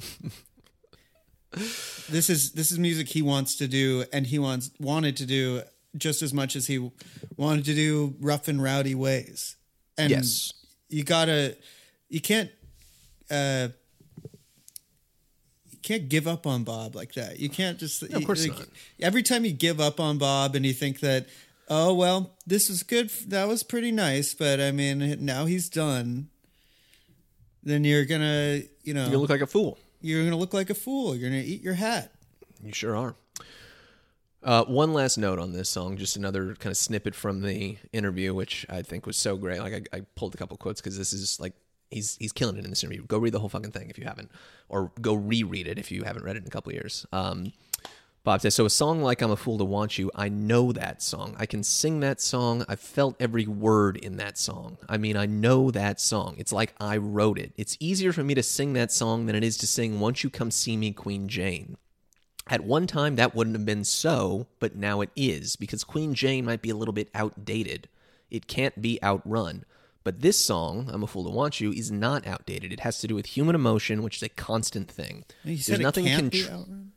this 2.10 2.30
is 2.30 2.54
this 2.54 2.72
is 2.72 2.80
music 2.80 3.10
he 3.10 3.22
wants 3.22 3.56
to 3.58 3.68
do, 3.68 4.06
and 4.14 4.26
he 4.28 4.40
wants 4.40 4.72
wanted 4.80 5.18
to 5.18 5.26
do 5.26 5.62
just 5.98 6.22
as 6.22 6.34
much 6.34 6.56
as 6.56 6.68
he 6.68 6.92
wanted 7.38 7.66
to 7.66 7.74
do 7.76 8.16
rough 8.20 8.48
and 8.48 8.62
rowdy 8.64 8.96
ways. 8.96 9.58
And 9.98 10.10
Yes. 10.10 10.54
you 10.90 11.04
gotta, 11.04 11.58
you 12.10 12.22
can't, 12.22 12.50
uh, 13.30 13.70
you 15.70 15.78
can't 15.82 16.08
give 16.08 16.28
up 16.28 16.48
on 16.48 16.64
Bob 16.64 16.96
like 16.96 17.14
that. 17.16 17.40
You 17.40 17.50
can't 17.50 17.78
just. 17.78 18.04
of 18.04 18.26
course 18.26 18.48
like, 18.48 18.58
not. 18.58 18.68
Every 19.02 19.22
time 19.24 19.44
you 19.44 19.52
give 19.52 19.80
up 19.82 20.00
on 20.00 20.18
Bob 20.18 20.56
and 20.56 20.66
you 20.66 20.74
think 20.74 21.02
that, 21.02 21.28
oh 21.68 21.94
well, 21.94 22.38
this 22.48 22.70
was 22.70 22.84
good. 22.84 23.10
That 23.28 23.48
was 23.48 23.64
pretty 23.64 23.92
nice, 23.92 24.34
but 24.34 24.60
I 24.62 24.72
mean, 24.72 25.18
now 25.26 25.46
he's 25.46 25.70
done. 25.70 26.30
Then 27.64 27.84
you're 27.84 28.06
gonna, 28.06 28.62
you 28.84 28.94
know, 28.94 29.08
You 29.10 29.18
look 29.18 29.30
like 29.30 29.42
a 29.42 29.48
fool. 29.48 29.78
you're 30.02 30.24
gonna 30.24 30.38
look 30.38 30.54
like 30.54 30.70
a 30.70 30.74
fool. 30.76 31.16
You're 31.16 31.30
gonna 31.30 31.42
eat 31.44 31.62
your 31.62 31.76
hat. 31.76 32.12
You 32.64 32.74
sure 32.74 32.96
are. 32.96 33.16
Uh, 34.44 34.66
one 34.66 34.92
last 34.94 35.18
note 35.18 35.38
on 35.38 35.54
this 35.54 35.70
song, 35.70 35.98
just 35.98 36.16
another 36.16 36.56
kind 36.56 36.72
of 36.72 36.78
snippet 36.78 37.14
from 37.14 37.42
the 37.42 37.78
interview, 37.94 38.34
which 38.34 38.66
I 38.70 38.82
think 38.82 39.06
was 39.06 39.16
so 39.16 39.38
great. 39.38 39.60
Like 39.60 39.88
I, 39.94 39.98
I 39.98 40.02
pulled 40.16 40.34
a 40.34 40.38
couple 40.38 40.58
quotes 40.58 40.82
because 40.82 40.98
this 40.98 41.14
is 41.14 41.40
like 41.40 41.54
he's 41.92 42.18
he's 42.18 42.32
killing 42.32 42.58
it 42.58 42.64
in 42.64 42.72
this 42.72 42.84
interview. 42.84 43.06
Go 43.06 43.20
read 43.20 43.34
the 43.34 43.40
whole 43.40 43.50
fucking 43.50 43.72
thing 43.72 43.92
if 43.92 44.00
you 44.00 44.06
haven't, 44.06 44.32
or 44.68 44.92
go 45.00 45.14
reread 45.14 45.68
it 45.68 45.78
if 45.78 45.92
you 45.92 46.04
haven't 46.04 46.24
read 46.24 46.38
it 46.38 46.42
in 46.42 46.48
a 46.48 46.52
couple 46.52 46.72
of 46.72 46.74
years. 46.76 47.06
Um, 47.12 47.54
Bob 48.24 48.42
says, 48.42 48.54
so 48.54 48.66
a 48.66 48.70
song 48.70 49.02
like 49.02 49.22
I'm 49.22 49.32
a 49.32 49.36
Fool 49.36 49.58
to 49.58 49.64
Want 49.64 49.98
You, 49.98 50.12
I 50.14 50.30
know 50.30 50.72
that 50.72 51.02
song. 51.02 51.36
I 51.40 51.48
can 51.48 51.64
sing 51.64 52.02
that 52.02 52.22
song. 52.22 52.64
I've 52.70 52.80
felt 52.80 53.16
every 53.20 53.48
word 53.48 53.98
in 53.98 54.18
that 54.18 54.38
song. 54.38 54.78
I 54.88 54.98
mean, 54.98 55.18
I 55.18 55.26
know 55.26 55.72
that 55.72 56.00
song. 56.00 56.36
It's 56.38 56.54
like 56.54 56.76
I 56.80 56.98
wrote 56.98 57.40
it. 57.40 57.52
It's 57.58 57.78
easier 57.80 58.14
for 58.14 58.24
me 58.24 58.36
to 58.36 58.44
sing 58.44 58.74
that 58.74 58.92
song 58.92 59.26
than 59.26 59.36
it 59.36 59.44
is 59.44 59.58
to 59.58 59.68
sing 59.68 60.00
Won't 60.00 60.24
You 60.24 60.30
Come 60.30 60.52
See 60.52 60.78
Me, 60.78 60.92
Queen 60.92 61.28
Jane. 61.28 61.78
At 62.48 62.64
one 62.64 62.86
time, 62.86 63.16
that 63.16 63.34
wouldn't 63.34 63.56
have 63.56 63.66
been 63.66 63.84
so, 63.84 64.46
but 64.60 64.76
now 64.76 65.02
it 65.02 65.10
is, 65.16 65.56
because 65.56 65.84
Queen 65.84 66.14
Jane 66.14 66.46
might 66.46 66.62
be 66.62 66.70
a 66.70 66.76
little 66.76 66.94
bit 66.94 67.10
outdated. 67.16 67.90
It 68.30 68.46
can't 68.46 68.80
be 68.82 69.02
outrun. 69.02 69.66
But 70.04 70.22
this 70.22 70.38
song, 70.38 70.92
I'm 70.94 71.02
a 71.02 71.08
Fool 71.08 71.24
to 71.24 71.32
Want 71.32 71.60
You, 71.60 71.72
is 71.72 71.92
not 71.92 72.28
outdated. 72.28 72.72
It 72.72 72.82
has 72.82 73.00
to 73.00 73.08
do 73.08 73.16
with 73.16 73.26
human 73.26 73.56
emotion, 73.56 74.04
which 74.04 74.18
is 74.18 74.24
a 74.24 74.30
constant 74.30 74.92
thing. 74.92 75.26
You 75.44 75.58
said 75.58 75.82
it 75.82 75.94
can't 75.96 76.32
be 76.32 76.44
outrun? 76.44 76.92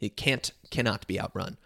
It 0.00 0.16
can't 0.16 0.52
cannot 0.70 1.06
be 1.06 1.20
outrun. 1.20 1.56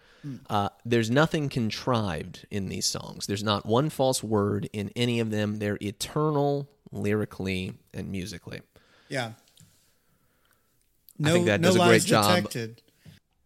Uh, 0.49 0.71
there's 0.87 1.11
nothing 1.11 1.51
contrived 1.51 2.47
in 2.51 2.71
these 2.71 2.87
songs. 2.87 3.27
There's 3.27 3.45
not 3.45 3.67
one 3.67 3.91
false 3.91 4.23
word 4.23 4.71
in 4.73 4.91
any 4.97 5.21
of 5.21 5.31
them. 5.31 5.59
They're 5.59 5.77
eternal 5.83 6.67
lyrically 6.91 7.75
and 7.93 8.11
musically. 8.11 8.63
Yeah. 9.11 9.33
I 11.23 11.31
think 11.31 11.47
that 11.47 11.61
no 11.61 11.69
does 11.69 11.77
a 11.77 11.87
great 11.87 12.05
job. 12.05 12.37
detected. 12.37 12.83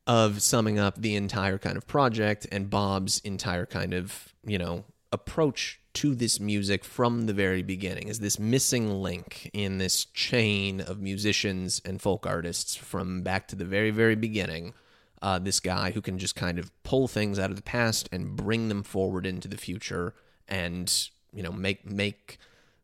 of 0.06 0.40
summing 0.40 0.78
up 0.78 1.00
the 1.00 1.16
entire 1.16 1.58
kind 1.58 1.76
of 1.76 1.86
project 1.86 2.46
and 2.52 2.70
Bob's 2.70 3.18
entire 3.24 3.66
kind 3.66 3.92
of, 3.92 4.32
you 4.44 4.56
know, 4.56 4.84
approach 5.12 5.80
to 5.94 6.14
this 6.14 6.38
music 6.38 6.84
from 6.84 7.26
the 7.26 7.32
very 7.32 7.62
beginning 7.62 8.06
is 8.06 8.20
this 8.20 8.38
missing 8.38 9.02
link 9.02 9.50
in 9.52 9.78
this 9.78 10.04
chain 10.04 10.80
of 10.80 11.00
musicians 11.00 11.82
and 11.84 12.00
folk 12.00 12.24
artists 12.24 12.76
from 12.76 13.22
back 13.22 13.48
to 13.48 13.56
the 13.56 13.64
very, 13.64 13.90
very 13.90 14.14
beginning. 14.14 14.74
Uh, 15.20 15.38
this 15.38 15.58
guy 15.60 15.90
who 15.90 16.00
can 16.00 16.18
just 16.18 16.36
kind 16.36 16.58
of 16.58 16.70
pull 16.84 17.08
things 17.08 17.38
out 17.38 17.50
of 17.50 17.56
the 17.56 17.62
past 17.62 18.08
and 18.12 18.36
bring 18.36 18.68
them 18.68 18.82
forward 18.82 19.26
into 19.26 19.48
the 19.48 19.56
future 19.56 20.14
and, 20.46 21.08
you 21.32 21.42
know, 21.42 21.50
make 21.52 21.84
make 21.84 22.38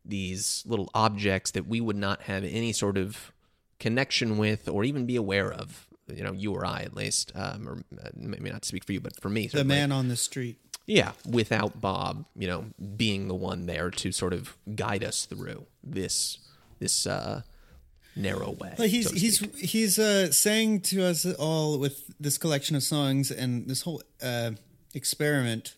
these 0.05 0.63
little 0.67 0.91
objects 0.95 1.51
that 1.53 1.67
we 1.67 1.81
would 1.81 1.97
not 1.97 2.23
have 2.23 2.45
any 2.45 2.73
sort 2.73 2.97
of 2.99 3.33
connection 3.79 4.37
with 4.37 4.69
or 4.69 4.85
even 4.85 5.07
be 5.07 5.17
aware 5.17 5.51
of 5.53 5.87
you 6.15 6.23
know 6.23 6.33
you 6.33 6.53
or 6.53 6.65
i 6.67 6.83
at 6.83 6.95
least 6.95 7.33
um, 7.35 7.67
or 7.69 7.79
uh, 8.03 8.11
maybe 8.15 8.51
not 8.51 8.63
to 8.63 8.69
speak 8.69 8.85
for 8.85 8.93
you 8.93 9.01
but 9.01 9.19
for 9.21 9.29
me 9.31 9.47
The 9.47 9.65
man 9.65 9.91
on 9.93 10.09
the 10.09 10.17
street. 10.17 10.57
yeah 10.87 11.13
without 11.29 11.81
bob 11.81 12.27
you 12.37 12.47
know 12.47 12.67
being 12.97 13.27
the 13.29 13.35
one 13.35 13.65
there 13.67 13.91
to 13.91 14.13
sort 14.13 14.33
of 14.35 14.57
guide 14.77 15.03
us 15.03 15.25
through 15.25 15.65
this 15.83 16.39
this 16.79 17.07
uh 17.07 17.41
narrow 18.17 18.51
way 18.53 18.75
But 18.77 18.89
he's 18.89 19.09
so 19.09 19.15
he's 19.15 19.39
he's 19.59 19.99
uh, 19.99 20.31
saying 20.33 20.81
to 20.83 21.05
us 21.05 21.25
all 21.35 21.79
with 21.79 22.05
this 22.21 22.39
collection 22.39 22.77
of 22.77 22.83
songs 22.83 23.31
and 23.31 23.69
this 23.69 23.83
whole 23.83 24.03
uh, 24.23 24.53
experiment, 24.95 25.75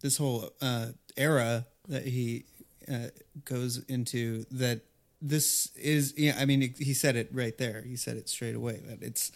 this 0.00 0.16
whole 0.16 0.50
uh, 0.60 0.88
era 1.16 1.66
that 1.88 2.06
he 2.06 2.44
uh, 2.90 3.08
goes 3.44 3.84
into 3.88 4.44
that 4.50 4.80
this 5.20 5.70
is 5.76 6.14
yeah 6.16 6.36
I 6.38 6.46
mean 6.46 6.74
he 6.78 6.94
said 6.94 7.16
it 7.16 7.28
right 7.32 7.56
there. 7.58 7.82
He 7.82 7.96
said 7.96 8.16
it 8.16 8.28
straight 8.28 8.54
away 8.54 8.80
that 8.86 9.02
it's 9.02 9.32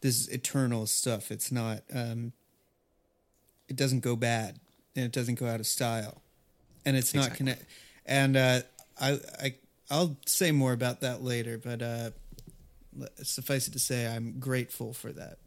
this 0.00 0.28
eternal 0.28 0.86
stuff. 0.86 1.30
It's 1.30 1.50
not 1.50 1.82
um, 1.92 2.32
it 3.68 3.76
doesn't 3.76 4.00
go 4.00 4.14
bad 4.16 4.60
and 4.94 5.04
it 5.04 5.12
doesn't 5.12 5.38
go 5.40 5.46
out 5.46 5.60
of 5.60 5.66
style. 5.66 6.22
And 6.86 6.96
it's 6.96 7.14
not 7.14 7.28
Exactly. 7.28 7.36
connect 7.38 7.64
and 8.06 8.36
uh, 8.36 8.60
I 9.00 9.18
I 9.40 9.54
I'll 9.90 10.16
say 10.26 10.52
more 10.52 10.72
about 10.72 11.00
that 11.00 11.22
later 11.22 11.58
but 11.58 11.82
uh, 11.82 12.10
suffice 13.22 13.68
it 13.68 13.72
to 13.72 13.78
say 13.78 14.06
I'm 14.06 14.38
grateful 14.38 14.92
for 14.92 15.12
that. 15.12 15.38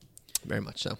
Very 0.45 0.61
much 0.61 0.83
so. 0.83 0.97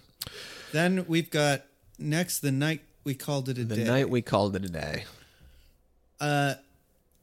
Then 0.72 1.04
we've 1.08 1.30
got 1.30 1.62
next 1.98 2.40
the 2.40 2.52
night 2.52 2.82
we 3.04 3.14
called 3.14 3.48
it 3.48 3.58
a 3.58 3.64
the 3.64 3.76
day. 3.76 3.84
The 3.84 3.90
night 3.90 4.10
we 4.10 4.22
called 4.22 4.56
it 4.56 4.64
a 4.64 4.68
day. 4.68 5.04
Uh, 6.20 6.54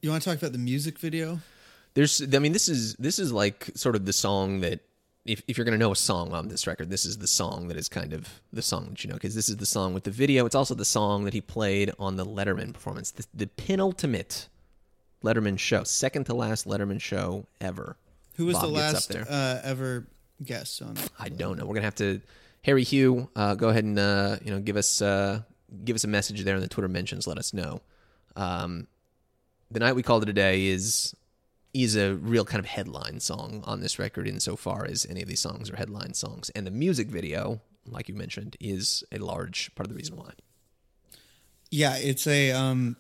you 0.02 0.10
want 0.10 0.24
to 0.24 0.30
talk 0.30 0.38
about 0.38 0.52
the 0.52 0.58
music 0.58 1.00
video? 1.00 1.40
There's 1.94 2.22
i 2.22 2.40
mean 2.40 2.52
this 2.52 2.68
is 2.68 2.96
this 2.96 3.20
is 3.20 3.32
like 3.32 3.70
sort 3.76 3.96
of 3.96 4.06
the 4.06 4.14
song 4.14 4.60
that 4.62 4.82
if, 5.26 5.42
if 5.48 5.58
you're 5.58 5.66
going 5.66 5.78
to 5.78 5.84
know 5.84 5.92
a 5.92 5.96
song 5.96 6.34
on 6.34 6.50
this 6.50 6.68
record, 6.68 6.90
this 6.90 7.04
is 7.04 7.18
the 7.18 7.28
song 7.28 7.68
that 7.70 7.78
is 7.78 7.90
kind 7.90 8.14
of 8.14 8.30
the 8.54 8.62
song 8.62 8.90
that 8.90 9.04
you 9.04 9.10
know, 9.10 9.16
because 9.16 9.34
this 9.34 9.50
is 9.50 9.58
the 9.58 9.66
song 9.66 9.94
with 9.94 10.04
the 10.04 10.12
video. 10.12 10.46
It's 10.46 10.56
also 10.56 10.76
the 10.76 10.86
song 10.86 11.26
that 11.26 11.34
he 11.34 11.42
played 11.42 11.92
on 11.98 12.16
the 12.16 12.26
Letterman 12.26 12.74
performance, 12.74 13.12
the, 13.12 13.26
the 13.34 13.48
penultimate 13.48 14.48
Letterman 15.26 15.58
show, 15.58 15.84
second 15.84 16.26
to 16.26 16.34
last 16.34 16.68
Letterman 16.68 17.02
show 17.02 17.48
ever. 17.60 17.98
Who 18.36 18.46
was 18.46 18.56
Bob 18.56 18.64
the 18.64 18.70
last 18.70 19.16
uh, 19.16 19.62
ever 19.64 20.06
guest 20.44 20.82
on? 20.82 20.96
I 21.20 21.30
don't 21.30 21.58
know. 21.58 21.66
We're 21.66 21.76
gonna 21.76 21.86
have 21.86 21.96
to. 21.96 22.22
Harry 22.64 22.84
Hugh, 22.84 23.30
uh, 23.36 23.56
go 23.56 23.70
ahead 23.70 23.84
and 23.84 24.00
uh, 24.00 24.38
you 24.44 24.52
know 24.52 24.60
give 24.60 24.78
us 24.78 25.02
uh, 25.02 25.42
give 25.84 25.96
us 25.96 26.04
a 26.04 26.08
message 26.08 26.44
there 26.44 26.56
in 26.56 26.62
the 26.62 26.68
Twitter 26.68 26.88
mentions. 26.88 27.28
Let 27.28 27.38
us 27.38 27.54
know. 27.54 27.82
Um, 28.36 28.88
the 29.72 29.80
night 29.80 29.94
we 29.94 30.04
called 30.04 30.24
it 30.24 30.30
a 30.30 30.34
day 30.34 30.68
is 30.68 31.16
is 31.74 31.96
a 31.96 32.16
real 32.16 32.46
kind 32.46 32.60
of 32.60 32.66
headline 32.66 33.20
song 33.20 33.64
on 33.66 33.82
this 33.82 34.00
record, 34.00 34.28
insofar 34.28 34.86
as 34.86 35.06
any 35.10 35.22
of 35.22 35.28
these 35.28 35.42
songs 35.42 35.70
are 35.70 35.76
headline 35.76 36.14
songs, 36.14 36.50
and 36.52 36.66
the 36.66 36.72
music 36.72 37.08
video, 37.08 37.62
like 37.86 38.08
you 38.08 38.16
mentioned, 38.16 38.56
is 38.60 39.04
a 39.12 39.18
large 39.18 39.74
part 39.76 39.86
of 39.86 39.94
the 39.94 39.98
reason 39.98 40.16
why. 40.16 40.32
Yeah, 41.72 41.98
it's 41.98 42.28
a 42.28 42.52
um, 42.52 42.96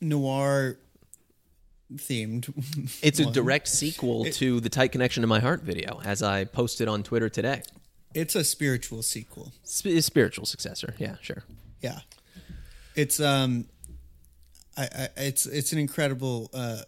noir 0.00 0.78
themed. 1.96 2.52
It's 3.02 3.20
a 3.20 3.30
direct 3.30 3.68
sequel 3.68 4.24
to 4.24 4.60
the 4.60 4.68
"Tight 4.68 4.92
Connection 4.92 5.22
to 5.22 5.26
My 5.26 5.40
Heart" 5.40 5.62
video, 5.62 6.00
as 6.04 6.22
I 6.22 6.44
posted 6.44 6.88
on 6.88 7.02
Twitter 7.02 7.28
today. 7.28 7.62
It's 8.14 8.34
a 8.34 8.44
spiritual 8.44 9.02
sequel. 9.02 9.52
Sp- 9.66 10.00
spiritual 10.00 10.46
successor, 10.46 10.94
yeah, 10.98 11.16
sure. 11.20 11.44
Yeah, 11.80 12.00
it's 12.94 13.20
um, 13.20 13.66
I, 14.76 14.82
I 14.84 15.08
it's 15.16 15.46
it's 15.46 15.72
an 15.72 15.78
incredible 15.78 16.50
uh 16.54 16.82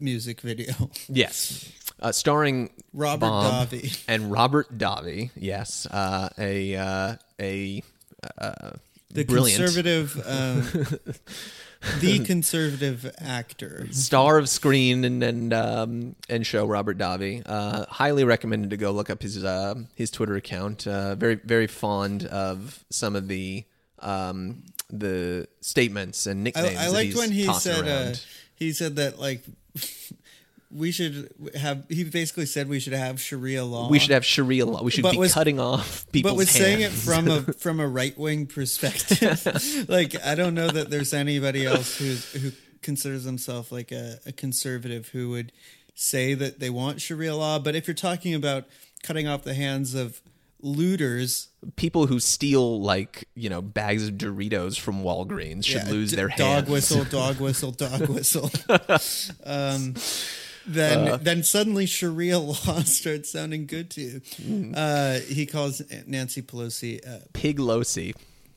music 0.00 0.40
video. 0.40 0.72
Yes. 1.08 1.72
Uh, 1.98 2.12
starring 2.12 2.70
Robert 2.94 3.26
Bob 3.26 3.68
Davi. 3.68 4.04
and 4.08 4.32
Robert 4.32 4.78
Davi. 4.78 5.30
Yes, 5.36 5.86
uh, 5.86 6.30
a 6.38 6.74
uh, 6.74 7.16
a 7.38 7.82
uh, 8.38 8.70
The 9.10 9.24
brilliant 9.24 9.62
conservative, 9.62 10.16
um, 10.26 10.66
the 12.00 12.18
conservative 12.24 13.10
actor. 13.18 13.86
star 13.90 14.38
of 14.38 14.48
screen 14.48 15.04
and 15.04 15.22
and 15.22 15.52
um, 15.52 16.16
and 16.28 16.46
show. 16.46 16.66
Robert 16.66 16.98
Davi. 16.98 17.42
Uh, 17.44 17.86
highly 17.86 18.24
recommended 18.24 18.70
to 18.70 18.76
go 18.76 18.90
look 18.90 19.10
up 19.10 19.22
his 19.22 19.42
uh, 19.44 19.74
his 19.94 20.10
Twitter 20.10 20.36
account. 20.36 20.86
Uh, 20.86 21.14
very 21.14 21.36
very 21.36 21.66
fond 21.66 22.24
of 22.26 22.84
some 22.90 23.16
of 23.16 23.28
the 23.28 23.64
um, 24.00 24.64
the 24.90 25.48
statements 25.60 26.26
and 26.26 26.44
nicknames. 26.44 26.76
I 26.76 26.86
that 26.86 26.92
liked 26.92 27.16
when 27.16 27.32
he 27.32 27.52
said 27.54 27.88
uh, 27.88 28.14
he 28.54 28.72
said 28.72 28.96
that 28.96 29.18
like 29.18 29.42
we 30.72 30.92
should 30.92 31.32
have. 31.56 31.84
He 31.88 32.04
basically 32.04 32.46
said 32.46 32.68
we 32.68 32.78
should 32.80 32.92
have 32.92 33.20
Sharia 33.20 33.64
law. 33.64 33.88
we 33.90 33.98
should 33.98 34.12
have 34.12 34.24
Sharia 34.24 34.66
law. 34.66 34.82
We 34.82 34.90
should 34.90 35.02
But 35.02 35.12
be 35.12 35.18
was- 35.18 35.34
cutting 35.34 35.58
off 35.58 36.06
people's 36.12 36.32
but 36.32 36.36
was 36.38 36.50
saying 36.50 36.80
it 36.82 36.90
from 36.92 37.28
a 37.28 37.42
from 37.58 37.80
a 37.80 37.88
right 37.88 38.16
wing 38.18 38.46
perspective. 38.46 39.86
like 39.88 40.14
I 40.24 40.34
don't 40.34 40.54
know 40.54 40.68
that 40.68 40.90
there's 40.90 41.12
anybody 41.12 41.66
else 41.66 41.96
who's 41.98 42.32
who 42.32 42.52
considers 42.82 43.24
himself 43.24 43.70
like 43.72 43.92
a, 43.92 44.18
a 44.26 44.32
conservative 44.32 45.08
who 45.08 45.30
would 45.30 45.52
say 45.94 46.34
that 46.34 46.60
they 46.60 46.70
want 46.70 47.00
Sharia 47.00 47.34
law. 47.36 47.58
But 47.58 47.74
if 47.74 47.86
you're 47.88 47.94
talking 47.94 48.34
about 48.34 48.64
cutting 49.02 49.26
off 49.26 49.42
the 49.42 49.54
hands 49.54 49.94
of 49.94 50.22
looters, 50.62 51.48
people 51.76 52.06
who 52.06 52.20
steal 52.20 52.80
like 52.80 53.26
you 53.34 53.48
know 53.50 53.60
bags 53.62 54.06
of 54.06 54.14
Doritos 54.14 54.78
from 54.78 55.02
Walgreens 55.02 55.64
should 55.64 55.84
yeah, 55.84 55.90
lose 55.90 56.10
d- 56.10 56.16
their 56.16 56.28
hands. 56.28 56.40
dog 56.66 56.68
whistle, 56.70 57.04
dog 57.04 57.40
whistle, 57.40 57.72
dog 57.72 58.08
whistle. 58.08 58.50
um, 59.44 59.94
then 60.72 61.08
Uh. 61.08 61.16
then 61.16 61.42
suddenly 61.42 61.86
Sharia 61.86 62.38
law 62.50 62.82
starts 62.82 63.30
sounding 63.30 63.66
good 63.66 63.90
to 63.90 64.00
you. 64.00 64.20
Mm. 64.42 64.74
Uh, 64.76 65.20
he 65.32 65.46
calls 65.46 65.82
Nancy 66.06 66.42
Pelosi. 66.42 67.00
Uh, 67.06 67.20
Pig 67.32 67.58
Losi. 67.58 68.14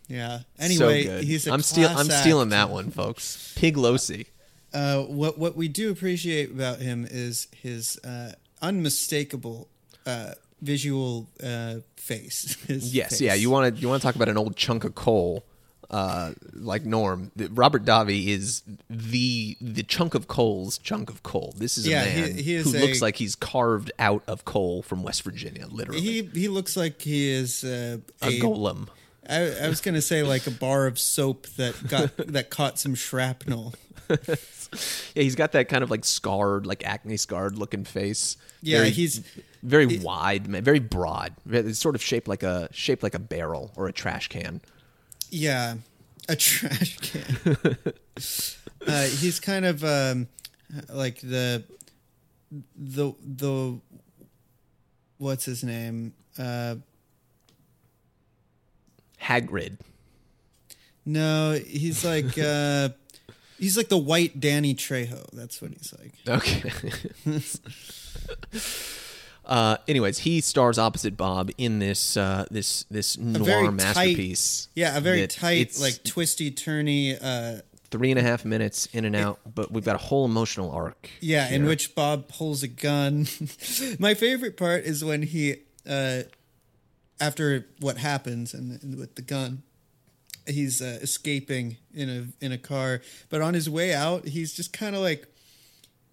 yeah. 0.07 0.39
Anyway, 0.59 1.05
so 1.05 1.17
he's 1.21 1.47
a 1.47 1.51
I'm 1.53 1.61
steal 1.61 1.89
I'm 1.89 2.09
act. 2.09 2.21
stealing 2.21 2.49
that 2.49 2.69
one, 2.69 2.91
folks. 2.91 3.53
Pig 3.55 3.75
Losi. 3.75 4.25
Uh, 4.73 5.03
what 5.03 5.37
what 5.37 5.55
we 5.55 5.67
do 5.67 5.91
appreciate 5.91 6.49
about 6.51 6.79
him 6.79 7.07
is 7.09 7.47
his 7.61 7.97
uh, 8.03 8.31
unmistakable 8.61 9.67
uh, 10.05 10.31
visual 10.61 11.29
uh, 11.43 11.75
face. 11.95 12.57
Yes, 12.67 13.09
face. 13.11 13.21
yeah. 13.21 13.33
You 13.35 13.49
want 13.49 13.75
to 13.75 13.81
you 13.81 13.87
want 13.89 14.01
to 14.01 14.05
talk 14.07 14.15
about 14.15 14.29
an 14.29 14.37
old 14.37 14.55
chunk 14.55 14.83
of 14.83 14.95
coal, 14.95 15.45
uh, 15.93 16.33
like 16.53 16.83
Norm. 16.85 17.31
Robert 17.51 17.85
Davi 17.85 18.27
is 18.27 18.63
the 18.89 19.55
the 19.61 19.83
chunk 19.83 20.15
of 20.15 20.27
coal's 20.27 20.77
chunk 20.79 21.09
of 21.09 21.21
coal. 21.23 21.53
This 21.55 21.77
is 21.77 21.87
Yeah, 21.87 22.03
a 22.03 22.21
man 22.21 22.35
he 22.37 22.55
is 22.55 22.71
who 22.71 22.77
a- 22.77 22.81
looks 22.81 23.01
like 23.01 23.15
he's 23.17 23.35
carved 23.35 23.91
out 23.99 24.23
of 24.27 24.43
coal 24.43 24.81
from 24.81 25.03
West 25.03 25.21
Virginia, 25.23 25.67
literally. 25.69 26.01
He 26.01 26.23
he 26.33 26.47
looks 26.47 26.75
like 26.75 27.01
he 27.01 27.29
is 27.29 27.63
uh, 27.63 27.99
a 28.21 28.39
golem. 28.41 28.87
I, 29.29 29.65
I 29.65 29.69
was 29.69 29.79
gonna 29.79 30.01
say 30.01 30.23
like 30.23 30.47
a 30.47 30.51
bar 30.51 30.85
of 30.87 30.97
soap 30.99 31.47
that 31.57 31.87
got 31.87 32.17
that 32.27 32.49
caught 32.49 32.79
some 32.79 32.95
shrapnel. 32.95 33.73
Yeah, 35.13 35.21
he's 35.21 35.35
got 35.35 35.51
that 35.51 35.69
kind 35.69 35.83
of 35.83 35.91
like 35.91 36.03
scarred, 36.03 36.65
like 36.65 36.83
acne 36.83 37.15
scarred 37.17 37.59
looking 37.59 37.83
face. 37.83 38.37
Yeah, 38.63 38.79
Very- 38.79 38.89
he's 38.89 39.21
very 39.61 39.99
wide, 39.99 40.47
very 40.47 40.79
broad. 40.79 41.33
It's 41.47 41.77
sort 41.77 41.93
of 41.93 42.01
shaped 42.01 42.27
like 42.27 42.41
a 42.41 42.69
shaped 42.71 43.03
like 43.03 43.13
a 43.13 43.19
barrel 43.19 43.71
or 43.75 43.87
a 43.87 43.93
trash 43.93 44.29
can. 44.29 44.61
Yeah, 45.33 45.75
a 46.29 46.35
trash 46.35 46.97
can. 46.99 47.67
uh, 48.87 49.03
he's 49.03 49.39
kind 49.39 49.65
of 49.65 49.83
um, 49.83 50.27
like 50.89 51.19
the 51.21 51.63
the 52.75 53.13
the 53.21 53.79
what's 55.17 55.45
his 55.45 55.63
name? 55.63 56.13
Uh, 56.37 56.75
Hagrid. 59.19 59.79
no, 61.05 61.59
he's 61.65 62.05
like 62.05 62.37
uh, 62.37 62.89
he's 63.57 63.75
like 63.75 63.89
the 63.89 63.97
white 63.97 64.39
Danny 64.39 64.75
Trejo. 64.75 65.25
That's 65.33 65.61
what 65.61 65.71
he's 65.71 65.93
like. 65.99 66.13
Okay. 66.27 66.71
uh, 69.45 69.77
anyways, 69.87 70.19
he 70.19 70.41
stars 70.41 70.77
opposite 70.77 71.17
Bob 71.17 71.51
in 71.57 71.79
this 71.79 72.15
uh, 72.17 72.45
this 72.49 72.83
this 72.89 73.17
noir 73.17 73.43
very 73.43 73.65
tight- 73.67 73.73
masterpiece. 73.73 74.67
Yeah, 74.75 74.97
a 74.97 75.01
very 75.01 75.27
tight, 75.27 75.77
like 75.79 76.03
twisty, 76.03 76.51
turny. 76.51 77.17
Uh, 77.21 77.61
three 77.91 78.09
and 78.09 78.19
a 78.19 78.23
half 78.23 78.43
minutes 78.43 78.87
in 78.87 79.05
and 79.05 79.15
out, 79.15 79.39
but 79.53 79.71
we've 79.71 79.85
got 79.85 79.95
a 79.95 79.99
whole 79.99 80.25
emotional 80.25 80.71
arc. 80.71 81.09
Yeah, 81.19 81.51
in 81.51 81.65
which 81.65 81.93
Bob 81.93 82.27
pulls 82.27 82.63
a 82.63 82.67
gun. 82.67 83.27
My 83.99 84.15
favorite 84.15 84.57
part 84.57 84.85
is 84.85 85.05
when 85.05 85.21
he, 85.21 85.57
uh, 85.87 86.23
after 87.19 87.67
what 87.79 87.97
happens 87.97 88.53
and, 88.55 88.81
and 88.81 88.97
with 88.97 89.13
the 89.13 89.21
gun, 89.21 89.61
he's 90.47 90.81
uh, 90.81 90.97
escaping 91.01 91.77
in 91.93 92.09
a 92.09 92.45
in 92.45 92.51
a 92.51 92.57
car. 92.57 93.01
But 93.29 93.41
on 93.41 93.53
his 93.53 93.69
way 93.69 93.93
out, 93.93 94.27
he's 94.27 94.53
just 94.53 94.73
kind 94.73 94.95
of 94.95 95.01
like 95.01 95.27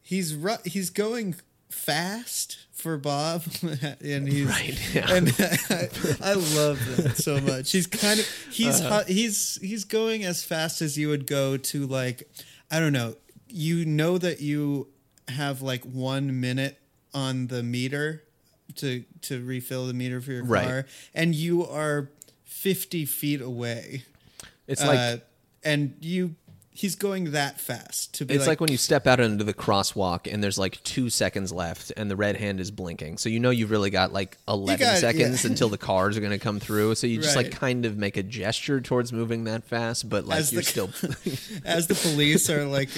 he's 0.03 0.35
ru- 0.35 0.63
he's 0.65 0.91
going 0.91 1.37
fast 1.71 2.59
for 2.81 2.97
Bob, 2.99 3.43
and 4.03 4.27
he's 4.29 4.47
Right, 4.47 4.95
yeah. 4.95 5.13
and 5.15 5.29
I, 5.39 5.89
I 6.31 6.33
love 6.35 6.81
that 6.97 7.15
so 7.17 7.41
much. 7.41 7.71
He's 7.73 7.87
kind 7.87 8.19
of 8.21 8.27
he's 8.51 8.81
Uh-huh. 8.81 9.05
he's 9.07 9.59
he's 9.63 9.85
going 9.85 10.25
as 10.25 10.43
fast 10.45 10.83
as 10.83 10.97
you 10.99 11.09
would 11.09 11.27
go 11.27 11.57
to 11.57 11.87
like 11.87 12.29
I 12.71 12.81
don't 12.81 12.93
know. 12.93 13.15
You 13.49 13.85
know 13.85 14.17
that 14.19 14.41
you 14.41 14.89
have 15.29 15.61
like 15.63 15.85
one 15.85 16.41
minute 16.41 16.79
on 17.15 17.47
the 17.49 17.63
meter 17.63 18.23
to 18.77 19.05
to 19.23 19.45
refill 19.45 19.87
the 19.87 19.95
meter 19.95 20.21
for 20.21 20.33
your 20.33 20.45
Right. 20.45 20.65
car, 20.67 20.87
and 21.15 21.35
you 21.35 21.67
are 21.67 22.11
fifty 22.45 23.05
feet 23.05 23.41
away. 23.41 24.05
it's 24.67 24.85
like 24.85 24.99
uh, 24.99 25.17
and 25.65 25.95
you 26.01 26.35
he's 26.73 26.95
going 26.95 27.33
that 27.33 27.61
fast 27.61 28.15
to 28.15 28.25
be 28.25 28.35
It's 28.35 28.47
like, 28.47 28.61
when 28.61 28.71
you 28.71 28.79
step 28.79 29.07
out 29.07 29.21
into 29.21 29.45
the 29.45 29.53
crosswalk 29.53 30.33
and 30.33 30.43
there's 30.43 30.59
like 30.59 30.83
two 30.85 31.11
seconds 31.11 31.53
left 31.53 31.93
and 31.97 32.11
the 32.11 32.17
red 32.17 32.37
hand 32.37 32.61
is 32.61 32.71
blinking. 32.71 33.19
So 33.19 33.29
you 33.29 33.41
know 33.41 33.51
you've 33.51 33.71
really 33.71 33.91
got 33.91 34.13
like 34.13 34.39
11 34.49 34.79
got- 34.79 34.99
seconds 34.99 35.45
yeah. 35.45 35.51
until 35.51 35.69
the 35.69 35.79
cars 35.79 36.17
are 36.17 36.21
going 36.21 36.33
to 36.33 36.39
come 36.39 36.61
through. 36.61 36.95
So 36.95 37.07
you 37.07 37.21
just 37.21 37.37
like 37.37 37.51
kind 37.51 37.85
of 37.85 37.97
make 37.97 38.17
a 38.17 38.23
gesture 38.23 38.81
towards 38.81 39.13
moving 39.13 39.45
that 39.45 39.65
fast, 39.65 40.09
but 40.09 40.25
like 40.27 40.39
As 40.39 40.53
you're 40.53 40.63
the- 40.63 40.67
still. 40.67 40.91
as 41.65 41.89
the 41.89 41.95
police 41.95 42.49
are 42.49 42.65
like 42.65 42.89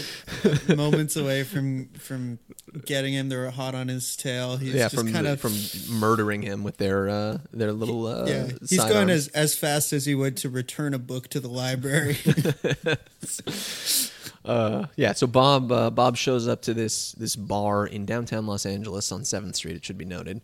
moments 0.77 1.16
away 1.16 1.45
from 1.45 1.89
from 1.95 2.39
getting 2.85 3.14
him. 3.14 3.29
They're 3.29 3.51
hot 3.51 3.75
on 3.75 3.89
his 3.89 4.16
tail. 4.16 4.57
He's 4.59 4.75
yeah, 4.75 4.85
just 4.85 4.95
from 4.95 5.12
kind 5.12 5.27
of 5.27 5.41
from 5.41 5.55
murdering 5.99 6.43
him 6.43 6.62
with 6.62 6.77
their 6.77 7.09
uh, 7.09 7.39
their 7.53 7.73
little 7.73 8.07
uh, 8.07 8.27
yeah. 8.27 8.49
He's 8.68 8.85
going 8.85 9.11
as 9.11 9.29
as 9.29 9.57
fast 9.57 9.93
as 9.93 10.07
he 10.07 10.14
would 10.14 10.37
to 10.39 10.49
return 10.49 10.95
a 10.95 10.99
book 10.99 11.29
to 11.29 11.41
the 11.41 11.49
library. 11.49 12.18
Uh, 14.44 14.86
yeah, 14.96 15.12
so 15.12 15.26
Bob 15.26 15.70
uh, 15.70 15.90
Bob 15.90 16.16
shows 16.16 16.48
up 16.48 16.62
to 16.62 16.74
this 16.74 17.12
this 17.12 17.36
bar 17.36 17.86
in 17.86 18.04
downtown 18.04 18.46
Los 18.46 18.66
Angeles 18.66 19.12
on 19.12 19.24
Seventh 19.24 19.54
Street. 19.56 19.76
It 19.76 19.84
should 19.84 19.98
be 19.98 20.04
noted, 20.04 20.40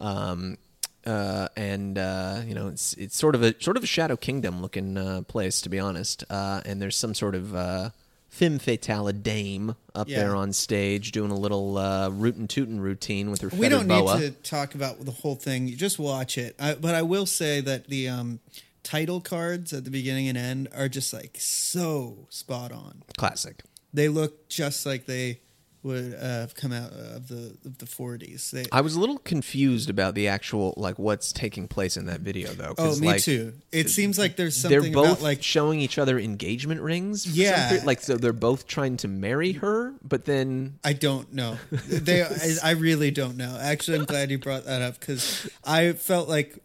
um, 0.00 0.58
uh, 1.06 1.46
and 1.56 1.96
uh, 1.96 2.42
you 2.44 2.54
know 2.54 2.66
it's 2.68 2.94
it's 2.94 3.16
sort 3.16 3.36
of 3.36 3.42
a 3.44 3.54
sort 3.62 3.76
of 3.76 3.84
a 3.84 3.86
Shadow 3.86 4.16
Kingdom 4.16 4.60
looking 4.62 4.96
uh, 4.96 5.22
place 5.22 5.60
to 5.60 5.68
be 5.68 5.78
honest. 5.78 6.24
Uh, 6.28 6.60
and 6.64 6.82
there's 6.82 6.96
some 6.96 7.14
sort 7.14 7.36
of 7.36 7.54
uh, 7.54 7.90
femme 8.30 8.58
fatale, 8.58 9.12
dame 9.12 9.76
up 9.94 10.08
Yeah. 10.08 10.18
there 10.24 10.34
on 10.34 10.52
stage 10.52 11.12
doing 11.12 11.30
a 11.30 11.38
little 11.38 11.78
uh, 11.78 12.08
rootin' 12.10 12.48
tootin' 12.48 12.80
routine 12.80 13.30
with 13.30 13.42
her 13.42 13.48
we 13.56 13.68
don't 13.68 13.86
boa. 13.86 14.18
need 14.18 14.42
to 14.42 14.50
talk 14.50 14.74
about 14.74 15.04
the 15.04 15.12
whole 15.12 15.36
thing. 15.36 15.68
You 15.68 15.76
just 15.76 16.00
watch 16.00 16.36
it. 16.36 16.56
I, 16.58 16.74
but 16.74 16.96
I 16.96 17.02
will 17.02 17.26
say 17.26 17.60
that 17.60 17.86
the 17.86 18.08
um, 18.08 18.40
title 18.86 19.20
cards 19.20 19.72
at 19.72 19.84
the 19.84 19.90
beginning 19.90 20.28
and 20.28 20.38
end 20.38 20.68
are 20.72 20.88
just 20.88 21.12
like 21.12 21.36
so 21.40 22.28
spot 22.30 22.70
on. 22.70 23.02
Classic. 23.18 23.64
They 23.92 24.08
look 24.08 24.48
just 24.48 24.86
like 24.86 25.06
they 25.06 25.40
would 25.82 26.14
uh, 26.14 26.20
have 26.20 26.54
come 26.54 26.72
out 26.72 26.92
of 26.92 27.26
the 27.26 27.56
of 27.64 27.78
the 27.78 27.84
40s. 27.86 28.50
They, 28.50 28.66
I 28.70 28.82
was 28.82 28.94
a 28.94 29.00
little 29.00 29.18
confused 29.18 29.90
about 29.90 30.14
the 30.14 30.28
actual 30.28 30.72
like 30.76 31.00
what's 31.00 31.32
taking 31.32 31.66
place 31.66 31.96
in 31.96 32.06
that 32.06 32.20
video 32.20 32.52
though. 32.52 32.74
oh, 32.78 32.96
me 32.98 33.08
like, 33.08 33.22
too. 33.22 33.54
It 33.72 33.90
seems 33.90 34.20
like 34.20 34.36
there's 34.36 34.62
They're 34.62 34.80
something 34.80 34.92
both 34.92 35.06
about 35.06 35.22
like 35.22 35.42
showing 35.42 35.80
each 35.80 35.98
other 35.98 36.16
engagement 36.16 36.80
rings. 36.80 37.26
Yeah. 37.26 37.80
like 37.84 38.00
so 38.02 38.16
they're 38.16 38.32
both 38.32 38.68
trying 38.68 38.98
to 38.98 39.08
marry 39.08 39.52
her, 39.52 39.94
but 40.02 40.26
then 40.26 40.78
I 40.84 40.92
don't 40.92 41.32
know. 41.32 41.58
They, 41.86 42.22
I, 42.22 42.28
I 42.62 42.70
really 42.72 43.10
don't 43.10 43.36
know. 43.36 43.58
Actually, 43.60 43.98
I'm 43.98 44.04
glad 44.04 44.30
you 44.30 44.38
brought 44.38 44.64
that 44.66 44.82
up 44.82 45.00
because 45.00 45.48
I 45.64 45.92
felt 45.92 46.28
like 46.28 46.58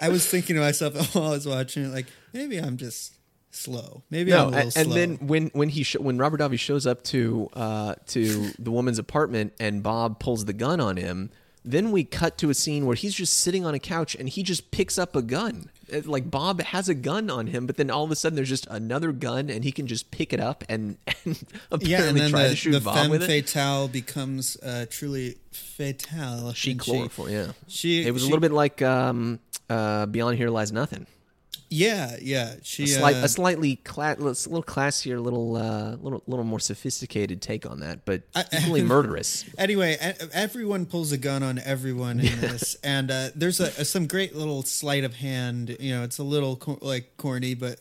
I 0.00 0.08
was 0.08 0.26
thinking 0.26 0.56
to 0.56 0.62
myself 0.62 0.94
while 1.14 1.26
I 1.26 1.30
was 1.30 1.46
watching 1.46 1.84
it, 1.84 1.88
like 1.88 2.06
maybe 2.32 2.58
I'm 2.58 2.76
just 2.76 3.14
slow. 3.50 4.02
Maybe 4.10 4.32
I'm 4.32 4.40
a 4.40 4.50
little 4.50 4.58
and, 4.60 4.76
and 4.76 4.92
then 4.92 5.26
when 5.26 5.48
when 5.48 5.68
he 5.68 5.82
sh- 5.82 5.96
when 5.96 6.18
Robert 6.18 6.40
Davi 6.40 6.58
shows 6.58 6.86
up 6.86 7.02
to 7.04 7.48
uh, 7.54 7.94
to 8.08 8.50
the 8.58 8.70
woman's 8.70 8.98
apartment 8.98 9.54
and 9.58 9.82
Bob 9.82 10.20
pulls 10.20 10.44
the 10.44 10.52
gun 10.52 10.80
on 10.80 10.96
him, 10.96 11.30
then 11.64 11.90
we 11.90 12.04
cut 12.04 12.38
to 12.38 12.50
a 12.50 12.54
scene 12.54 12.86
where 12.86 12.96
he's 12.96 13.14
just 13.14 13.38
sitting 13.38 13.64
on 13.64 13.74
a 13.74 13.78
couch 13.78 14.14
and 14.14 14.28
he 14.28 14.42
just 14.42 14.70
picks 14.70 14.98
up 14.98 15.16
a 15.16 15.22
gun. 15.22 15.70
It- 15.88 16.06
like 16.06 16.30
Bob 16.30 16.60
has 16.60 16.88
a 16.88 16.94
gun 16.94 17.30
on 17.30 17.46
him, 17.48 17.66
but 17.66 17.76
then 17.76 17.90
all 17.90 18.04
of 18.04 18.10
a 18.10 18.16
sudden 18.16 18.36
there's 18.36 18.48
just 18.50 18.66
another 18.70 19.10
gun 19.10 19.48
and 19.50 19.64
he 19.64 19.72
can 19.72 19.86
just 19.86 20.10
pick 20.10 20.32
it 20.34 20.40
up 20.40 20.62
and, 20.68 20.98
and 21.24 21.42
apparently 21.70 21.90
yeah, 21.90 22.02
and 22.04 22.16
then 22.18 22.30
try 22.30 22.42
the, 22.44 22.48
to 22.50 22.56
shoot 22.56 22.72
the 22.72 22.80
Bob 22.80 22.94
femme 22.94 23.10
with 23.10 23.22
it. 23.22 23.26
fatale 23.26 23.88
becomes 23.88 24.56
uh, 24.62 24.84
truly 24.90 25.38
fatale. 25.50 26.52
She 26.52 26.74
chloroform, 26.74 27.30
yeah. 27.30 27.52
she- 27.68 28.06
it 28.06 28.12
was 28.12 28.22
a 28.22 28.26
little 28.26 28.40
bit 28.40 28.52
like 28.52 28.82
um, 28.82 29.40
uh, 29.68 30.06
Beyond 30.06 30.36
Here 30.36 30.50
Lies 30.50 30.72
Nothing. 30.72 31.06
Yeah, 31.70 32.16
yeah. 32.22 32.54
She 32.62 32.84
A, 32.84 32.86
slight, 32.86 33.16
uh, 33.16 33.24
a 33.24 33.28
slightly 33.28 33.76
cla- 33.76 34.14
a 34.14 34.22
little 34.22 34.62
classier, 34.62 35.20
little 35.22 35.56
uh, 35.56 35.96
little 35.96 36.22
little 36.26 36.44
more 36.44 36.60
sophisticated 36.60 37.42
take 37.42 37.68
on 37.70 37.80
that, 37.80 38.06
but 38.06 38.22
I- 38.34 38.44
equally 38.58 38.82
murderous. 38.82 39.44
Anyway, 39.58 39.98
everyone 40.32 40.86
pulls 40.86 41.12
a 41.12 41.18
gun 41.18 41.42
on 41.42 41.58
everyone 41.58 42.20
in 42.20 42.40
this, 42.40 42.74
and 42.82 43.10
uh, 43.10 43.28
there's 43.34 43.60
a, 43.60 43.64
a 43.64 43.84
some 43.84 44.06
great 44.06 44.34
little 44.34 44.62
sleight 44.62 45.04
of 45.04 45.16
hand. 45.16 45.76
You 45.78 45.96
know, 45.96 46.02
it's 46.04 46.16
a 46.18 46.22
little 46.22 46.56
cor- 46.56 46.78
like 46.80 47.16
corny, 47.18 47.52
but 47.54 47.80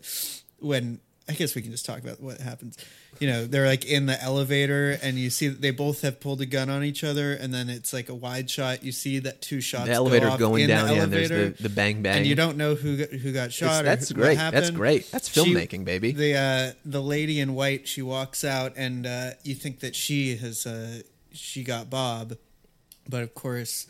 when 0.60 1.00
I 1.30 1.34
guess 1.34 1.56
we 1.56 1.62
can 1.62 1.72
just 1.72 1.86
talk 1.86 2.00
about 2.00 2.22
what 2.22 2.40
happens. 2.40 2.78
You 3.20 3.28
know, 3.28 3.46
they're 3.46 3.66
like 3.66 3.84
in 3.86 4.06
the 4.06 4.22
elevator, 4.22 4.98
and 5.02 5.18
you 5.18 5.30
see 5.30 5.48
that 5.50 5.62
they 5.62 5.72
both 5.72 6.02
have 6.02 6.20
pulled 6.22 6.40
a 6.40 6.46
gun 6.46 6.70
on 6.70 6.84
each 6.84 7.04
other, 7.04 7.34
and 7.34 7.54
then 7.54 7.70
it's 7.70 7.92
like 7.92 8.10
a 8.10 8.16
wide 8.16 8.50
shot. 8.50 8.84
You 8.84 8.92
see 8.92 9.20
that 9.20 9.42
two 9.42 9.60
shots. 9.60 9.86
The 9.86 9.92
go 9.92 9.96
elevator 9.96 10.30
off 10.30 10.40
going 10.40 10.64
in 10.64 10.70
down, 10.70 10.88
the 10.88 10.96
yeah, 10.96 11.04
and 11.04 11.12
there's 11.12 11.30
the, 11.30 11.64
the 11.64 11.70
bang 11.70 12.02
bang. 12.02 12.18
and 12.18 12.26
you 12.26 12.36
don't 12.36 12.56
know 12.58 12.76
who 12.76 12.98
got, 12.98 13.10
who 13.10 13.34
got 13.34 13.52
shot. 13.52 13.84
That's 13.84 14.12
great. 14.12 14.36
That's 14.38 14.70
great. 14.70 15.12
That's 15.12 15.30
She- 15.30 15.42
filmmaking, 15.42 15.84
baby. 15.84 16.12
The 16.12 16.36
uh, 16.36 16.72
the 16.86 17.02
lady 17.02 17.40
in 17.40 17.56
white, 17.56 17.88
she 17.88 18.02
walks 18.02 18.44
out, 18.46 18.74
and 18.78 19.06
uh, 19.06 19.32
you 19.44 19.56
think 19.56 19.80
that 19.82 19.96
she 19.96 20.38
has 20.38 20.66
uh, 20.66 21.02
she 21.34 21.64
got 21.64 21.90
Bob, 21.90 22.38
but 23.10 23.24
of 23.24 23.34
course, 23.34 23.88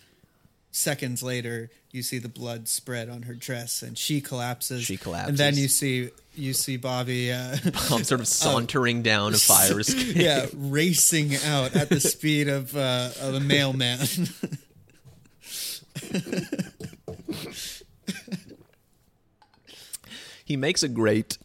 seconds 0.71 1.23
later, 1.23 1.69
you 1.91 2.03
see 2.03 2.19
the 2.19 2.29
blood 2.29 2.67
spread 2.67 3.09
on 3.09 3.23
her 3.23 3.33
dress, 3.33 3.81
and 3.81 3.97
she 3.97 4.21
collapses. 4.21 4.83
She 4.83 4.97
collapses. 4.97 5.29
and 5.29 5.37
then 5.37 5.55
you 5.55 5.67
see 5.67 6.09
you 6.35 6.53
see 6.53 6.77
Bobby. 6.77 7.31
Uh, 7.31 7.57
I'm 7.91 8.03
sort 8.03 8.21
of 8.21 8.27
sauntering 8.27 9.01
down 9.01 9.33
a 9.33 9.37
fire 9.37 9.79
escape. 9.79 10.15
yeah, 10.15 10.45
racing 10.55 11.35
out 11.45 11.75
at 11.75 11.89
the 11.89 11.99
speed 11.99 12.47
of 12.47 12.75
uh, 12.75 13.09
of 13.21 13.33
a 13.35 13.39
mailman. 13.39 13.99
He 20.45 20.55
makes 20.55 20.83
a 20.83 20.87
great 20.87 21.37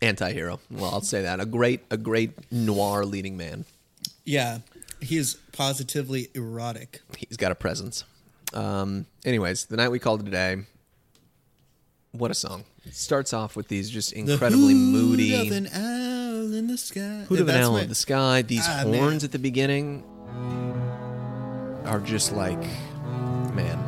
anti-hero. 0.00 0.58
Well, 0.70 0.90
I'll 0.92 1.00
say 1.00 1.22
that. 1.22 1.38
A 1.40 1.46
great 1.46 1.82
a 1.90 1.96
great 1.96 2.32
noir 2.50 3.04
leading 3.04 3.36
man. 3.36 3.64
yeah, 4.24 4.58
he 5.00 5.16
is 5.16 5.36
positively 5.52 6.28
erotic. 6.34 7.00
He's 7.16 7.36
got 7.36 7.52
a 7.52 7.54
presence. 7.54 8.04
Um, 8.54 9.06
anyways, 9.24 9.66
the 9.66 9.76
night 9.76 9.88
we 9.90 9.98
called 9.98 10.22
it 10.22 10.28
a 10.28 10.30
day. 10.30 10.56
What 12.12 12.30
a 12.30 12.34
song! 12.34 12.64
It 12.84 12.94
starts 12.94 13.32
off 13.32 13.56
with 13.56 13.68
these 13.68 13.88
just 13.88 14.12
incredibly 14.12 14.74
the 14.74 14.80
hoot 14.80 14.92
moody. 14.92 15.34
of 15.34 15.50
an 15.56 15.66
owl 15.72 16.52
in 16.54 16.66
the 16.66 16.76
sky. 16.76 17.24
Hoot 17.28 17.40
of 17.40 17.48
an 17.48 17.56
owl 17.62 17.76
in 17.78 17.88
the 17.88 17.94
sky. 17.94 18.42
These 18.42 18.66
Ah, 18.68 18.82
horns 18.82 19.22
man. 19.22 19.24
at 19.24 19.32
the 19.32 19.38
beginning 19.38 20.04
are 21.86 22.00
just 22.00 22.32
like, 22.32 22.60
man, 23.54 23.78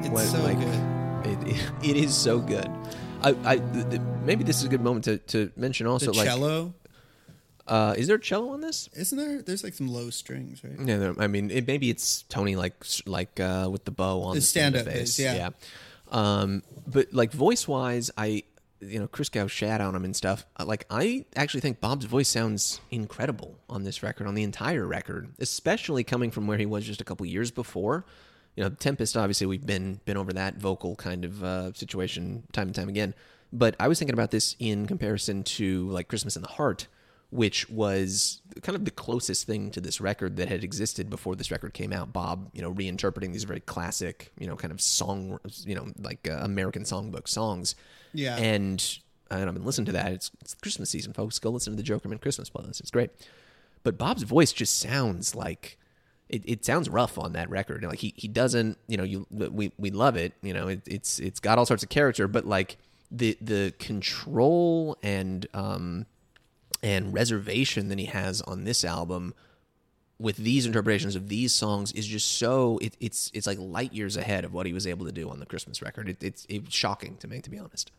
It's 0.00 0.08
what- 0.08 0.24
so 0.26 0.40
like, 0.42 0.58
good. 0.60 1.48
It, 1.48 1.56
it 1.90 1.96
is 1.96 2.14
so 2.16 2.38
good. 2.38 2.70
I, 3.22 3.34
I 3.44 3.56
th- 3.56 3.88
th- 3.90 4.02
maybe 4.24 4.44
this 4.44 4.58
is 4.58 4.64
a 4.64 4.68
good 4.68 4.82
moment 4.82 5.06
to, 5.06 5.16
to 5.18 5.50
mention 5.56 5.86
also 5.86 6.12
The 6.12 6.18
like, 6.18 6.28
cello, 6.28 6.74
uh, 7.66 7.94
is 7.96 8.06
there 8.08 8.18
cello 8.18 8.50
on 8.50 8.60
this? 8.60 8.88
isn't 8.94 9.16
there? 9.18 9.42
There's 9.42 9.64
like 9.64 9.74
some 9.74 9.88
low 9.88 10.10
strings, 10.10 10.62
right? 10.64 10.78
Yeah, 10.78 10.96
there, 10.98 11.14
I 11.18 11.26
mean, 11.26 11.50
it, 11.50 11.66
maybe 11.66 11.90
it's 11.90 12.22
Tony 12.28 12.56
like 12.56 12.74
like 13.06 13.40
uh, 13.40 13.68
with 13.70 13.84
the 13.84 13.90
bow 13.90 14.22
on 14.22 14.34
The 14.34 14.40
the 14.40 14.46
stand-up 14.46 14.82
stand-up 14.82 14.94
bass. 15.00 15.16
bass, 15.16 15.18
yeah. 15.18 15.34
yeah. 15.34 15.50
Um, 16.10 16.62
but 16.86 17.12
like 17.12 17.32
voice 17.32 17.66
wise, 17.66 18.10
I 18.16 18.44
you 18.80 18.98
know 19.00 19.08
Christgau 19.08 19.48
shat 19.48 19.80
on 19.80 19.94
him 19.94 20.04
and 20.04 20.14
stuff. 20.14 20.44
Uh, 20.58 20.64
Like 20.66 20.84
I 20.90 21.24
actually 21.36 21.60
think 21.60 21.80
Bob's 21.80 22.04
voice 22.04 22.28
sounds 22.28 22.80
incredible 22.90 23.56
on 23.68 23.84
this 23.84 24.02
record, 24.02 24.26
on 24.26 24.34
the 24.34 24.42
entire 24.42 24.86
record, 24.86 25.30
especially 25.38 26.04
coming 26.04 26.30
from 26.30 26.46
where 26.46 26.58
he 26.58 26.66
was 26.66 26.84
just 26.84 27.00
a 27.00 27.04
couple 27.04 27.24
years 27.26 27.50
before. 27.50 28.04
You 28.56 28.62
know, 28.64 28.70
Tempest. 28.70 29.16
Obviously, 29.16 29.46
we've 29.46 29.66
been 29.66 30.00
been 30.04 30.16
over 30.16 30.32
that 30.34 30.58
vocal 30.58 30.94
kind 30.96 31.24
of 31.24 31.42
uh, 31.42 31.72
situation 31.72 32.44
time 32.52 32.68
and 32.68 32.74
time 32.74 32.88
again. 32.88 33.14
But 33.52 33.74
I 33.80 33.88
was 33.88 33.98
thinking 33.98 34.14
about 34.14 34.30
this 34.32 34.54
in 34.58 34.86
comparison 34.86 35.42
to 35.44 35.88
like 35.88 36.08
Christmas 36.08 36.36
in 36.36 36.42
the 36.42 36.48
Heart, 36.48 36.86
which 37.34 37.68
was 37.68 38.40
kind 38.62 38.76
of 38.76 38.84
the 38.84 38.92
closest 38.92 39.44
thing 39.44 39.68
to 39.72 39.80
this 39.80 40.00
record 40.00 40.36
that 40.36 40.48
had 40.48 40.62
existed 40.62 41.10
before 41.10 41.34
this 41.34 41.50
record 41.50 41.74
came 41.74 41.92
out. 41.92 42.12
Bob, 42.12 42.48
you 42.52 42.62
know, 42.62 42.72
reinterpreting 42.72 43.32
these 43.32 43.42
very 43.42 43.58
classic, 43.58 44.30
you 44.38 44.46
know, 44.46 44.54
kind 44.54 44.70
of 44.70 44.80
song, 44.80 45.40
you 45.66 45.74
know, 45.74 45.88
like 45.98 46.28
uh, 46.28 46.38
American 46.42 46.84
songbook 46.84 47.26
songs. 47.26 47.74
Yeah. 48.12 48.36
And 48.36 48.98
and 49.32 49.48
I've 49.48 49.54
been 49.54 49.64
listening 49.64 49.86
to 49.86 49.92
that. 49.92 50.12
It's, 50.12 50.30
it's 50.40 50.54
Christmas 50.54 50.90
season, 50.90 51.12
folks. 51.12 51.40
Go 51.40 51.50
listen 51.50 51.76
to 51.76 51.82
the 51.82 51.88
Jokermen 51.88 52.20
Christmas 52.20 52.48
playlist. 52.48 52.78
It's 52.78 52.92
great. 52.92 53.10
But 53.82 53.98
Bob's 53.98 54.22
voice 54.22 54.52
just 54.52 54.78
sounds 54.78 55.34
like 55.34 55.76
it, 56.28 56.42
it 56.46 56.64
sounds 56.64 56.88
rough 56.88 57.18
on 57.18 57.32
that 57.32 57.50
record. 57.50 57.82
Like 57.82 57.98
he, 57.98 58.14
he 58.16 58.28
doesn't, 58.28 58.78
you 58.86 58.96
know, 58.96 59.02
you 59.02 59.26
we 59.30 59.72
we 59.76 59.90
love 59.90 60.16
it. 60.16 60.34
You 60.40 60.54
know, 60.54 60.68
it, 60.68 60.82
it's 60.86 61.18
it's 61.18 61.40
got 61.40 61.58
all 61.58 61.66
sorts 61.66 61.82
of 61.82 61.88
character, 61.88 62.28
but 62.28 62.46
like 62.46 62.76
the 63.10 63.36
the 63.40 63.74
control 63.80 64.96
and 65.02 65.48
um 65.52 66.06
and 66.84 67.14
reservation 67.14 67.88
than 67.88 67.96
he 67.96 68.04
has 68.04 68.42
on 68.42 68.64
this 68.64 68.84
album 68.84 69.32
with 70.18 70.36
these 70.36 70.66
interpretations 70.66 71.16
of 71.16 71.28
these 71.28 71.52
songs 71.52 71.90
is 71.92 72.06
just 72.06 72.38
so 72.38 72.78
it, 72.82 72.94
it's 73.00 73.30
it's 73.34 73.46
like 73.46 73.58
light 73.58 73.92
years 73.92 74.16
ahead 74.16 74.44
of 74.44 74.52
what 74.52 74.66
he 74.66 74.72
was 74.72 74.86
able 74.86 75.06
to 75.06 75.12
do 75.12 75.30
on 75.30 75.40
the 75.40 75.46
Christmas 75.46 75.80
record. 75.80 76.08
It, 76.10 76.22
it's 76.22 76.46
it's 76.48 76.74
shocking 76.74 77.16
to 77.16 77.26
me, 77.26 77.40
to 77.40 77.50
be 77.50 77.58
honest. 77.58 77.90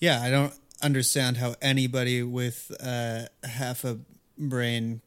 Yeah, 0.00 0.22
I 0.22 0.30
don't 0.30 0.54
understand 0.82 1.36
how 1.36 1.54
anybody 1.60 2.22
with 2.22 2.72
uh, 2.82 3.26
half 3.44 3.84
a 3.84 3.98
brain 4.38 5.02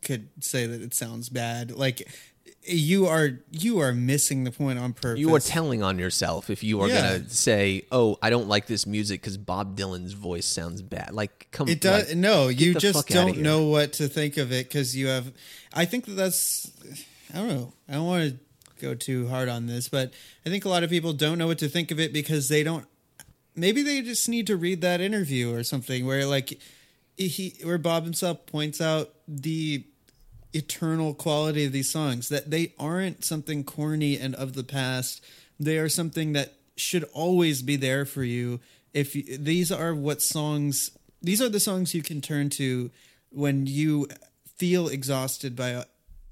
could 0.00 0.28
say 0.38 0.66
that 0.66 0.80
it 0.80 0.94
sounds 0.94 1.28
bad. 1.28 1.72
Like 1.72 2.08
you 2.64 3.06
are 3.06 3.40
you 3.50 3.80
are 3.80 3.92
missing 3.92 4.44
the 4.44 4.50
point 4.50 4.78
on 4.78 4.92
purpose. 4.92 5.18
You 5.18 5.34
are 5.34 5.40
telling 5.40 5.82
on 5.82 5.98
yourself 5.98 6.48
if 6.50 6.62
you 6.62 6.80
are 6.80 6.88
Yeah. 6.88 7.18
gonna 7.18 7.28
say, 7.28 7.82
"Oh, 7.90 8.18
I 8.22 8.30
don't 8.30 8.48
like 8.48 8.66
this 8.66 8.86
music 8.86 9.20
because 9.20 9.36
Bob 9.36 9.76
Dylan's 9.76 10.12
voice 10.12 10.46
sounds 10.46 10.80
bad." 10.82 11.12
Like, 11.12 11.48
come, 11.50 11.68
It 11.68 11.80
does 11.80 12.08
like, 12.08 12.16
no. 12.16 12.48
You 12.48 12.74
just 12.74 13.08
don't 13.08 13.38
know 13.38 13.64
what 13.64 13.94
to 13.94 14.08
think 14.08 14.36
of 14.36 14.52
it 14.52 14.68
because 14.68 14.96
you 14.96 15.08
have. 15.08 15.32
I 15.72 15.84
think 15.84 16.04
that 16.06 16.12
that's. 16.12 16.70
I 17.34 17.38
don't 17.38 17.48
know. 17.48 17.72
I 17.88 17.94
don't 17.94 18.06
want 18.06 18.30
to 18.30 18.38
go 18.80 18.94
too 18.94 19.26
hard 19.28 19.48
on 19.48 19.66
this, 19.66 19.88
but 19.88 20.12
I 20.46 20.50
think 20.50 20.64
a 20.64 20.68
lot 20.68 20.84
of 20.84 20.90
people 20.90 21.12
don't 21.12 21.38
know 21.38 21.46
what 21.46 21.58
to 21.58 21.68
think 21.68 21.90
of 21.90 21.98
it 21.98 22.12
because 22.12 22.48
they 22.48 22.62
don't. 22.62 22.86
Maybe 23.56 23.82
they 23.82 24.02
just 24.02 24.28
need 24.28 24.46
to 24.46 24.56
read 24.56 24.80
that 24.82 25.00
interview 25.00 25.52
or 25.54 25.62
something 25.64 26.06
where 26.06 26.26
like 26.26 26.58
he 27.16 27.54
where 27.62 27.78
Bob 27.78 28.04
himself 28.04 28.46
points 28.46 28.80
out 28.80 29.14
the 29.26 29.84
eternal 30.54 31.14
quality 31.14 31.64
of 31.64 31.72
these 31.72 31.90
songs 31.90 32.28
that 32.28 32.50
they 32.50 32.74
aren't 32.78 33.24
something 33.24 33.64
corny 33.64 34.18
and 34.18 34.34
of 34.34 34.52
the 34.54 34.64
past. 34.64 35.24
They 35.58 35.78
are 35.78 35.88
something 35.88 36.32
that 36.34 36.54
should 36.76 37.04
always 37.12 37.62
be 37.62 37.76
there 37.76 38.04
for 38.04 38.22
you. 38.24 38.60
If 38.92 39.14
you, 39.16 39.38
these 39.38 39.70
are 39.72 39.94
what 39.94 40.20
songs 40.22 40.90
these 41.22 41.40
are 41.40 41.48
the 41.48 41.60
songs 41.60 41.94
you 41.94 42.02
can 42.02 42.20
turn 42.20 42.50
to 42.50 42.90
when 43.30 43.66
you 43.66 44.08
feel 44.56 44.88
exhausted 44.88 45.54
by 45.54 45.84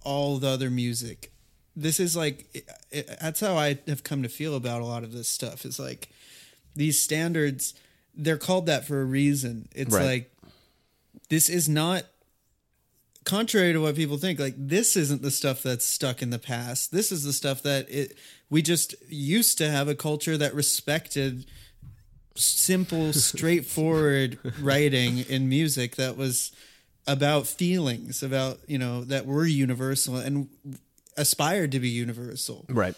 all 0.02 0.38
the 0.38 0.48
other 0.48 0.68
music. 0.70 1.30
This 1.76 2.00
is 2.00 2.16
like 2.16 2.46
it, 2.54 2.68
it- 2.90 3.18
that's 3.20 3.40
how 3.40 3.56
i 3.56 3.78
have 3.86 4.02
come 4.04 4.22
to 4.22 4.28
feel 4.28 4.54
about 4.56 4.82
a 4.82 4.84
lot 4.86 5.04
of 5.04 5.12
this 5.12 5.28
stuff 5.28 5.64
is 5.64 5.78
like 5.78 6.10
these 6.74 7.00
standards 7.00 7.74
they're 8.14 8.36
called 8.38 8.66
that 8.66 8.84
for 8.84 9.00
a 9.00 9.04
reason. 9.04 9.68
It's 9.74 9.94
Right. 9.94 10.04
like 10.04 10.32
this 11.28 11.48
is 11.48 11.68
not 11.68 12.04
contrary 13.30 13.72
to 13.72 13.80
what 13.80 13.94
people 13.94 14.16
think 14.16 14.40
like 14.40 14.54
this 14.56 14.96
isn't 14.96 15.22
the 15.22 15.30
stuff 15.30 15.62
that's 15.62 15.84
stuck 15.84 16.20
in 16.20 16.30
the 16.30 16.38
past 16.38 16.90
this 16.90 17.12
is 17.12 17.22
the 17.22 17.32
stuff 17.32 17.62
that 17.62 17.88
it 17.88 18.16
we 18.50 18.60
just 18.60 18.94
used 19.08 19.56
to 19.58 19.70
have 19.70 19.86
a 19.88 19.94
culture 19.94 20.36
that 20.36 20.52
respected 20.54 21.46
simple 22.34 23.12
straightforward 23.30 24.38
writing 24.60 25.18
in 25.28 25.48
music 25.48 25.96
that 25.96 26.16
was 26.16 26.50
about 27.06 27.46
feelings 27.46 28.22
about 28.22 28.58
you 28.66 28.78
know 28.78 29.04
that 29.04 29.26
were 29.26 29.46
universal 29.46 30.16
and 30.16 30.48
aspired 31.16 31.70
to 31.72 31.78
be 31.78 31.88
universal 31.88 32.64
Right. 32.68 32.94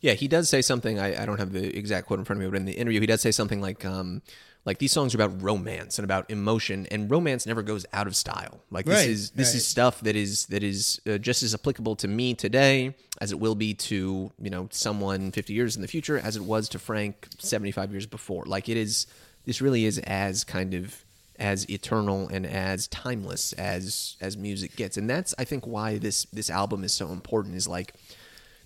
Yeah, 0.00 0.12
he 0.12 0.28
does 0.28 0.48
say 0.48 0.62
something. 0.62 0.98
I, 1.00 1.22
I 1.22 1.26
don't 1.26 1.38
have 1.38 1.52
the 1.52 1.76
exact 1.76 2.06
quote 2.06 2.20
in 2.20 2.24
front 2.24 2.40
of 2.40 2.44
me, 2.46 2.50
but 2.50 2.56
in 2.56 2.66
the 2.66 2.72
interview, 2.72 3.00
he 3.00 3.06
does 3.06 3.20
say 3.20 3.32
something 3.32 3.60
like, 3.60 3.84
um, 3.84 4.22
like 4.68 4.78
these 4.78 4.92
songs 4.92 5.14
are 5.14 5.18
about 5.22 5.42
romance 5.42 5.98
and 5.98 6.04
about 6.04 6.30
emotion, 6.30 6.86
and 6.90 7.10
romance 7.10 7.46
never 7.46 7.62
goes 7.62 7.86
out 7.92 8.06
of 8.06 8.14
style. 8.14 8.60
Like 8.70 8.84
this 8.84 8.98
Right, 9.00 9.08
is 9.08 9.30
this 9.30 9.48
right. 9.48 9.54
is 9.56 9.66
stuff 9.66 10.00
that 10.02 10.14
is 10.14 10.44
that 10.46 10.62
is 10.62 11.00
uh, 11.08 11.16
just 11.16 11.42
as 11.42 11.54
applicable 11.54 11.96
to 11.96 12.08
me 12.08 12.34
today 12.34 12.94
as 13.20 13.32
it 13.32 13.40
will 13.40 13.54
be 13.54 13.72
to 13.74 14.30
you 14.40 14.50
know 14.50 14.68
someone 14.70 15.32
50 15.32 15.52
years 15.54 15.74
in 15.76 15.82
the 15.82 15.88
future 15.88 16.18
as 16.18 16.36
it 16.36 16.44
was 16.44 16.68
to 16.68 16.78
Frank 16.78 17.28
75 17.38 17.90
years 17.92 18.06
before. 18.06 18.44
Like 18.44 18.68
it 18.68 18.76
is. 18.76 19.06
This 19.46 19.62
really 19.62 19.86
is 19.86 19.98
as 20.00 20.44
kind 20.44 20.74
of 20.74 21.02
as 21.38 21.64
eternal 21.70 22.28
and 22.28 22.44
as 22.44 22.86
timeless 22.88 23.54
as 23.54 24.16
as 24.20 24.36
music 24.36 24.76
gets, 24.76 24.98
and 24.98 25.08
that's 25.08 25.34
I 25.38 25.44
think 25.44 25.66
why 25.66 25.96
this 25.96 26.26
this 26.26 26.50
album 26.50 26.84
is 26.84 26.92
so 26.92 27.08
important. 27.08 27.54
Is 27.54 27.66
like 27.66 27.94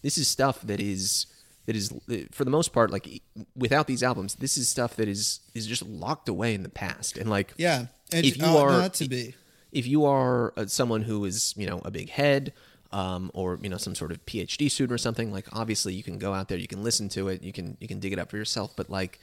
this 0.03 0.19
is 0.19 0.27
stuff 0.27 0.61
that 0.63 0.81
is 0.81 1.27
that 1.67 1.77
is 1.77 1.93
for 2.33 2.45
the 2.45 2.51
most 2.51 2.73
part 2.73 2.91
like 2.91 3.23
without 3.57 3.87
these 3.87 4.03
albums 4.03 4.35
this 4.37 4.57
is 4.57 4.69
stuff 4.69 4.97
that 4.97 5.09
is 5.09 5.41
is 5.55 5.67
just 5.67 5.83
locked 5.83 6.29
away 6.29 6.55
in 6.55 6.63
the 6.63 6.69
past. 6.69 7.17
And 7.17 7.31
like 7.31 7.53
yeah. 7.57 7.87
It 8.13 8.25
if 8.25 8.37
you 8.37 8.45
are 8.45 8.71
not 8.71 8.95
to 8.95 9.09
be. 9.09 9.35
if 9.71 9.87
you 9.87 10.05
are 10.05 10.53
uh, 10.57 10.67
someone 10.67 11.03
who 11.03 11.25
is 11.25 11.55
you 11.57 11.67
know 11.67 11.81
a 11.85 11.91
big 11.91 12.11
head 12.11 12.53
um, 12.91 13.31
or 13.33 13.59
you 13.63 13.71
know 13.71 13.79
some 13.79 13.95
sort 13.95 14.11
of 14.11 14.25
phd 14.27 14.71
student 14.71 14.93
or 14.93 14.99
something 14.99 15.33
like 15.33 15.47
obviously 15.53 15.95
you 15.95 16.03
can 16.03 16.19
go 16.19 16.35
out 16.35 16.49
there 16.49 16.59
you 16.59 16.69
can 16.69 16.85
listen 16.85 17.09
to 17.09 17.29
it 17.29 17.43
you 17.43 17.53
can 17.53 17.79
you 17.81 17.89
can 17.89 17.99
dig 18.01 18.13
it 18.13 18.19
up 18.19 18.31
for 18.31 18.37
yourself. 18.37 18.75
But 18.77 18.91
like 18.91 19.19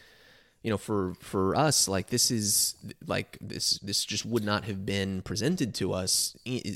you 0.63 0.71
know 0.71 0.77
for 0.77 1.13
for 1.19 1.55
us 1.55 1.87
like 1.87 2.07
this 2.07 2.31
is 2.31 2.75
like 3.05 3.37
this 3.39 3.79
this 3.79 4.03
just 4.03 4.25
would 4.25 4.43
not 4.43 4.65
have 4.65 4.85
been 4.85 5.21
presented 5.21 5.73
to 5.75 5.93
us 5.93 6.35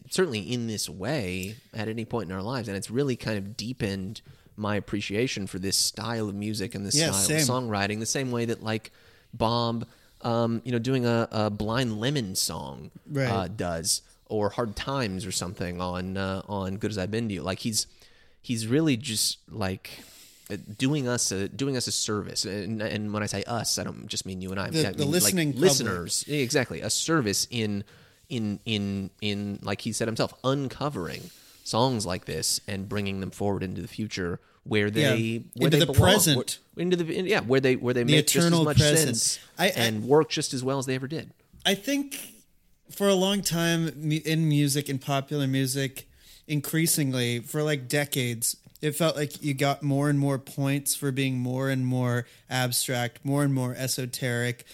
certainly 0.10 0.40
in 0.40 0.68
this 0.68 0.90
way 0.90 1.56
at 1.74 1.88
any 1.88 2.06
point 2.06 2.30
in 2.30 2.36
our 2.36 2.44
lives. 2.44 2.68
And 2.68 2.78
it's 2.78 2.92
really 2.92 3.16
kind 3.16 3.38
of 3.38 3.58
deepened 3.58 4.22
my 4.56 4.76
appreciation 4.76 5.48
for 5.48 5.60
this 5.60 5.76
style 5.78 6.30
of 6.30 6.36
music 6.36 6.76
and 6.76 6.86
this 6.86 6.96
Yeah, 6.96 7.12
style 7.12 7.24
same. 7.24 7.38
of 7.38 7.44
songwriting 7.64 8.00
the 8.00 8.06
same 8.06 8.32
way 8.32 8.46
that 8.46 8.64
like 8.64 8.92
bob 9.34 9.86
um, 10.22 10.62
you 10.64 10.72
know 10.72 10.80
doing 10.80 11.06
a, 11.06 11.28
a 11.32 11.50
blind 11.50 12.00
lemon 12.00 12.36
song 12.36 12.92
Right. 13.10 13.28
uh, 13.30 13.48
does 13.48 14.02
or 14.28 14.50
hard 14.50 14.76
times 14.76 15.26
or 15.26 15.32
something 15.32 15.82
on 15.82 16.16
uh, 16.18 16.42
on 16.48 16.78
good 16.78 16.92
as 16.92 16.98
i've 16.98 17.12
been 17.12 17.28
to 17.28 17.34
you. 17.36 17.42
Like 17.44 17.60
he's 17.60 17.88
he's 18.42 18.68
really 18.68 18.96
just 18.98 19.40
like 19.50 19.90
uh, 20.52 20.58
doing 20.78 21.08
us 21.08 21.32
a 21.32 21.48
doing 21.50 21.76
us 21.78 21.88
a 21.88 21.92
service. 21.92 22.46
And, 22.46 22.82
and 22.82 23.12
when 23.14 23.22
i 23.24 23.26
say 23.26 23.44
us 23.44 23.78
i 23.80 23.84
don't 23.84 24.08
just 24.08 24.26
mean 24.26 24.42
you 24.42 24.52
and 24.52 24.60
i, 24.60 24.70
The- 24.70 24.90
I 24.90 24.92
the 24.94 25.06
listening 25.06 25.52
like 25.54 25.60
listeners. 25.62 26.24
Exactly. 26.28 26.82
A 26.82 26.90
service 26.90 27.48
in 27.52 27.84
in 28.30 28.60
in 28.66 29.10
in 29.22 29.60
like 29.62 29.82
he 29.82 29.92
said 29.92 30.08
himself 30.08 30.34
uncovering 30.44 31.30
songs 31.64 32.06
like 32.06 32.26
this 32.26 32.60
and 32.68 32.88
bringing 32.90 33.20
them 33.20 33.32
forward 33.32 33.64
into 33.64 33.82
the 33.82 33.88
future 33.88 34.40
where 34.64 34.90
they 34.92 35.02
Yeah, 35.02 35.40
where 35.56 35.68
into 35.68 35.70
they 35.70 35.80
the 35.80 35.86
belong. 35.88 36.02
present. 36.02 36.60
Where- 36.74 36.84
into 36.84 36.96
the 36.98 37.06
yeah 37.06 37.42
where 37.42 37.60
they 37.60 37.76
where 37.76 37.94
they 37.94 38.04
make 38.04 38.28
just 38.28 38.48
as 38.48 38.52
much 38.52 38.78
present. 38.78 38.98
sense 39.18 39.40
I- 39.60 39.68
I- 39.68 39.70
and 39.70 40.04
work 40.06 40.30
just 40.30 40.54
as 40.54 40.64
well 40.64 40.80
as 40.80 40.86
they 40.88 40.96
ever 40.96 41.08
did 41.08 41.32
I 41.66 41.76
think 41.76 42.18
for 42.92 43.08
a 43.08 43.14
long 43.16 43.42
time 43.42 43.88
in 44.26 44.48
music, 44.50 44.90
in 44.90 45.00
popular 45.00 45.48
music, 45.48 46.08
increasingly 46.48 47.40
for 47.40 47.64
like 47.64 47.88
decades, 47.88 48.58
it 48.82 48.92
felt 48.96 49.16
like 49.16 49.42
you 49.44 49.54
got 49.54 49.82
more 49.82 50.10
and 50.10 50.20
more 50.20 50.38
points 50.38 50.94
for 50.96 51.12
being 51.12 51.38
more 51.40 51.70
and 51.70 51.86
more 51.88 52.28
abstract, 52.50 53.24
more 53.24 53.44
and 53.44 53.54
more 53.54 53.74
esoteric. 53.76 54.66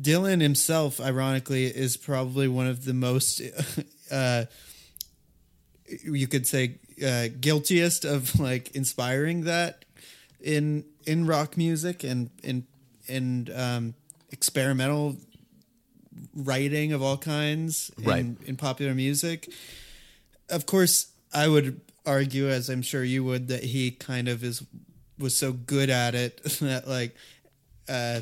Dylan 0.00 0.40
himself, 0.40 1.00
ironically, 1.00 1.64
is 1.66 1.96
probably 1.96 2.46
one 2.48 2.66
of 2.66 2.84
the 2.84 2.94
most, 2.94 3.40
uh, 4.10 4.44
you 6.04 6.26
could 6.26 6.46
say, 6.46 6.78
uh, 7.04 7.28
guiltiest 7.40 8.04
of 8.04 8.38
like 8.40 8.74
inspiring 8.74 9.42
that 9.44 9.84
in 10.40 10.84
in 11.06 11.26
rock 11.26 11.56
music 11.56 12.04
and 12.04 12.30
in 12.42 12.66
in 13.06 13.48
um, 13.54 13.94
experimental 14.30 15.16
writing 16.34 16.92
of 16.92 17.02
all 17.02 17.16
kinds 17.16 17.90
in, 17.98 18.04
Right. 18.04 18.26
in 18.46 18.56
popular 18.56 18.94
music. 18.94 19.50
Of 20.48 20.66
course, 20.66 21.06
I 21.32 21.48
would 21.48 21.80
argue, 22.06 22.48
as 22.48 22.68
I'm 22.68 22.82
sure 22.82 23.04
you 23.04 23.24
would, 23.24 23.48
that 23.48 23.62
he 23.64 23.90
kind 23.90 24.28
of 24.28 24.42
is 24.44 24.62
was 25.18 25.36
so 25.36 25.52
good 25.52 25.90
at 25.90 26.14
it 26.14 26.42
that 26.60 26.88
like, 26.88 27.14
uh, 27.88 28.20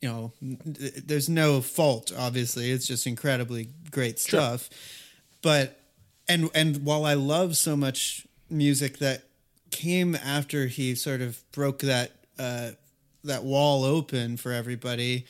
you 0.00 0.08
know, 0.08 0.32
there's 0.40 1.28
no 1.28 1.60
fault. 1.60 2.12
Obviously, 2.16 2.70
it's 2.70 2.86
just 2.86 3.06
incredibly 3.06 3.68
great 3.90 4.18
stuff. 4.18 4.68
But 5.42 5.78
and 6.28 6.50
and 6.54 6.84
while 6.84 7.04
I 7.04 7.14
love 7.14 7.56
so 7.56 7.76
much 7.76 8.26
music 8.50 8.98
that 8.98 9.24
came 9.70 10.14
after 10.14 10.66
he 10.66 10.94
sort 10.94 11.20
of 11.20 11.42
broke 11.52 11.80
that 11.80 12.12
uh, 12.38 12.72
that 13.24 13.42
wall 13.42 13.84
open 13.84 14.36
for 14.36 14.52
everybody. 14.52 15.26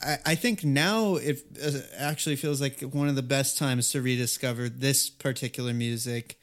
I, 0.00 0.18
I 0.26 0.34
think 0.34 0.64
now 0.64 1.16
it 1.16 1.42
uh, 1.62 1.70
actually 1.96 2.36
feels 2.36 2.60
like 2.60 2.80
one 2.80 3.08
of 3.08 3.16
the 3.16 3.22
best 3.22 3.58
times 3.58 3.90
to 3.90 4.02
rediscover 4.02 4.68
this 4.68 5.08
particular 5.10 5.72
music. 5.72 6.38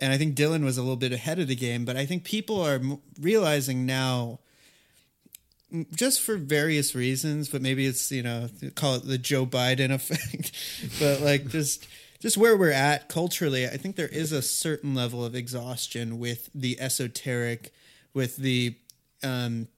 And 0.00 0.12
I 0.12 0.18
think 0.18 0.34
Dylan 0.34 0.64
was 0.64 0.78
a 0.78 0.82
little 0.82 0.96
bit 0.96 1.12
ahead 1.12 1.38
of 1.38 1.48
the 1.48 1.54
game, 1.54 1.84
but 1.84 1.96
I 1.96 2.06
think 2.06 2.24
people 2.24 2.60
are 2.60 2.80
realizing 3.20 3.86
now, 3.86 4.40
just 5.94 6.20
for 6.20 6.36
various 6.36 6.94
reasons, 6.94 7.48
but 7.48 7.62
maybe 7.62 7.86
it's, 7.86 8.10
you 8.10 8.22
know, 8.22 8.48
call 8.74 8.96
it 8.96 9.06
the 9.06 9.18
Joe 9.18 9.46
Biden 9.46 9.92
effect, 9.92 10.52
but 10.98 11.20
like 11.20 11.48
just 11.48 11.86
just 12.24 12.38
where 12.38 12.56
we're 12.56 12.70
at 12.70 13.10
culturally, 13.10 13.66
I 13.66 13.76
think 13.76 13.96
there 13.96 14.08
is 14.08 14.32
a 14.32 14.40
certain 14.40 14.94
level 14.94 15.22
of 15.22 15.34
exhaustion 15.34 16.18
with 16.18 16.48
the 16.54 16.80
esoteric, 16.80 17.70
with 18.14 18.36
the 18.38 18.76
um, 19.22 19.68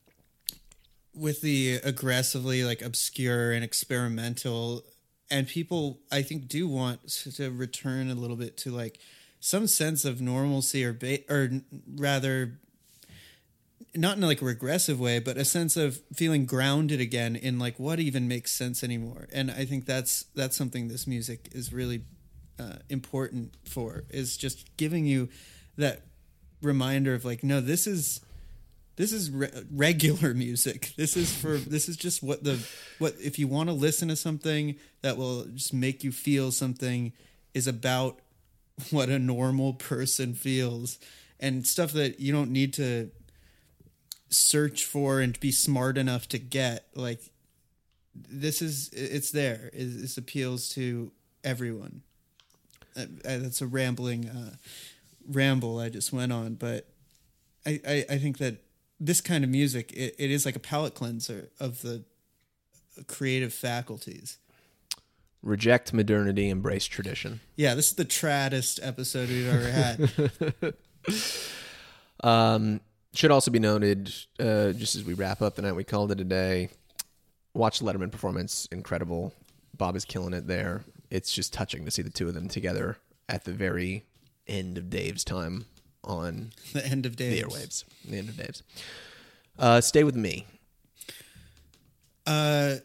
with 1.13 1.41
the 1.41 1.81
aggressively 1.83 2.63
like 2.63 2.83
obscure 2.83 3.51
and 3.51 3.65
experimental. 3.65 4.85
And 5.29 5.49
people 5.49 5.99
i 6.13 6.23
think 6.23 6.47
do 6.47 6.69
want 6.69 7.09
to 7.09 7.51
return 7.51 8.13
a 8.13 8.15
little 8.15 8.37
bit 8.37 8.57
to 8.59 8.71
like 8.71 9.01
some 9.41 9.67
sense 9.67 10.05
of 10.05 10.21
normalcy 10.21 10.85
or 10.85 10.93
ba- 10.93 11.29
or 11.29 11.51
rather 11.97 12.61
not 13.93 14.19
in 14.19 14.23
like 14.23 14.41
a 14.41 14.45
regressive 14.45 15.01
way 15.01 15.19
but 15.19 15.37
a 15.37 15.45
sense 15.45 15.77
of 15.77 16.01
feeling 16.15 16.47
grounded 16.47 17.01
again 17.01 17.35
in 17.35 17.59
like 17.59 17.77
what 17.81 17.99
even 17.99 18.29
makes 18.29 18.53
sense 18.53 18.85
anymore. 18.85 19.27
And 19.33 19.51
i 19.51 19.65
think 19.65 19.85
that's 19.85 20.27
that's 20.37 20.57
something 20.57 20.87
this 20.87 21.09
music 21.09 21.49
is 21.51 21.73
really 21.73 22.03
uh, 22.59 22.77
important 22.89 23.55
for 23.65 24.05
is 24.11 24.37
just 24.37 24.77
giving 24.77 25.05
you 25.07 25.29
that 25.77 26.03
reminder 26.63 27.15
of 27.15 27.25
like 27.25 27.45
no 27.45 27.61
this 27.61 27.87
is 27.87 28.21
this 28.97 29.13
is 29.13 29.31
re- 29.31 29.51
regular 29.71 30.33
music. 30.35 30.95
This 30.97 31.17
is 31.17 31.35
for 31.35 31.59
this 31.59 31.89
is 31.89 31.97
just 31.97 32.23
what 32.23 32.43
the 32.45 32.67
what 32.99 33.15
if 33.23 33.39
you 33.39 33.47
want 33.47 33.69
to 33.69 33.75
listen 33.75 34.09
to 34.09 34.17
something 34.17 34.77
that 35.03 35.17
will 35.19 35.45
just 35.45 35.75
make 35.75 36.03
you 36.03 36.11
feel 36.13 36.51
something 36.51 37.13
is 37.55 37.67
about 37.67 38.21
what 38.91 39.09
a 39.09 39.19
normal 39.19 39.75
person 39.75 40.35
feels. 40.35 40.99
And 41.39 41.67
stuff 41.67 41.93
that 41.93 42.21
you 42.21 42.33
don't 42.33 42.51
need 42.51 42.73
to 42.75 43.11
search 44.31 44.85
for 44.85 45.21
and 45.21 45.39
be 45.41 45.53
smart 45.53 45.99
enough 45.99 46.27
to 46.29 46.39
get 46.39 46.87
like 46.95 47.21
this 48.15 48.63
is 48.63 48.89
it's 48.95 49.31
there. 49.31 49.71
It- 49.75 50.01
this 50.01 50.17
appeals 50.17 50.71
to 50.71 51.13
everyone 51.45 52.03
that's 52.97 53.61
a 53.61 53.67
rambling 53.67 54.29
uh, 54.29 54.57
ramble 55.29 55.79
i 55.79 55.89
just 55.89 56.13
went 56.13 56.33
on 56.33 56.55
but 56.55 56.89
I, 57.65 57.81
I, 57.87 58.05
I 58.11 58.19
think 58.19 58.39
that 58.39 58.63
this 58.99 59.21
kind 59.21 59.45
of 59.45 59.51
music 59.51 59.93
it, 59.93 60.15
it 60.19 60.31
is 60.31 60.47
like 60.47 60.57
a 60.57 60.61
palate 60.61 60.95
cleanser 60.95 61.51
of 61.61 61.83
the 61.83 62.05
creative 63.07 63.53
faculties 63.53 64.39
reject 65.43 65.93
modernity 65.93 66.49
embrace 66.49 66.87
tradition 66.87 67.41
yeah 67.55 67.75
this 67.75 67.89
is 67.89 67.95
the 67.95 68.05
traddest 68.05 68.81
episode 68.83 69.29
we've 69.29 69.49
ever 69.49 69.71
had 69.71 70.75
Um, 72.23 72.81
should 73.15 73.31
also 73.31 73.51
be 73.51 73.59
noted, 73.59 74.13
uh, 74.39 74.73
just 74.73 74.95
as 74.95 75.05
we 75.05 75.15
wrap 75.15 75.43
up 75.43 75.57
the 75.57 75.63
night 75.63 75.73
we 75.73 75.85
called 75.85 76.13
it 76.13 76.21
a 76.21 76.25
day, 76.25 76.71
watch 77.55 77.79
the 77.79 77.85
Letterman 77.85 78.11
performance. 78.11 78.69
Incredible. 78.73 79.33
Bob 79.77 79.97
is 79.97 80.05
killing 80.05 80.33
it 80.33 80.47
there. 80.47 80.85
It's 81.11 81.33
just 81.33 81.53
touching 81.53 81.85
to 81.85 81.91
see 81.91 82.03
the 82.03 82.11
two 82.11 82.29
of 82.29 82.35
them 82.35 82.49
together 82.49 82.97
at 83.29 83.45
the 83.45 83.53
very 83.53 84.05
end 84.47 84.79
of 84.79 84.91
Dave's 84.91 85.25
time 85.25 85.67
on 86.05 86.53
the 86.73 86.85
end 86.87 87.07
of 87.07 87.17
the 87.17 87.41
airwaves. 87.41 87.85
The 88.05 88.17
end 88.19 88.29
of 88.29 88.37
Dave's. 88.37 88.63
Uh, 89.59 89.81
stay 89.81 90.05
with 90.05 90.17
me. 90.17 90.47
uh 92.27 92.77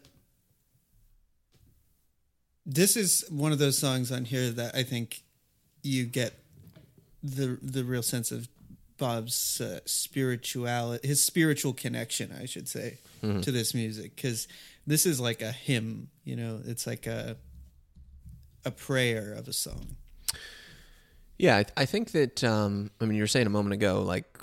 this 2.64 2.96
is 2.96 3.24
one 3.28 3.50
of 3.52 3.58
those 3.58 3.76
songs 3.76 4.12
on 4.12 4.24
here 4.24 4.50
that 4.50 4.74
I 4.74 4.84
think 4.84 5.22
you 5.82 6.04
get 6.04 6.34
the 7.22 7.58
the 7.60 7.84
real 7.84 8.02
sense 8.02 8.30
of 8.30 8.48
Bob's 8.98 9.60
uh, 9.60 9.80
spirituality, 9.84 11.06
his 11.08 11.22
spiritual 11.24 11.72
connection, 11.72 12.30
I 12.40 12.46
should 12.46 12.68
say, 12.68 12.98
to 13.20 13.50
this 13.50 13.74
music 13.74 14.14
because 14.14 14.46
this 14.86 15.06
is 15.06 15.18
like 15.18 15.42
a 15.42 15.50
hymn. 15.50 16.08
You 16.24 16.36
know, 16.36 16.60
it's 16.64 16.86
like 16.86 17.06
a 17.08 17.36
a 18.64 18.70
prayer 18.70 19.32
of 19.32 19.48
a 19.48 19.52
song. 19.52 19.96
Yeah, 21.38 21.56
I, 21.58 21.64
I 21.82 21.84
think 21.86 22.12
that. 22.12 22.44
Um, 22.44 22.90
I 23.00 23.04
mean, 23.06 23.16
you 23.16 23.22
were 23.22 23.26
saying 23.28 23.46
a 23.46 23.50
moment 23.50 23.72
ago, 23.74 24.02
like 24.02 24.38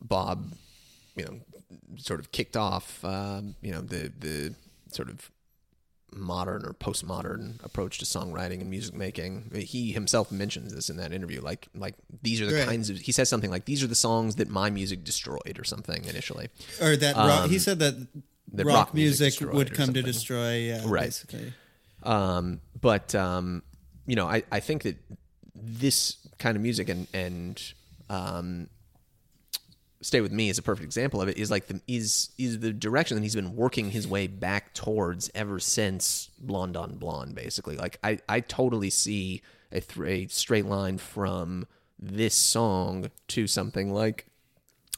Bob, 0.00 0.52
you 1.16 1.24
know, 1.24 1.40
sort 1.96 2.20
of 2.20 2.30
kicked 2.30 2.56
off, 2.56 3.04
um, 3.04 3.56
you 3.62 3.72
know, 3.72 3.80
the 3.80 4.12
the 4.18 4.54
sort 4.92 5.08
of 5.08 5.30
modern 6.12 6.64
or 6.64 6.72
postmodern 6.74 7.62
approach 7.64 7.98
to 7.98 8.04
songwriting 8.04 8.60
and 8.60 8.70
music 8.70 8.94
making. 8.94 9.50
He 9.56 9.90
himself 9.90 10.30
mentions 10.30 10.72
this 10.72 10.88
in 10.88 10.96
that 10.98 11.12
interview. 11.12 11.40
Like, 11.40 11.66
like 11.74 11.94
these 12.22 12.40
are 12.40 12.46
the 12.46 12.54
Right. 12.54 12.66
kinds 12.68 12.90
of. 12.90 12.98
He 12.98 13.10
says 13.10 13.28
something 13.28 13.50
like, 13.50 13.64
"These 13.64 13.82
are 13.82 13.88
the 13.88 13.96
songs 13.96 14.36
that 14.36 14.48
my 14.48 14.70
music 14.70 15.02
destroyed," 15.02 15.58
or 15.58 15.64
something 15.64 16.04
initially. 16.04 16.48
Or 16.80 16.94
that 16.96 17.16
rock, 17.16 17.48
he 17.48 17.56
Um, 17.56 17.60
said 17.60 17.78
that, 17.80 17.96
that 18.52 18.66
rock, 18.66 18.74
rock 18.76 18.94
music 18.94 19.40
music, 19.40 19.52
would 19.52 19.74
come 19.74 19.92
to 19.94 20.02
destroy. 20.02 20.58
Yeah, 20.58 20.82
Right. 20.84 21.06
Basically. 21.06 21.52
Um, 22.04 22.60
but 22.80 23.14
um, 23.14 23.62
you 24.06 24.16
know, 24.16 24.26
I, 24.26 24.42
I 24.52 24.60
think 24.60 24.82
that 24.82 24.96
this 25.54 26.16
kind 26.38 26.56
of 26.56 26.62
music 26.62 26.88
and 26.88 27.06
and 27.14 27.62
um, 28.10 28.68
stay 30.00 30.20
with 30.20 30.32
me 30.32 30.50
is 30.50 30.58
a 30.58 30.62
perfect 30.62 30.84
example 30.84 31.20
of 31.22 31.28
it. 31.28 31.38
Is 31.38 31.50
like 31.50 31.66
the 31.66 31.80
is 31.88 32.30
is 32.38 32.60
the 32.60 32.72
direction 32.72 33.16
that 33.16 33.22
he's 33.22 33.34
been 33.34 33.56
working 33.56 33.90
his 33.90 34.06
way 34.06 34.26
back 34.26 34.74
towards 34.74 35.30
ever 35.34 35.58
since 35.58 36.30
Blonde 36.38 36.76
on 36.76 36.96
Blonde. 36.96 37.34
Basically, 37.34 37.76
like 37.76 37.98
I 38.04 38.18
I 38.28 38.40
totally 38.40 38.90
see 38.90 39.42
a, 39.72 39.80
th- 39.80 40.06
a 40.06 40.32
straight 40.32 40.66
line 40.66 40.98
from 40.98 41.66
this 41.98 42.34
song 42.34 43.10
to 43.28 43.46
something 43.46 43.92
like 43.92 44.26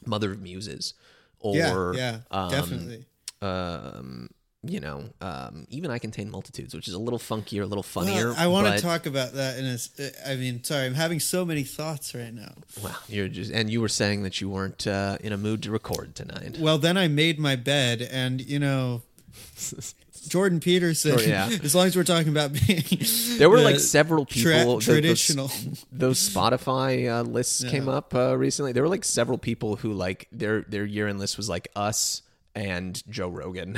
Mother 0.05 0.31
of 0.31 0.41
Muses 0.41 0.93
or 1.39 1.93
Yeah, 1.95 1.95
yeah, 1.95 2.19
um, 2.31 2.49
definitely. 2.49 3.05
um, 3.41 4.29
you 4.67 4.79
know, 4.79 5.05
um, 5.21 5.65
even 5.69 5.91
I 5.91 5.97
contain 5.99 6.29
multitudes, 6.29 6.73
which 6.73 6.87
is 6.87 6.93
a 6.93 6.99
little 6.99 7.19
funkier, 7.19 7.61
a 7.63 7.65
little 7.65 7.83
funnier. 7.83 8.27
Well, 8.29 8.35
I 8.37 8.47
want 8.47 8.67
to 8.75 8.81
talk 8.81 9.05
about 9.05 9.33
that 9.33 9.57
And 9.57 9.67
I 10.25 10.35
mean, 10.35 10.63
sorry, 10.63 10.85
I'm 10.85 10.93
having 10.93 11.19
so 11.19 11.45
many 11.45 11.63
thoughts 11.63 12.13
right 12.15 12.33
now. 12.33 12.53
Well, 12.83 12.97
you're 13.07 13.27
just, 13.27 13.51
and 13.51 13.69
you 13.69 13.81
were 13.81 13.89
saying 13.89 14.23
that 14.23 14.39
you 14.41 14.49
weren't 14.49 14.85
uh, 14.87 15.17
in 15.21 15.33
a 15.33 15.37
mood 15.37 15.63
to 15.63 15.71
record 15.71 16.15
tonight. 16.15 16.57
Well, 16.59 16.77
then 16.77 16.97
I 16.97 17.07
made 17.07 17.39
my 17.39 17.55
bed, 17.55 18.01
and 18.11 18.41
you 18.41 18.59
know, 18.59 19.01
Jordan 20.27 20.59
Peterson. 20.59 21.15
Oh, 21.17 21.21
yeah. 21.21 21.49
As 21.63 21.73
long 21.73 21.87
as 21.87 21.95
we're 21.95 22.03
talking 22.03 22.29
about 22.29 22.51
being, 22.53 22.83
There 23.37 23.49
were 23.49 23.59
the 23.59 23.63
like 23.63 23.79
several 23.79 24.25
tra- 24.25 24.35
people. 24.57 24.73
those- 24.75 24.85
traditional. 24.85 25.51
Those, 25.91 26.17
Spotify 26.29 27.09
uh, 27.09 27.21
lists 27.23 27.63
Yeah. 27.63 27.69
came 27.71 27.87
up 27.89 28.13
uh, 28.13 28.37
recently. 28.37 28.71
There 28.73 28.83
were 28.83 28.89
like 28.89 29.05
several 29.05 29.37
people 29.37 29.77
who 29.77 29.93
like 29.93 30.27
their 30.31 30.61
their 30.63 30.85
year 30.85 31.07
end 31.07 31.19
list 31.19 31.37
was 31.37 31.47
like 31.49 31.69
us 31.75 32.21
and 32.57 33.03
Joe 33.07 33.29
Rogan. 33.29 33.77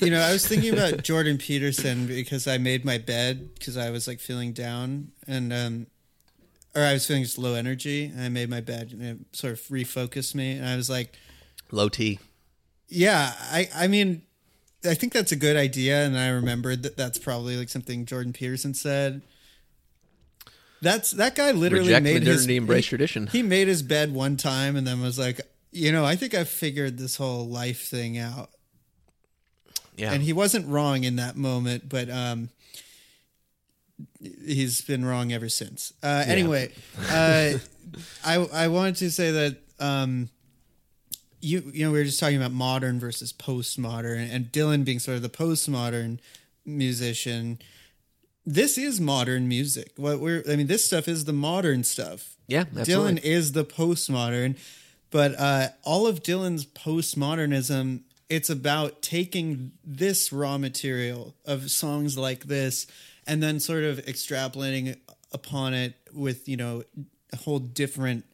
you 0.00 0.10
know, 0.10 0.20
I 0.20 0.32
was 0.32 0.46
thinking 0.46 0.72
about 0.72 1.02
Jordan 1.02 1.36
Peterson 1.36 2.06
because 2.06 2.46
I 2.46 2.56
made 2.56 2.82
my 2.82 2.96
bed 2.96 3.50
because 3.54 3.76
I 3.76 3.90
was 3.90 4.08
like 4.08 4.20
feeling 4.20 4.52
down 4.52 5.12
and 5.26 5.52
um, 5.52 5.86
or 6.74 6.82
I 6.82 6.94
was 6.94 7.06
feeling 7.06 7.24
just 7.24 7.36
low 7.36 7.52
energy. 7.54 8.06
And 8.06 8.22
I 8.22 8.30
made 8.30 8.48
my 8.48 8.62
bed 8.62 8.92
and 8.92 9.02
it 9.02 9.18
sort 9.36 9.52
of 9.52 9.60
refocused 9.64 10.34
me, 10.34 10.52
and 10.52 10.66
I 10.66 10.76
was 10.76 10.88
like, 10.88 11.14
Low 11.70 11.90
T. 11.90 12.18
Yeah, 12.88 13.34
I 13.38 13.68
I 13.76 13.86
mean, 13.86 14.22
I 14.82 14.94
think 14.94 15.12
that's 15.12 15.30
a 15.30 15.36
good 15.36 15.56
idea, 15.56 16.02
and 16.06 16.18
I 16.18 16.28
remembered 16.28 16.82
that 16.84 16.96
that's 16.96 17.18
probably 17.18 17.58
like 17.58 17.68
something 17.68 18.06
Jordan 18.06 18.32
Peterson 18.32 18.72
said. 18.72 19.20
That's 20.80 21.10
that 21.10 21.34
guy 21.34 21.50
literally 21.50 21.88
Reject 21.88 22.04
made 22.04 22.12
modernity, 22.20 22.30
his 22.30 22.46
embrace 22.46 22.86
he, 22.86 22.88
tradition. 22.88 23.26
He 23.26 23.42
made 23.42 23.68
his 23.68 23.82
bed 23.82 24.14
one 24.14 24.38
time 24.38 24.76
and 24.76 24.86
then 24.86 25.02
was 25.02 25.18
like, 25.18 25.42
you 25.72 25.92
know, 25.92 26.04
I 26.04 26.16
think 26.16 26.34
I've 26.34 26.48
figured 26.48 26.98
this 26.98 27.16
whole 27.16 27.48
life 27.48 27.82
thing 27.88 28.18
out. 28.18 28.50
Yeah. 29.96 30.12
And 30.12 30.22
he 30.22 30.32
wasn't 30.32 30.66
wrong 30.66 31.04
in 31.04 31.16
that 31.16 31.36
moment, 31.36 31.88
but 31.88 32.08
um, 32.08 32.48
he's 34.20 34.80
been 34.82 35.04
wrong 35.04 35.32
ever 35.32 35.48
since. 35.48 35.92
Uh, 36.02 36.24
Anyway, 36.26 36.72
uh, 37.10 37.54
I 38.24 38.34
I 38.52 38.68
wanted 38.68 38.96
to 38.96 39.10
say 39.10 39.30
that 39.30 39.56
um, 39.78 40.30
you 41.40 41.70
you 41.72 41.84
know 41.84 41.92
we 41.92 41.98
were 41.98 42.04
just 42.04 42.20
talking 42.20 42.36
about 42.36 42.52
modern 42.52 42.98
versus 42.98 43.32
postmodern, 43.32 44.32
and 44.32 44.46
Dylan 44.46 44.84
being 44.84 44.98
sort 44.98 45.16
of 45.16 45.22
the 45.22 45.28
postmodern 45.28 46.18
musician. 46.64 47.58
This 48.46 48.78
is 48.78 49.00
modern 49.00 49.48
music. 49.48 49.92
What 49.96 50.20
we're 50.20 50.42
I 50.48 50.56
mean, 50.56 50.66
this 50.66 50.84
stuff 50.84 51.08
is 51.08 51.24
the 51.26 51.32
modern 51.32 51.84
stuff. 51.84 52.36
Yeah, 52.46 52.64
absolutely. 52.76 53.14
Dylan 53.14 53.22
is 53.22 53.52
the 53.52 53.64
postmodern, 53.64 54.56
but 55.10 55.38
uh, 55.38 55.68
all 55.82 56.06
of 56.06 56.22
Dylan's 56.22 56.64
postmodernism, 56.64 58.02
it's 58.28 58.48
about 58.48 59.02
taking 59.02 59.72
this 59.84 60.32
raw 60.32 60.56
material 60.56 61.34
of 61.44 61.70
songs 61.70 62.16
like 62.16 62.44
this 62.44 62.86
and 63.26 63.42
then 63.42 63.58
sort 63.58 63.84
of 63.84 63.98
extrapolating 64.06 64.96
upon 65.32 65.74
it 65.74 65.94
with, 66.12 66.48
you 66.48 66.56
know, 66.56 66.84
a 67.32 67.36
whole 67.36 67.58
different 67.58 68.24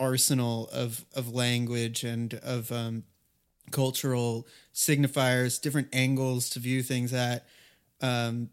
arsenal 0.00 0.68
of, 0.72 1.04
of 1.14 1.32
language 1.32 2.02
and 2.02 2.34
of 2.34 2.70
um, 2.72 3.04
cultural 3.70 4.46
signifiers, 4.74 5.60
different 5.60 5.88
angles 5.92 6.50
to 6.50 6.58
view 6.58 6.82
things 6.82 7.12
at. 7.12 7.46
Um, 8.00 8.50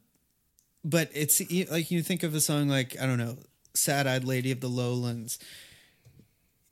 but 0.84 1.10
it's 1.14 1.42
like 1.70 1.92
you 1.92 2.02
think 2.04 2.24
of 2.24 2.36
a 2.36 2.42
song 2.42 2.68
like, 2.68 3.00
I 3.00 3.06
don't 3.06 3.18
know, 3.18 3.38
Sad 3.74 4.06
Eyed 4.06 4.24
Lady 4.24 4.52
of 4.52 4.60
the 4.60 4.68
Lowlands 4.68 5.40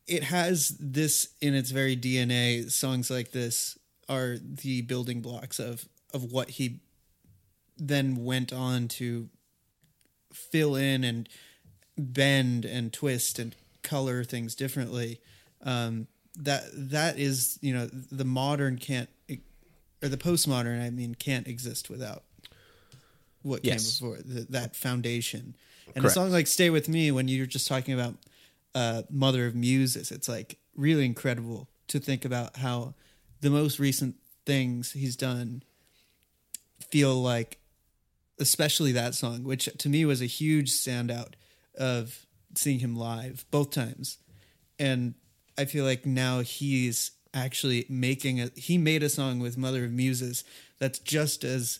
it 0.09 0.23
has 0.23 0.75
this 0.79 1.29
in 1.41 1.53
its 1.53 1.71
very 1.71 1.95
DNA. 1.95 2.69
Songs 2.71 3.09
like 3.09 3.31
this 3.31 3.77
are 4.07 4.37
the 4.41 4.81
building 4.81 5.21
blocks 5.21 5.59
of 5.59 5.87
of 6.13 6.31
what 6.31 6.49
he 6.51 6.79
then 7.77 8.25
went 8.25 8.51
on 8.51 8.87
to 8.87 9.29
fill 10.33 10.75
in 10.75 11.03
and 11.03 11.29
bend 11.97 12.65
and 12.65 12.91
twist 12.91 13.39
and 13.39 13.55
color 13.83 14.23
things 14.23 14.55
differently. 14.55 15.19
Um, 15.63 16.07
that 16.35 16.63
that 16.73 17.19
is 17.19 17.59
you 17.61 17.73
know 17.73 17.87
the 17.87 18.25
modern 18.25 18.77
can't 18.77 19.09
or 20.01 20.07
the 20.07 20.17
postmodern 20.17 20.81
I 20.81 20.89
mean 20.89 21.15
can't 21.15 21.47
exist 21.47 21.89
without 21.89 22.23
what 23.41 23.63
Yes. 23.65 23.99
came 23.99 24.09
before 24.11 24.23
the, 24.23 24.41
that 24.49 24.75
foundation. 24.75 25.55
And 25.87 26.03
Correct. 26.03 26.07
a 26.07 26.09
song 26.13 26.31
like 26.31 26.47
"Stay 26.47 26.69
with 26.69 26.87
Me" 26.89 27.11
when 27.11 27.27
you're 27.27 27.45
just 27.45 27.67
talking 27.67 27.93
about 27.93 28.15
uh, 28.75 29.03
Mother 29.09 29.45
of 29.47 29.55
Muses, 29.55 30.11
it's 30.11 30.29
like 30.29 30.57
really 30.75 31.05
incredible 31.05 31.69
to 31.87 31.99
think 31.99 32.25
about 32.25 32.57
how 32.57 32.93
the 33.41 33.49
most 33.49 33.79
recent 33.79 34.15
things 34.45 34.91
he's 34.91 35.15
done 35.15 35.63
feel 36.91 37.15
like, 37.15 37.59
especially 38.39 38.91
that 38.91 39.15
song, 39.15 39.43
which 39.43 39.65
to 39.77 39.89
me 39.89 40.05
was 40.05 40.21
a 40.21 40.25
huge 40.25 40.71
standout 40.71 41.33
of 41.77 42.25
seeing 42.55 42.79
him 42.79 42.95
live 42.95 43.45
both 43.51 43.71
times. 43.71 44.17
And 44.77 45.15
I 45.57 45.65
feel 45.65 45.85
like 45.85 46.05
now 46.05 46.41
he's 46.41 47.11
actually 47.33 47.85
making 47.89 48.41
a 48.41 48.49
he 48.55 48.77
made 48.77 49.03
a 49.03 49.09
song 49.09 49.39
with 49.39 49.57
Mother 49.57 49.85
of 49.85 49.91
Muses 49.91 50.43
that's 50.79 50.99
just 50.99 51.43
as 51.43 51.79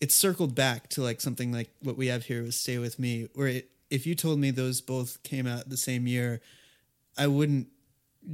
it's 0.00 0.14
circled 0.14 0.54
back 0.54 0.88
to 0.88 1.02
like 1.02 1.20
something 1.20 1.52
like 1.52 1.70
what 1.82 1.96
we 1.96 2.08
have 2.08 2.24
here 2.24 2.42
with 2.42 2.54
Stay 2.54 2.78
With 2.78 2.98
Me, 2.98 3.28
where 3.34 3.48
it, 3.48 3.69
if 3.90 4.06
you 4.06 4.14
told 4.14 4.38
me 4.38 4.50
those 4.50 4.80
both 4.80 5.22
came 5.22 5.46
out 5.46 5.68
the 5.68 5.76
same 5.76 6.06
year, 6.06 6.40
I 7.18 7.26
wouldn't 7.26 7.68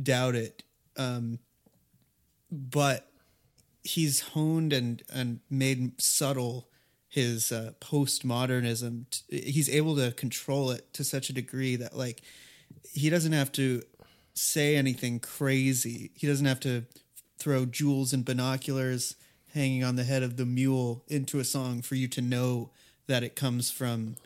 doubt 0.03 0.35
it. 0.35 0.63
Um, 0.97 1.39
but 2.51 3.11
he's 3.83 4.21
honed 4.21 4.73
and, 4.73 5.03
and 5.13 5.41
made 5.51 6.01
subtle 6.01 6.69
his 7.09 7.51
uh, 7.51 7.73
postmodernism. 7.81 9.07
He's 9.29 9.71
able 9.71 9.97
to 9.97 10.13
control 10.13 10.71
it 10.71 10.93
to 10.95 11.05
such 11.05 11.31
a 11.31 11.33
degree 11.33 11.77
that 11.77 11.97
like 11.97 12.21
he 12.93 13.09
doesn't 13.11 13.33
have 13.33 13.53
to 13.53 13.83
say 14.35 14.77
anything 14.77 15.21
crazy. 15.21 16.11
He 16.15 16.27
doesn't 16.27 16.47
have 16.47 16.61
to 16.61 16.85
throw 17.39 17.65
jewels 17.65 18.13
and 18.13 18.25
binoculars 18.25 19.17
hanging 19.55 19.83
on 19.83 19.97
the 19.97 20.05
head 20.05 20.23
of 20.23 20.37
the 20.37 20.45
mule 20.45 21.05
into 21.09 21.39
a 21.39 21.45
song 21.45 21.81
for 21.81 21.95
you 21.95 22.09
to 22.09 22.21
know 22.21 22.71
that 23.07 23.23
it 23.23 23.37
comes 23.37 23.71
from 23.71 24.17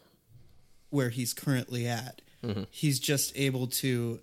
where 0.90 1.08
he's 1.10 1.32
currently 1.32 1.86
at. 1.86 2.20
He's 2.70 2.98
just 2.98 3.32
able 3.36 3.66
to 3.66 4.20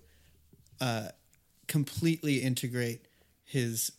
uh, 0.80 1.08
completely 1.68 2.38
integrate 2.38 3.06
his 3.44 3.92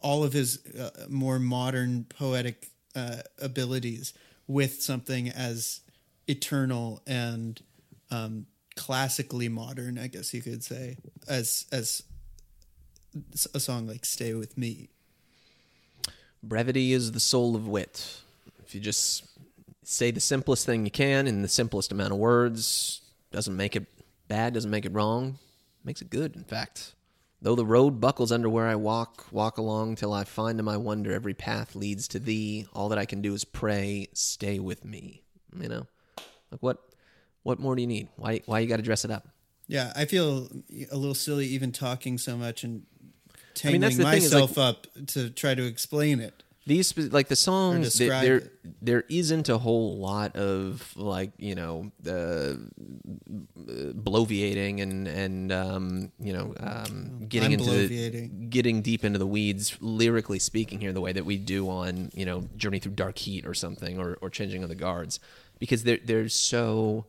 all 0.00 0.24
of 0.24 0.32
his 0.32 0.64
uh, 0.78 1.06
more 1.08 1.38
modern 1.38 2.04
poetic 2.04 2.70
uh, 2.94 3.16
abilities 3.40 4.14
with 4.46 4.80
something 4.80 5.28
as 5.28 5.80
eternal 6.26 7.02
and 7.06 7.60
um, 8.10 8.46
classically 8.76 9.48
modern, 9.48 9.98
I 9.98 10.06
guess 10.06 10.32
you 10.32 10.42
could 10.42 10.64
say, 10.64 10.96
as 11.28 11.66
as 11.70 12.02
a 13.54 13.60
song 13.60 13.86
like 13.86 14.04
"Stay 14.04 14.34
with 14.34 14.56
Me." 14.56 14.88
Brevity 16.42 16.92
is 16.92 17.12
the 17.12 17.20
soul 17.20 17.54
of 17.54 17.68
wit. 17.68 18.22
if 18.64 18.74
you 18.74 18.80
just 18.80 19.24
say 19.90 20.12
the 20.12 20.20
simplest 20.20 20.66
thing 20.66 20.84
you 20.84 20.90
can 20.90 21.26
in 21.26 21.42
the 21.42 21.48
simplest 21.48 21.90
amount 21.90 22.12
of 22.12 22.18
words, 22.18 23.00
doesn't 23.32 23.56
make 23.56 23.74
it 23.74 23.86
bad, 24.28 24.54
doesn't 24.54 24.70
make 24.70 24.84
it 24.84 24.92
wrong, 24.92 25.38
makes 25.84 26.00
it 26.00 26.10
good, 26.10 26.36
in 26.36 26.44
fact. 26.44 26.94
Though 27.42 27.56
the 27.56 27.66
road 27.66 28.00
buckles 28.00 28.30
under 28.30 28.48
where 28.48 28.68
I 28.68 28.76
walk, 28.76 29.26
walk 29.32 29.58
along 29.58 29.96
till 29.96 30.12
I 30.12 30.24
find 30.24 30.58
to 30.58 30.62
my 30.62 30.76
wonder 30.76 31.12
every 31.12 31.34
path 31.34 31.74
leads 31.74 32.06
to 32.08 32.18
thee. 32.18 32.66
All 32.72 32.90
that 32.90 32.98
I 32.98 33.06
can 33.06 33.20
do 33.20 33.34
is 33.34 33.44
pray, 33.44 34.08
stay 34.12 34.60
with 34.60 34.84
me. 34.84 35.22
You 35.58 35.68
know, 35.68 35.86
like 36.52 36.60
what, 36.60 36.78
what 37.42 37.58
more 37.58 37.74
do 37.74 37.82
you 37.82 37.88
need? 37.88 38.08
Why, 38.16 38.42
why 38.46 38.60
you 38.60 38.68
got 38.68 38.76
to 38.76 38.82
dress 38.82 39.04
it 39.04 39.10
up? 39.10 39.26
Yeah, 39.66 39.92
I 39.96 40.04
feel 40.04 40.48
a 40.92 40.96
little 40.96 41.14
silly 41.14 41.46
even 41.46 41.72
talking 41.72 42.18
so 42.18 42.36
much 42.36 42.62
and 42.62 42.86
I 43.64 43.72
mean, 43.72 43.80
tangling 43.80 44.02
myself 44.02 44.56
like- 44.56 44.68
up 44.68 44.86
to 45.08 45.30
try 45.30 45.54
to 45.54 45.64
explain 45.64 46.20
it. 46.20 46.44
These 46.70 46.96
like 47.12 47.26
the 47.26 47.34
songs 47.34 47.98
there, 47.98 48.20
there 48.20 48.36
it. 48.36 48.52
there 48.80 49.04
isn't 49.08 49.48
a 49.48 49.58
whole 49.58 49.98
lot 49.98 50.36
of 50.36 50.96
like 50.96 51.32
you 51.36 51.56
know 51.56 51.90
uh, 52.06 52.54
bloviating 53.58 54.80
and 54.80 55.08
and 55.08 55.50
um, 55.50 56.12
you 56.20 56.32
know 56.32 56.54
um, 56.60 57.26
getting 57.28 57.54
I'm 57.54 57.58
into 57.58 57.88
the, 57.88 58.28
getting 58.48 58.82
deep 58.82 59.04
into 59.04 59.18
the 59.18 59.26
weeds 59.26 59.76
lyrically 59.80 60.38
speaking 60.38 60.80
here 60.80 60.92
the 60.92 61.00
way 61.00 61.12
that 61.12 61.24
we 61.24 61.36
do 61.38 61.68
on 61.68 62.12
you 62.14 62.24
know 62.24 62.48
journey 62.56 62.78
through 62.78 62.92
dark 62.92 63.18
heat 63.18 63.44
or 63.44 63.54
something 63.54 63.98
or, 63.98 64.16
or 64.20 64.30
changing 64.30 64.62
of 64.62 64.68
the 64.68 64.76
guards 64.76 65.18
because 65.58 65.82
they're 65.82 65.98
they're 66.04 66.28
so 66.28 67.04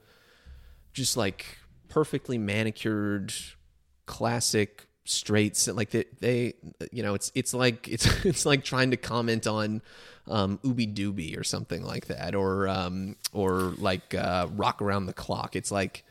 just 0.91 1.15
like 1.15 1.59
perfectly 1.87 2.39
manicured 2.39 3.31
classic 4.07 4.87
straights 5.11 5.67
like 5.67 5.89
they, 5.91 6.05
they 6.19 6.53
you 6.91 7.03
know 7.03 7.13
it's 7.13 7.31
it's 7.35 7.53
like 7.53 7.87
it's 7.87 8.05
it's 8.25 8.45
like 8.45 8.63
trying 8.63 8.91
to 8.91 8.97
comment 8.97 9.45
on 9.47 9.81
um 10.27 10.59
ooby 10.63 10.91
dooby 10.93 11.37
or 11.37 11.43
something 11.43 11.83
like 11.83 12.07
that 12.07 12.35
or 12.35 12.67
um 12.67 13.15
or 13.33 13.73
like 13.77 14.13
uh 14.15 14.47
rock 14.51 14.81
around 14.81 15.05
the 15.05 15.13
clock 15.13 15.55
it's 15.55 15.71
like 15.71 16.03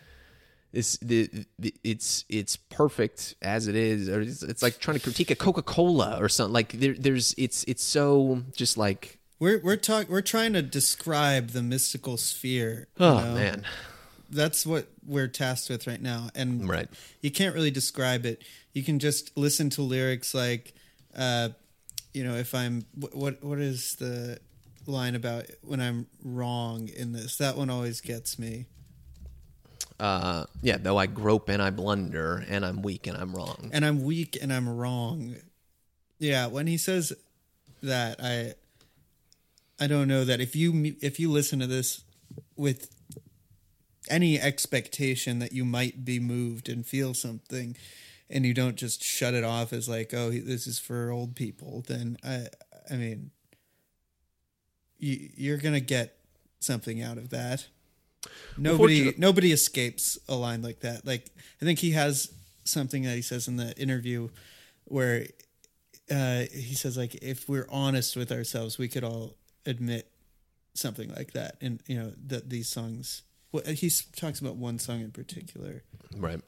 it's 0.73 0.99
the, 0.99 1.29
the 1.59 1.75
it's 1.83 2.25
it's 2.29 2.57
perfect 2.57 3.35
as 3.43 3.67
it 3.67 3.75
is 3.75 4.09
or 4.09 4.21
it's, 4.21 4.43
it's 4.43 4.63
like 4.63 4.79
trying 4.79 4.97
to 4.97 5.03
critique 5.03 5.31
a 5.31 5.35
coca-cola 5.37 6.19
or 6.21 6.29
something 6.29 6.53
like 6.53 6.73
there, 6.73 6.95
there's 6.95 7.35
it's 7.37 7.65
it's 7.65 7.83
so 7.83 8.43
just 8.55 8.77
like 8.77 9.19
We're 9.41 9.61
we're 9.61 9.77
talk 9.77 10.09
we're 10.09 10.21
trying 10.21 10.53
to 10.53 10.63
describe 10.63 11.49
the 11.51 11.63
mystical 11.63 12.17
sphere. 12.17 12.87
oh 13.01 13.19
know? 13.21 13.35
man 13.35 13.65
that's 14.31 14.65
what 14.65 14.87
we're 15.07 15.29
tasked 15.29 15.69
with 15.71 15.87
right 15.87 16.01
now, 16.01 16.31
and 16.35 16.69
Right. 16.69 16.89
you 17.21 17.31
can't 17.31 17.55
really 17.55 17.71
describe 17.71 18.25
it. 18.27 18.43
You 18.73 18.83
can 18.83 18.99
just 18.99 19.37
listen 19.37 19.71
to 19.71 19.83
lyrics 19.83 20.33
like, 20.35 20.73
uh, 21.17 21.51
you 22.15 22.25
know, 22.25 22.37
if 22.37 22.55
I'm 22.55 22.85
what 23.13 23.43
what 23.43 23.59
is 23.59 23.97
the 23.97 24.39
line 24.87 25.15
about 25.15 25.47
when 25.63 25.81
I'm 25.81 26.07
wrong 26.25 26.89
in 26.89 27.13
this? 27.13 27.37
That 27.37 27.57
one 27.57 27.71
always 27.71 28.01
gets 28.01 28.39
me. 28.39 28.67
uh 29.99 30.47
yeah 30.63 30.79
though 30.79 30.97
i 30.97 31.05
grope 31.07 31.51
and 31.51 31.61
i 31.61 31.69
blunder 31.69 32.43
and 32.49 32.65
i'm 32.65 32.81
weak 32.81 33.07
and 33.07 33.17
i'm 33.19 33.35
wrong 33.37 33.69
and 33.73 33.85
I'm 33.85 34.03
weak 34.03 34.39
and 34.41 34.51
I'm 34.53 34.67
wrong. 34.69 35.35
Yeah, 36.19 36.47
when 36.49 36.67
he 36.67 36.77
says 36.79 37.13
that, 37.83 38.19
I 38.23 38.55
I 39.83 39.87
don't 39.87 40.09
know 40.09 40.25
that 40.25 40.41
if 40.41 40.55
you 40.57 40.97
if 41.01 41.19
you 41.21 41.31
listen 41.31 41.59
to 41.61 41.67
this 41.67 42.03
with 42.57 42.91
any 44.11 44.41
expectation 44.41 45.39
that 45.39 45.53
you 45.53 45.65
might 45.65 46.05
be 46.05 46.19
moved 46.19 46.69
and 46.69 46.87
feel 46.87 47.15
something 47.15 47.77
and 48.29 48.45
you 48.45 48.53
don't 48.53 48.77
just 48.77 49.03
shut 49.03 49.35
it 49.35 49.45
off 49.45 49.73
as 49.73 49.89
like 49.89 50.13
oh 50.13 50.31
this 50.31 50.67
is 50.67 50.79
for 50.79 51.11
old 51.11 51.35
people 51.35 51.85
then 51.87 52.17
i 52.25 52.47
i 52.91 52.95
mean 52.95 53.31
you, 55.01 55.31
you're 55.35 55.57
going 55.57 55.75
to 55.75 55.81
get 55.81 56.17
something 56.61 57.03
out 57.03 57.17
of 57.17 57.31
that. 57.31 57.67
Nobody 58.59 59.15
nobody 59.17 59.51
escapes 59.51 60.19
a 60.29 60.35
line 60.35 60.61
like 60.61 60.81
that. 60.81 61.07
Like 61.07 61.31
i 61.61 61.65
think 61.65 61.79
he 61.79 61.93
has 61.93 62.31
something 62.65 63.03
that 63.05 63.17
he 63.17 63.23
says 63.23 63.49
in 63.49 63.57
the 63.57 63.75
interview 63.81 64.29
where 64.85 65.27
uh, 66.11 66.43
he 66.53 66.75
says 66.75 66.99
like 66.99 67.15
if 67.23 67.49
we're 67.49 67.67
honest 67.71 68.17
with 68.17 68.31
ourselves 68.31 68.77
we 68.77 68.89
could 68.89 69.05
all 69.05 69.37
admit 69.65 70.11
something 70.75 71.13
like 71.15 71.33
that 71.33 71.57
and 71.61 71.81
you 71.87 71.97
know 71.99 72.13
that 72.27 72.51
these 72.51 72.69
songs 72.69 73.23
well, 73.53 73.65
he 73.65 73.91
talks 74.17 74.41
about 74.41 74.57
one 74.57 74.79
song 74.79 75.01
in 75.01 75.11
particular. 75.11 75.83
Right. 76.17 76.41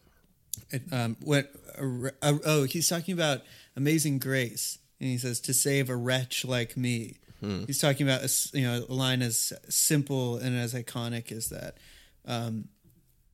It, 0.70 0.82
um, 0.92 1.16
re- 1.24 2.10
oh 2.22 2.64
he's 2.64 2.88
talking 2.88 3.14
about 3.14 3.40
amazing 3.76 4.18
grace 4.18 4.78
and 5.00 5.08
he 5.08 5.18
says 5.18 5.40
to 5.40 5.54
save 5.54 5.88
a 5.90 5.96
wretch 5.96 6.44
like 6.44 6.76
me. 6.76 7.16
He's 7.66 7.80
talking 7.80 8.08
about 8.08 8.22
a, 8.22 8.30
you 8.56 8.62
know 8.64 8.84
a 8.88 8.94
line 8.94 9.20
as 9.20 9.52
simple 9.68 10.36
and 10.36 10.56
as 10.56 10.74
iconic 10.74 11.32
as 11.32 11.48
that 11.48 11.76
um, 12.24 12.68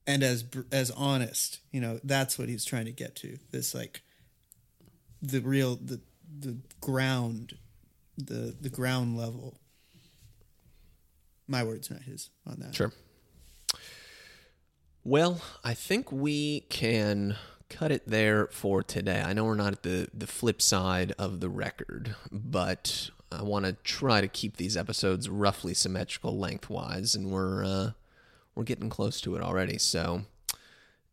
and 0.07 0.23
as 0.23 0.45
as 0.71 0.89
honest. 0.91 1.59
You 1.71 1.81
know 1.81 1.99
that's 2.03 2.39
what 2.39 2.49
he's 2.49 2.65
trying 2.65 2.85
to 2.85 2.91
get 2.91 3.15
to 3.17 3.37
this 3.51 3.75
like 3.75 4.01
the 5.21 5.41
real 5.41 5.75
the 5.75 6.01
the 6.39 6.57
ground 6.81 7.55
the 8.17 8.55
the 8.59 8.69
ground 8.69 9.15
level. 9.15 9.59
My 11.47 11.63
words 11.63 11.91
not 11.91 12.01
his 12.01 12.29
on 12.47 12.61
that. 12.61 12.73
Sure. 12.73 12.91
Well, 15.09 15.41
I 15.63 15.73
think 15.73 16.11
we 16.11 16.59
can 16.69 17.35
cut 17.67 17.91
it 17.91 18.03
there 18.05 18.45
for 18.51 18.83
today. 18.83 19.23
I 19.25 19.33
know 19.33 19.43
we're 19.43 19.55
not 19.55 19.73
at 19.73 19.81
the, 19.81 20.07
the 20.13 20.27
flip 20.27 20.61
side 20.61 21.13
of 21.17 21.39
the 21.39 21.49
record, 21.49 22.13
but 22.31 23.09
I 23.31 23.41
want 23.41 23.65
to 23.65 23.73
try 23.73 24.21
to 24.21 24.27
keep 24.27 24.57
these 24.57 24.77
episodes 24.77 25.27
roughly 25.27 25.73
symmetrical 25.73 26.37
lengthwise, 26.37 27.15
and 27.15 27.31
we're 27.31 27.63
uh, 27.63 27.91
we're 28.53 28.65
getting 28.65 28.91
close 28.91 29.19
to 29.21 29.35
it 29.35 29.41
already. 29.41 29.79
So, 29.79 30.25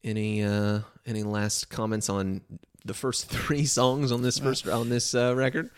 any 0.05 0.44
uh, 0.44 0.80
any 1.07 1.22
last 1.22 1.70
comments 1.70 2.11
on 2.11 2.42
the 2.84 2.92
first 2.92 3.30
three 3.30 3.64
songs 3.64 4.12
on 4.12 4.20
this 4.20 4.38
first 4.38 4.68
on 4.68 4.90
this 4.90 5.14
uh, 5.14 5.34
record? 5.34 5.70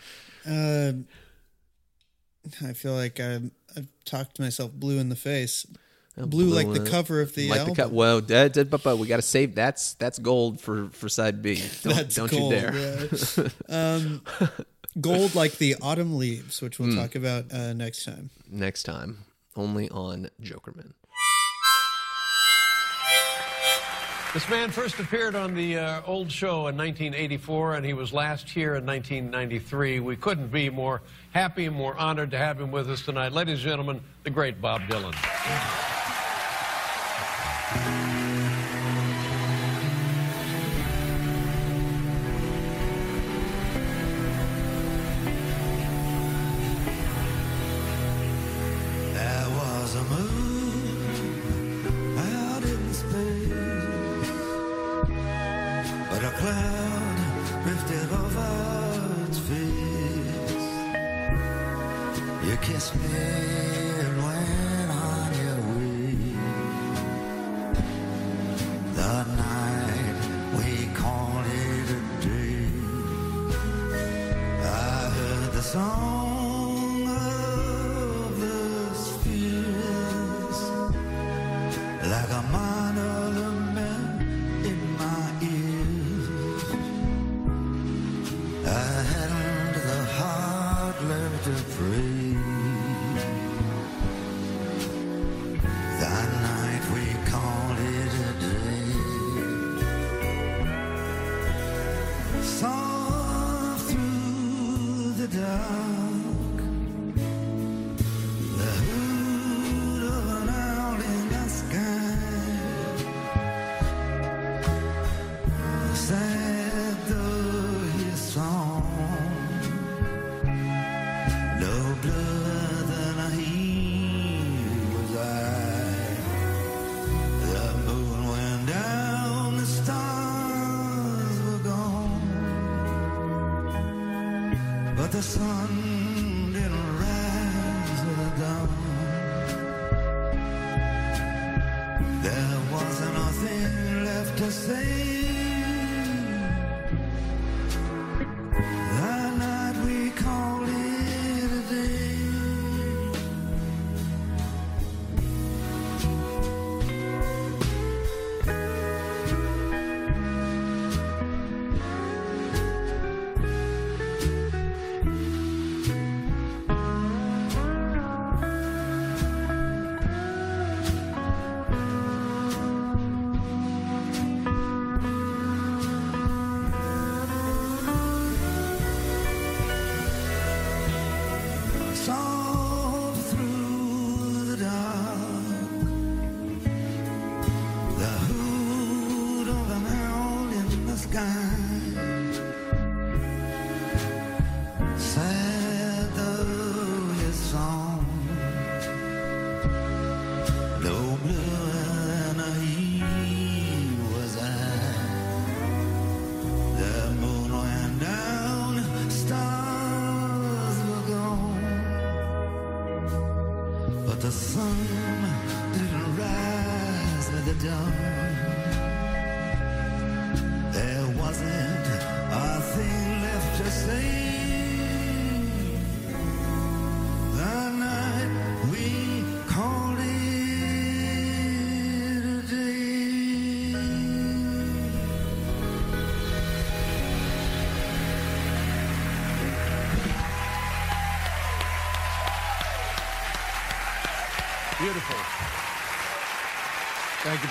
Um, 0.45 1.07
I 2.67 2.73
feel 2.73 2.95
like 2.95 3.21
I'm, 3.21 3.51
I've 3.77 3.87
talked 4.03 4.41
myself 4.41 4.73
blue 4.73 4.99
in 4.99 5.07
the 5.07 5.15
face. 5.15 5.65
Blue, 6.25 6.45
like 6.47 6.71
the 6.71 6.89
cover 6.89 7.21
of 7.21 7.33
the 7.33 7.49
like 7.49 7.59
album. 7.59 7.73
the 7.75 7.81
cut. 7.83 7.91
Well, 7.91 8.19
dead, 8.21 8.51
dead, 8.53 8.69
but, 8.69 8.83
but 8.83 8.97
we 8.97 9.07
got 9.07 9.15
to 9.17 9.21
save. 9.21 9.55
That's 9.55 9.93
that's 9.93 10.19
gold 10.19 10.59
for 10.59 10.89
for 10.89 11.07
side 11.09 11.41
B. 11.41 11.55
Don't, 11.83 11.95
That's 11.95 12.15
don't 12.15 12.29
gold, 12.31 12.53
you 12.53 12.59
dare. 12.59 13.09
yeah. 13.37 13.49
um, 13.69 14.21
gold 14.99 15.35
like 15.35 15.57
the 15.57 15.75
autumn 15.81 16.17
leaves, 16.17 16.61
which 16.61 16.77
we'll 16.79 16.93
talk 16.95 17.15
about 17.15 17.51
uh, 17.53 17.73
next 17.73 18.03
time. 18.05 18.29
Next 18.49 18.83
time, 18.83 19.19
only 19.55 19.89
on 19.89 20.29
Jokermen. 20.41 20.93
This 24.31 24.47
man 24.47 24.69
first 24.69 24.99
appeared 24.99 25.33
on 25.33 25.55
the 25.55 25.79
uh, 25.79 26.01
old 26.05 26.31
show 26.31 26.67
in 26.67 26.77
1984, 26.77 27.75
and 27.75 27.83
he 27.85 27.93
was 27.93 28.13
last 28.13 28.47
here 28.47 28.75
in 28.75 28.85
1993. 28.85 30.01
We 30.01 30.15
couldn't 30.15 30.49
be 30.49 30.69
more 30.69 31.01
happy 31.31 31.65
and 31.65 31.75
more 31.75 31.97
honored 31.97 32.29
to 32.31 32.37
have 32.37 32.61
him 32.61 32.71
with 32.71 32.91
us 32.91 33.01
tonight. 33.01 33.31
Ladies 33.31 33.55
and 33.55 33.63
gentlemen, 33.63 34.01
the 34.23 34.29
great 34.29 34.61
Bob 34.61 34.81
Dylan. 34.81 35.15
There 37.71 38.28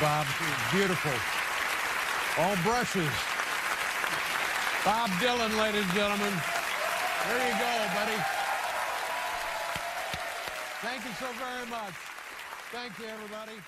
Bob. 0.01 0.26
Beautiful. 0.70 1.12
All 2.38 2.55
brushes. 2.62 3.11
Bob 4.84 5.11
Dylan, 5.18 5.59
ladies 5.59 5.82
and 5.82 5.92
gentlemen. 5.92 6.32
There 7.26 7.49
you 7.49 7.59
go, 7.59 7.72
buddy. 7.94 8.18
Thank 10.82 11.05
you 11.05 11.12
so 11.18 11.26
very 11.34 11.66
much. 11.68 11.94
Thank 12.70 12.99
you, 13.01 13.07
everybody. 13.07 13.59